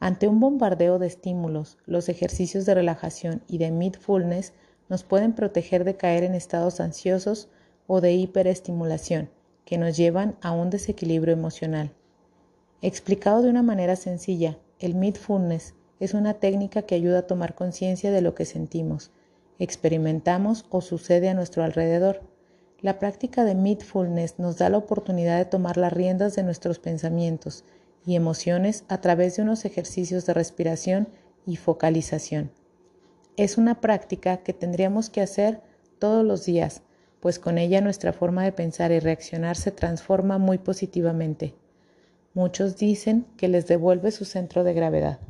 Ante 0.00 0.28
un 0.28 0.38
bombardeo 0.38 0.98
de 0.98 1.06
estímulos, 1.06 1.78
los 1.86 2.10
ejercicios 2.10 2.66
de 2.66 2.74
relajación 2.74 3.42
y 3.48 3.56
de 3.56 3.70
mindfulness 3.70 4.52
nos 4.90 5.02
pueden 5.02 5.32
proteger 5.32 5.84
de 5.84 5.96
caer 5.96 6.24
en 6.24 6.34
estados 6.34 6.78
ansiosos 6.78 7.48
o 7.86 8.02
de 8.02 8.12
hiperestimulación 8.12 9.30
que 9.64 9.78
nos 9.78 9.96
llevan 9.96 10.36
a 10.40 10.52
un 10.52 10.70
desequilibrio 10.70 11.32
emocional. 11.32 11.92
Explicado 12.80 13.42
de 13.42 13.50
una 13.50 13.62
manera 13.62 13.96
sencilla, 13.96 14.58
el 14.78 14.94
mindfulness 14.94 15.74
es 16.00 16.14
una 16.14 16.34
técnica 16.34 16.82
que 16.82 16.96
ayuda 16.96 17.20
a 17.20 17.26
tomar 17.26 17.54
conciencia 17.54 18.10
de 18.10 18.22
lo 18.22 18.34
que 18.34 18.44
sentimos, 18.44 19.12
experimentamos 19.60 20.66
o 20.70 20.80
sucede 20.80 21.28
a 21.28 21.34
nuestro 21.34 21.62
alrededor. 21.62 22.22
La 22.80 22.98
práctica 22.98 23.44
de 23.44 23.54
mindfulness 23.54 24.40
nos 24.40 24.58
da 24.58 24.68
la 24.68 24.78
oportunidad 24.78 25.38
de 25.38 25.44
tomar 25.44 25.76
las 25.76 25.92
riendas 25.92 26.34
de 26.34 26.42
nuestros 26.42 26.80
pensamientos 26.80 27.64
y 28.04 28.16
emociones 28.16 28.84
a 28.88 29.00
través 29.00 29.36
de 29.36 29.42
unos 29.42 29.64
ejercicios 29.64 30.26
de 30.26 30.34
respiración 30.34 31.08
y 31.46 31.54
focalización. 31.54 32.50
Es 33.36 33.56
una 33.56 33.80
práctica 33.80 34.38
que 34.38 34.52
tendríamos 34.52 35.08
que 35.08 35.20
hacer 35.20 35.60
todos 36.00 36.24
los 36.24 36.44
días 36.44 36.82
pues 37.22 37.38
con 37.38 37.56
ella 37.56 37.80
nuestra 37.80 38.12
forma 38.12 38.42
de 38.42 38.50
pensar 38.50 38.90
y 38.90 38.98
reaccionar 38.98 39.56
se 39.56 39.70
transforma 39.70 40.38
muy 40.38 40.58
positivamente. 40.58 41.54
Muchos 42.34 42.76
dicen 42.76 43.26
que 43.36 43.46
les 43.46 43.68
devuelve 43.68 44.10
su 44.10 44.24
centro 44.24 44.64
de 44.64 44.74
gravedad. 44.74 45.20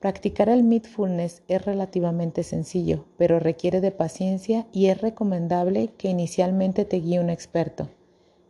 Practicar 0.00 0.48
el 0.48 0.64
mindfulness 0.64 1.44
es 1.46 1.64
relativamente 1.64 2.42
sencillo, 2.42 3.06
pero 3.18 3.38
requiere 3.38 3.80
de 3.80 3.92
paciencia 3.92 4.66
y 4.72 4.86
es 4.86 5.00
recomendable 5.00 5.92
que 5.96 6.08
inicialmente 6.08 6.84
te 6.84 6.96
guíe 6.96 7.20
un 7.20 7.30
experto. 7.30 7.88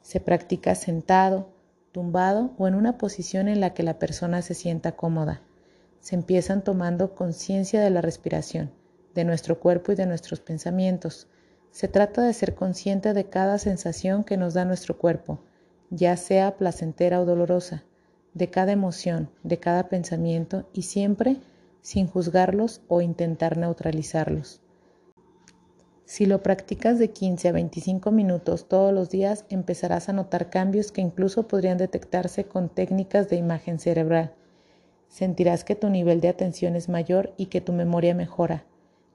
Se 0.00 0.18
practica 0.18 0.74
sentado, 0.74 1.50
tumbado 1.92 2.54
o 2.56 2.66
en 2.68 2.74
una 2.74 2.96
posición 2.96 3.48
en 3.48 3.60
la 3.60 3.74
que 3.74 3.82
la 3.82 3.98
persona 3.98 4.40
se 4.40 4.54
sienta 4.54 4.92
cómoda. 4.92 5.42
Se 6.00 6.14
empiezan 6.14 6.64
tomando 6.64 7.14
conciencia 7.14 7.82
de 7.82 7.90
la 7.90 8.00
respiración, 8.00 8.70
de 9.14 9.26
nuestro 9.26 9.60
cuerpo 9.60 9.92
y 9.92 9.94
de 9.94 10.06
nuestros 10.06 10.40
pensamientos 10.40 11.28
Se 11.70 11.88
trata 11.88 12.22
de 12.22 12.32
ser 12.32 12.54
consciente 12.54 13.12
de 13.12 13.24
cada 13.24 13.58
sensación 13.58 14.24
que 14.24 14.36
nos 14.36 14.54
da 14.54 14.64
nuestro 14.64 14.96
cuerpo, 14.96 15.40
ya 15.90 16.16
sea 16.16 16.56
placentera 16.56 17.20
o 17.20 17.24
dolorosa, 17.24 17.84
de 18.34 18.48
cada 18.48 18.72
emoción, 18.72 19.30
de 19.42 19.58
cada 19.58 19.88
pensamiento 19.88 20.68
y 20.72 20.82
siempre 20.82 21.36
sin 21.80 22.06
juzgarlos 22.06 22.80
o 22.88 23.00
intentar 23.00 23.56
neutralizarlos. 23.56 24.60
Si 26.04 26.24
lo 26.26 26.42
practicas 26.42 26.98
de 26.98 27.10
15 27.10 27.48
a 27.48 27.52
25 27.52 28.10
minutos 28.10 28.68
todos 28.68 28.92
los 28.92 29.10
días, 29.10 29.44
empezarás 29.48 30.08
a 30.08 30.12
notar 30.12 30.50
cambios 30.50 30.92
que 30.92 31.00
incluso 31.00 31.48
podrían 31.48 31.78
detectarse 31.78 32.44
con 32.44 32.68
técnicas 32.68 33.28
de 33.28 33.36
imagen 33.36 33.78
cerebral. 33.78 34.32
Sentirás 35.08 35.64
que 35.64 35.74
tu 35.74 35.90
nivel 35.90 36.20
de 36.20 36.28
atención 36.28 36.76
es 36.76 36.88
mayor 36.88 37.32
y 37.36 37.46
que 37.46 37.60
tu 37.60 37.72
memoria 37.72 38.14
mejora 38.14 38.64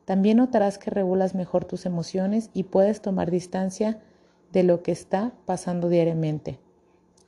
también 0.05 0.37
notarás 0.37 0.77
que 0.77 0.89
regulas 0.89 1.35
mejor 1.35 1.65
tus 1.65 1.85
emociones 1.85 2.49
y 2.53 2.63
puedes 2.63 3.01
tomar 3.01 3.31
distancia 3.31 3.99
de 4.51 4.63
lo 4.63 4.83
que 4.83 4.91
está 4.91 5.33
pasando 5.45 5.89
diariamente. 5.89 6.59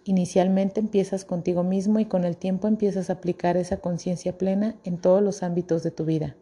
Inicialmente 0.06 0.82
empiezas 0.82 1.24
contigo 1.24 1.64
mismo 1.64 2.00
y 2.00 2.06
con 2.06 2.26
el 2.26 2.36
tiempo 2.36 2.68
empiezas 2.68 3.10
a 3.10 3.14
aplicar 3.14 3.56
esa 3.56 3.78
conciencia 3.78 4.38
plena 4.38 4.76
en 4.84 4.98
todos 4.98 5.22
los 5.22 5.44
ámbitos 5.44 5.84
de 5.84 5.92
tu 5.92 6.04
vida. 6.04 6.36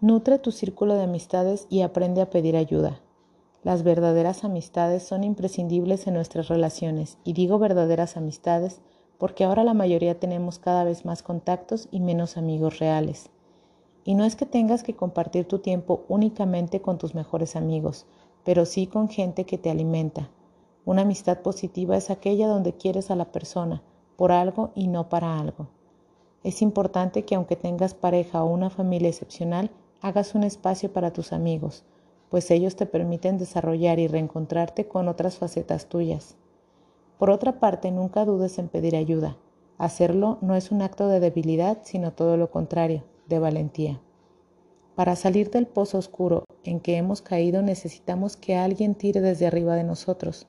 Nutre 0.00 0.38
tu 0.38 0.50
círculo 0.50 0.94
de 0.94 1.04
amistades 1.04 1.66
y 1.70 1.82
aprende 1.82 2.22
a 2.22 2.30
pedir 2.30 2.56
ayuda. 2.56 3.00
Las 3.62 3.82
verdaderas 3.82 4.44
amistades 4.44 5.02
son 5.02 5.24
imprescindibles 5.24 6.06
en 6.06 6.14
nuestras 6.14 6.48
relaciones 6.48 7.18
y 7.24 7.32
digo 7.32 7.58
verdaderas 7.58 8.16
amistades 8.16 8.80
porque 9.18 9.44
ahora 9.44 9.64
la 9.64 9.74
mayoría 9.74 10.18
tenemos 10.18 10.58
cada 10.58 10.84
vez 10.84 11.04
más 11.04 11.22
contactos 11.22 11.88
y 11.90 12.00
menos 12.00 12.36
amigos 12.36 12.78
reales. 12.78 13.30
Y 14.04 14.14
no 14.14 14.24
es 14.24 14.36
que 14.36 14.46
tengas 14.46 14.82
que 14.82 14.94
compartir 14.94 15.46
tu 15.46 15.58
tiempo 15.58 16.04
únicamente 16.08 16.80
con 16.80 16.98
tus 16.98 17.14
mejores 17.14 17.56
amigos, 17.56 18.06
pero 18.44 18.64
sí 18.64 18.86
con 18.86 19.08
gente 19.08 19.44
que 19.44 19.58
te 19.58 19.70
alimenta. 19.70 20.30
Una 20.84 21.02
amistad 21.02 21.40
positiva 21.40 21.96
es 21.96 22.08
aquella 22.08 22.46
donde 22.46 22.72
quieres 22.72 23.10
a 23.10 23.16
la 23.16 23.26
persona, 23.26 23.82
por 24.16 24.32
algo 24.32 24.70
y 24.74 24.86
no 24.86 25.08
para 25.08 25.38
algo. 25.38 25.68
Es 26.44 26.62
importante 26.62 27.24
que 27.24 27.34
aunque 27.34 27.56
tengas 27.56 27.94
pareja 27.94 28.42
o 28.42 28.46
una 28.46 28.70
familia 28.70 29.08
excepcional, 29.08 29.70
hagas 30.00 30.34
un 30.34 30.44
espacio 30.44 30.92
para 30.92 31.12
tus 31.12 31.32
amigos, 31.32 31.84
pues 32.30 32.50
ellos 32.50 32.76
te 32.76 32.86
permiten 32.86 33.36
desarrollar 33.36 33.98
y 33.98 34.06
reencontrarte 34.06 34.86
con 34.86 35.08
otras 35.08 35.36
facetas 35.36 35.86
tuyas. 35.86 36.36
Por 37.18 37.30
otra 37.30 37.58
parte, 37.58 37.90
nunca 37.90 38.24
dudes 38.24 38.58
en 38.58 38.68
pedir 38.68 38.94
ayuda. 38.94 39.36
Hacerlo 39.76 40.38
no 40.40 40.54
es 40.54 40.70
un 40.70 40.82
acto 40.82 41.08
de 41.08 41.18
debilidad, 41.18 41.78
sino 41.82 42.12
todo 42.12 42.36
lo 42.36 42.50
contrario, 42.50 43.04
de 43.26 43.40
valentía. 43.40 44.00
Para 44.94 45.16
salir 45.16 45.50
del 45.50 45.66
pozo 45.66 45.98
oscuro 45.98 46.44
en 46.64 46.80
que 46.80 46.96
hemos 46.96 47.22
caído 47.22 47.62
necesitamos 47.62 48.36
que 48.36 48.56
alguien 48.56 48.94
tire 48.94 49.20
desde 49.20 49.46
arriba 49.46 49.74
de 49.74 49.84
nosotros. 49.84 50.46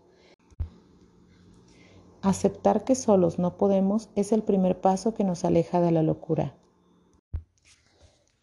Aceptar 2.22 2.84
que 2.84 2.96
solos 2.96 3.40
no 3.40 3.58
podemos 3.58 4.10
es 4.16 4.32
el 4.32 4.44
primer 4.44 4.80
paso 4.80 5.14
que 5.14 5.24
nos 5.24 5.46
aleja 5.46 5.82
de 5.82 5.92
la 5.92 6.04
locura. 6.04 6.56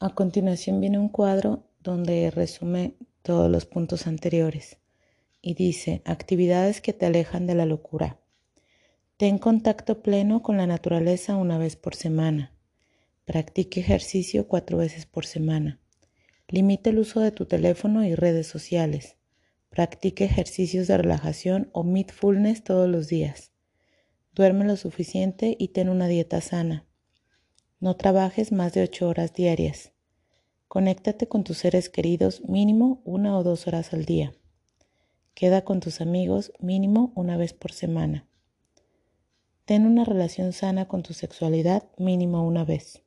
A 0.01 0.11
continuación 0.11 0.81
viene 0.81 0.99
un 0.99 1.09
cuadro 1.09 1.65
donde 1.81 2.31
resume 2.31 2.97
todos 3.23 3.51
los 3.51 3.67
puntos 3.67 4.07
anteriores 4.07 4.79
y 5.47 5.55
dice 5.55 6.03
actividades 6.05 6.81
que 6.81 6.93
te 6.93 7.07
alejan 7.07 7.47
de 7.47 7.55
la 7.55 7.67
locura. 7.67 8.19
Ten 9.17 9.39
contacto 9.39 10.03
pleno 10.03 10.43
con 10.43 10.57
la 10.57 10.67
naturaleza 10.67 11.37
una 11.37 11.57
vez 11.57 11.77
por 11.77 11.95
semana. 11.95 12.53
Practique 13.25 13.79
ejercicio 13.79 14.49
cuatro 14.49 14.79
veces 14.79 15.07
por 15.07 15.25
semana. 15.25 15.79
Limite 16.49 16.91
el 16.91 16.99
uso 16.99 17.21
de 17.21 17.31
tu 17.31 17.47
teléfono 17.47 18.05
y 18.05 18.17
redes 18.17 18.49
sociales. 18.49 19.19
Practique 19.71 20.25
ejercicios 20.25 20.89
de 20.89 20.97
relajación 20.97 21.71
o 21.73 21.85
mindfulness 21.85 22.65
todos 22.65 22.89
los 22.89 23.07
días. 23.07 23.53
Duerme 24.35 24.65
lo 24.65 24.77
suficiente 24.77 25.55
y 25.61 25.69
ten 25.69 25.89
una 25.89 26.09
dieta 26.09 26.41
sana. 26.41 26.89
No 27.79 27.95
trabajes 27.95 28.51
más 28.51 28.75
de 28.75 28.83
ocho 28.83 29.09
horas 29.09 29.33
diarias. 29.33 29.93
Conéctate 30.67 31.29
con 31.29 31.45
tus 31.45 31.59
seres 31.59 31.89
queridos 31.89 32.43
mínimo 32.49 33.01
una 33.05 33.39
o 33.39 33.45
dos 33.45 33.69
horas 33.69 33.93
al 33.93 34.07
día. 34.07 34.33
Queda 35.37 35.65
con 35.67 35.81
tus 35.81 36.01
amigos 36.01 36.51
mínimo 36.61 37.13
una 37.15 37.37
vez 37.37 37.53
por 37.53 37.71
semana. 37.71 38.27
Ten 39.67 39.85
una 39.85 40.03
relación 40.03 40.55
sana 40.55 40.89
con 40.89 41.03
tu 41.03 41.13
sexualidad 41.13 41.91
mínimo 41.99 42.43
una 42.47 42.65
vez. 42.65 43.03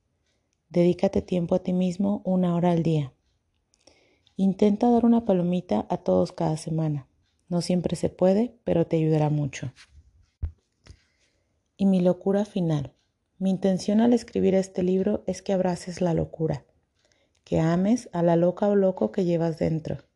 Dedícate 0.69 1.23
tiempo 1.23 1.55
a 1.55 1.63
ti 1.63 1.73
mismo 1.73 2.21
una 2.25 2.55
hora 2.55 2.69
al 2.69 2.84
día. 2.84 3.13
Intenta 4.36 4.91
dar 4.91 5.05
una 5.05 5.25
palomita 5.25 5.88
a 5.89 5.97
todos 5.97 6.32
cada 6.32 6.55
semana. 6.57 7.07
No 7.47 7.61
siempre 7.61 7.95
se 7.95 8.09
puede, 8.09 8.53
pero 8.63 8.86
te 8.86 8.97
ayudará 8.97 9.32
mucho. 9.32 9.73
Y 11.77 11.88
mi 11.88 11.99
locura 11.99 12.45
final. 12.45 12.93
Mi 13.39 13.49
intención 13.49 14.01
al 14.01 14.13
escribir 14.13 14.53
este 14.53 14.84
libro 14.84 15.23
es 15.25 15.41
que 15.41 15.53
abraces 15.53 15.99
la 15.99 16.13
locura, 16.13 16.63
que 17.43 17.59
ames 17.59 18.07
a 18.13 18.21
la 18.21 18.36
loca 18.36 18.67
o 18.67 18.75
loco 18.75 19.11
que 19.11 19.25
llevas 19.25 19.57
dentro 19.57 20.07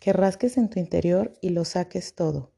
que 0.00 0.12
rasques 0.12 0.56
en 0.56 0.68
tu 0.70 0.80
interior 0.80 1.34
y 1.40 1.50
lo 1.50 1.64
saques 1.64 2.14
todo. 2.14 2.50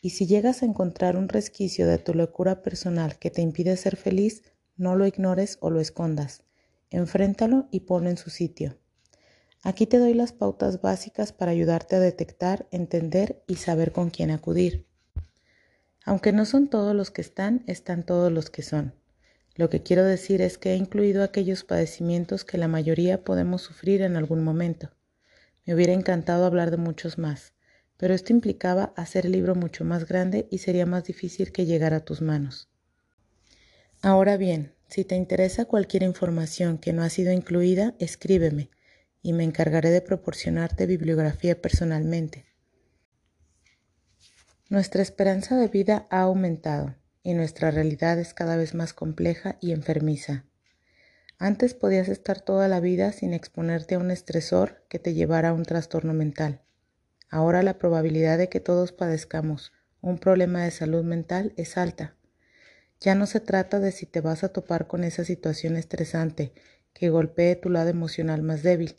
Y 0.00 0.10
si 0.10 0.26
llegas 0.26 0.62
a 0.62 0.66
encontrar 0.66 1.16
un 1.16 1.28
resquicio 1.28 1.86
de 1.86 1.98
tu 1.98 2.14
locura 2.14 2.62
personal 2.62 3.18
que 3.18 3.30
te 3.30 3.42
impide 3.42 3.76
ser 3.76 3.96
feliz, 3.96 4.44
no 4.76 4.94
lo 4.94 5.06
ignores 5.06 5.58
o 5.60 5.70
lo 5.70 5.80
escondas. 5.80 6.44
Enfréntalo 6.90 7.66
y 7.72 7.80
ponlo 7.80 8.08
en 8.08 8.16
su 8.16 8.30
sitio. 8.30 8.78
Aquí 9.62 9.86
te 9.86 9.98
doy 9.98 10.14
las 10.14 10.32
pautas 10.32 10.80
básicas 10.80 11.32
para 11.32 11.50
ayudarte 11.50 11.96
a 11.96 12.00
detectar, 12.00 12.68
entender 12.70 13.42
y 13.48 13.56
saber 13.56 13.90
con 13.90 14.10
quién 14.10 14.30
acudir. 14.30 14.86
Aunque 16.04 16.32
no 16.32 16.46
son 16.46 16.68
todos 16.68 16.94
los 16.94 17.10
que 17.10 17.20
están, 17.20 17.64
están 17.66 18.06
todos 18.06 18.32
los 18.32 18.50
que 18.50 18.62
son. 18.62 18.94
Lo 19.56 19.68
que 19.68 19.82
quiero 19.82 20.04
decir 20.04 20.40
es 20.40 20.56
que 20.56 20.72
he 20.72 20.76
incluido 20.76 21.24
aquellos 21.24 21.64
padecimientos 21.64 22.44
que 22.44 22.56
la 22.56 22.68
mayoría 22.68 23.24
podemos 23.24 23.62
sufrir 23.62 24.02
en 24.02 24.16
algún 24.16 24.44
momento. 24.44 24.90
Me 25.68 25.74
hubiera 25.74 25.92
encantado 25.92 26.46
hablar 26.46 26.70
de 26.70 26.78
muchos 26.78 27.18
más, 27.18 27.52
pero 27.98 28.14
esto 28.14 28.32
implicaba 28.32 28.94
hacer 28.96 29.26
el 29.26 29.32
libro 29.32 29.54
mucho 29.54 29.84
más 29.84 30.06
grande 30.06 30.48
y 30.50 30.58
sería 30.58 30.86
más 30.86 31.04
difícil 31.04 31.52
que 31.52 31.66
llegara 31.66 31.98
a 31.98 32.04
tus 32.06 32.22
manos. 32.22 32.70
Ahora 34.00 34.38
bien, 34.38 34.72
si 34.88 35.04
te 35.04 35.14
interesa 35.14 35.66
cualquier 35.66 36.04
información 36.04 36.78
que 36.78 36.94
no 36.94 37.02
ha 37.02 37.10
sido 37.10 37.32
incluida, 37.32 37.94
escríbeme 37.98 38.70
y 39.20 39.34
me 39.34 39.44
encargaré 39.44 39.90
de 39.90 40.00
proporcionarte 40.00 40.86
bibliografía 40.86 41.60
personalmente. 41.60 42.46
Nuestra 44.70 45.02
esperanza 45.02 45.54
de 45.58 45.68
vida 45.68 46.06
ha 46.08 46.22
aumentado 46.22 46.94
y 47.22 47.34
nuestra 47.34 47.70
realidad 47.70 48.18
es 48.18 48.32
cada 48.32 48.56
vez 48.56 48.74
más 48.74 48.94
compleja 48.94 49.58
y 49.60 49.72
enfermiza. 49.72 50.47
Antes 51.40 51.72
podías 51.74 52.08
estar 52.08 52.40
toda 52.40 52.66
la 52.66 52.80
vida 52.80 53.12
sin 53.12 53.32
exponerte 53.32 53.94
a 53.94 54.00
un 54.00 54.10
estresor 54.10 54.82
que 54.88 54.98
te 54.98 55.14
llevara 55.14 55.50
a 55.50 55.52
un 55.52 55.62
trastorno 55.62 56.12
mental. 56.12 56.62
Ahora 57.30 57.62
la 57.62 57.78
probabilidad 57.78 58.38
de 58.38 58.48
que 58.48 58.58
todos 58.58 58.90
padezcamos 58.90 59.72
un 60.00 60.18
problema 60.18 60.64
de 60.64 60.72
salud 60.72 61.04
mental 61.04 61.52
es 61.56 61.76
alta. 61.76 62.16
Ya 63.00 63.14
no 63.14 63.26
se 63.26 63.38
trata 63.38 63.78
de 63.78 63.92
si 63.92 64.04
te 64.04 64.20
vas 64.20 64.42
a 64.42 64.48
topar 64.48 64.88
con 64.88 65.04
esa 65.04 65.24
situación 65.24 65.76
estresante 65.76 66.52
que 66.92 67.08
golpee 67.08 67.54
tu 67.54 67.70
lado 67.70 67.88
emocional 67.88 68.42
más 68.42 68.64
débil, 68.64 68.96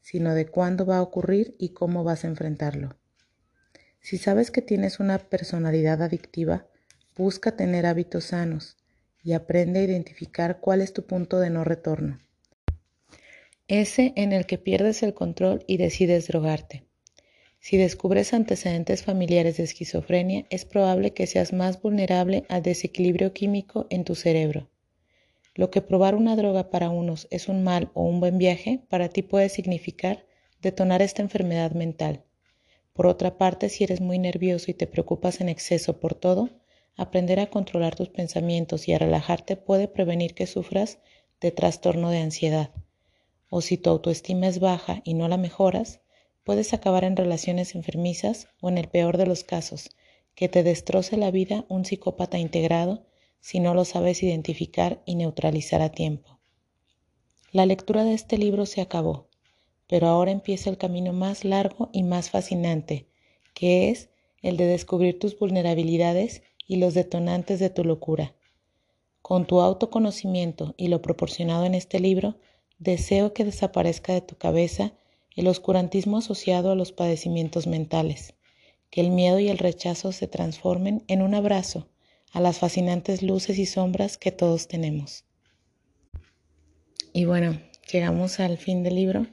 sino 0.00 0.34
de 0.34 0.46
cuándo 0.46 0.86
va 0.86 0.96
a 0.96 1.02
ocurrir 1.02 1.54
y 1.58 1.74
cómo 1.74 2.04
vas 2.04 2.24
a 2.24 2.28
enfrentarlo. 2.28 2.96
Si 4.00 4.16
sabes 4.16 4.50
que 4.50 4.62
tienes 4.62 4.98
una 4.98 5.18
personalidad 5.18 6.00
adictiva, 6.00 6.66
busca 7.16 7.54
tener 7.54 7.84
hábitos 7.84 8.24
sanos 8.24 8.78
y 9.22 9.32
aprende 9.32 9.80
a 9.80 9.84
identificar 9.84 10.60
cuál 10.60 10.80
es 10.80 10.92
tu 10.92 11.06
punto 11.06 11.38
de 11.38 11.50
no 11.50 11.64
retorno. 11.64 12.18
Ese 13.68 14.12
en 14.16 14.32
el 14.32 14.46
que 14.46 14.58
pierdes 14.58 15.02
el 15.02 15.14
control 15.14 15.64
y 15.66 15.76
decides 15.76 16.26
drogarte. 16.26 16.84
Si 17.60 17.76
descubres 17.76 18.34
antecedentes 18.34 19.04
familiares 19.04 19.56
de 19.56 19.62
esquizofrenia, 19.62 20.46
es 20.50 20.64
probable 20.64 21.14
que 21.14 21.28
seas 21.28 21.52
más 21.52 21.80
vulnerable 21.80 22.44
al 22.48 22.62
desequilibrio 22.62 23.32
químico 23.32 23.86
en 23.88 24.04
tu 24.04 24.16
cerebro. 24.16 24.68
Lo 25.54 25.70
que 25.70 25.80
probar 25.80 26.14
una 26.14 26.34
droga 26.34 26.70
para 26.70 26.90
unos 26.90 27.28
es 27.30 27.48
un 27.48 27.62
mal 27.62 27.90
o 27.94 28.02
un 28.02 28.18
buen 28.18 28.36
viaje, 28.38 28.80
para 28.88 29.08
ti 29.08 29.22
puede 29.22 29.48
significar 29.48 30.26
detonar 30.60 31.02
esta 31.02 31.22
enfermedad 31.22 31.72
mental. 31.72 32.24
Por 32.94 33.06
otra 33.06 33.38
parte, 33.38 33.68
si 33.68 33.84
eres 33.84 34.00
muy 34.00 34.18
nervioso 34.18 34.70
y 34.70 34.74
te 34.74 34.86
preocupas 34.86 35.40
en 35.40 35.48
exceso 35.48 36.00
por 36.00 36.14
todo, 36.14 36.50
Aprender 36.96 37.40
a 37.40 37.50
controlar 37.50 37.96
tus 37.96 38.08
pensamientos 38.08 38.86
y 38.88 38.92
a 38.92 38.98
relajarte 38.98 39.56
puede 39.56 39.88
prevenir 39.88 40.34
que 40.34 40.46
sufras 40.46 40.98
de 41.40 41.50
trastorno 41.50 42.10
de 42.10 42.18
ansiedad. 42.18 42.70
O 43.48 43.60
si 43.60 43.76
tu 43.76 43.90
autoestima 43.90 44.46
es 44.46 44.60
baja 44.60 45.00
y 45.04 45.14
no 45.14 45.28
la 45.28 45.36
mejoras, 45.36 46.00
puedes 46.44 46.74
acabar 46.74 47.04
en 47.04 47.16
relaciones 47.16 47.74
enfermizas 47.74 48.48
o 48.60 48.68
en 48.68 48.78
el 48.78 48.88
peor 48.88 49.16
de 49.16 49.26
los 49.26 49.44
casos, 49.44 49.90
que 50.34 50.48
te 50.48 50.62
destroce 50.62 51.16
la 51.16 51.30
vida 51.30 51.64
un 51.68 51.84
psicópata 51.84 52.38
integrado 52.38 53.06
si 53.40 53.60
no 53.60 53.74
lo 53.74 53.84
sabes 53.84 54.22
identificar 54.22 55.02
y 55.04 55.16
neutralizar 55.16 55.82
a 55.82 55.90
tiempo. 55.90 56.38
La 57.50 57.66
lectura 57.66 58.04
de 58.04 58.14
este 58.14 58.38
libro 58.38 58.64
se 58.66 58.80
acabó, 58.80 59.28
pero 59.88 60.06
ahora 60.06 60.30
empieza 60.30 60.70
el 60.70 60.78
camino 60.78 61.12
más 61.12 61.44
largo 61.44 61.90
y 61.92 62.02
más 62.02 62.30
fascinante, 62.30 63.08
que 63.52 63.90
es 63.90 64.08
el 64.40 64.56
de 64.56 64.66
descubrir 64.66 65.18
tus 65.18 65.38
vulnerabilidades 65.38 66.42
y 66.72 66.76
los 66.76 66.94
detonantes 66.94 67.60
de 67.60 67.68
tu 67.68 67.84
locura. 67.84 68.34
Con 69.20 69.46
tu 69.46 69.60
autoconocimiento 69.60 70.74
y 70.78 70.88
lo 70.88 71.02
proporcionado 71.02 71.66
en 71.66 71.74
este 71.74 72.00
libro, 72.00 72.38
deseo 72.78 73.34
que 73.34 73.44
desaparezca 73.44 74.14
de 74.14 74.22
tu 74.22 74.36
cabeza 74.36 74.94
el 75.36 75.48
oscurantismo 75.48 76.16
asociado 76.16 76.70
a 76.70 76.74
los 76.74 76.90
padecimientos 76.90 77.66
mentales, 77.66 78.32
que 78.88 79.02
el 79.02 79.10
miedo 79.10 79.38
y 79.38 79.50
el 79.50 79.58
rechazo 79.58 80.12
se 80.12 80.28
transformen 80.28 81.04
en 81.08 81.20
un 81.20 81.34
abrazo 81.34 81.88
a 82.32 82.40
las 82.40 82.58
fascinantes 82.58 83.20
luces 83.20 83.58
y 83.58 83.66
sombras 83.66 84.16
que 84.16 84.32
todos 84.32 84.66
tenemos. 84.66 85.26
Y 87.12 87.26
bueno, 87.26 87.60
llegamos 87.92 88.40
al 88.40 88.56
fin 88.56 88.82
del 88.82 88.94
libro. 88.94 89.26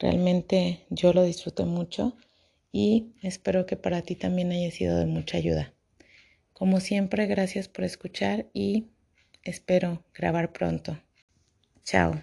Realmente 0.00 0.84
yo 0.90 1.12
lo 1.12 1.22
disfruté 1.22 1.64
mucho 1.64 2.16
y 2.72 3.12
espero 3.22 3.66
que 3.66 3.76
para 3.76 4.02
ti 4.02 4.16
también 4.16 4.50
haya 4.50 4.72
sido 4.72 4.98
de 4.98 5.06
mucha 5.06 5.36
ayuda. 5.36 5.75
Como 6.56 6.80
siempre, 6.80 7.26
gracias 7.26 7.68
por 7.68 7.84
escuchar 7.84 8.46
y 8.54 8.86
espero 9.42 10.02
grabar 10.14 10.52
pronto. 10.52 10.98
Chao. 11.84 12.22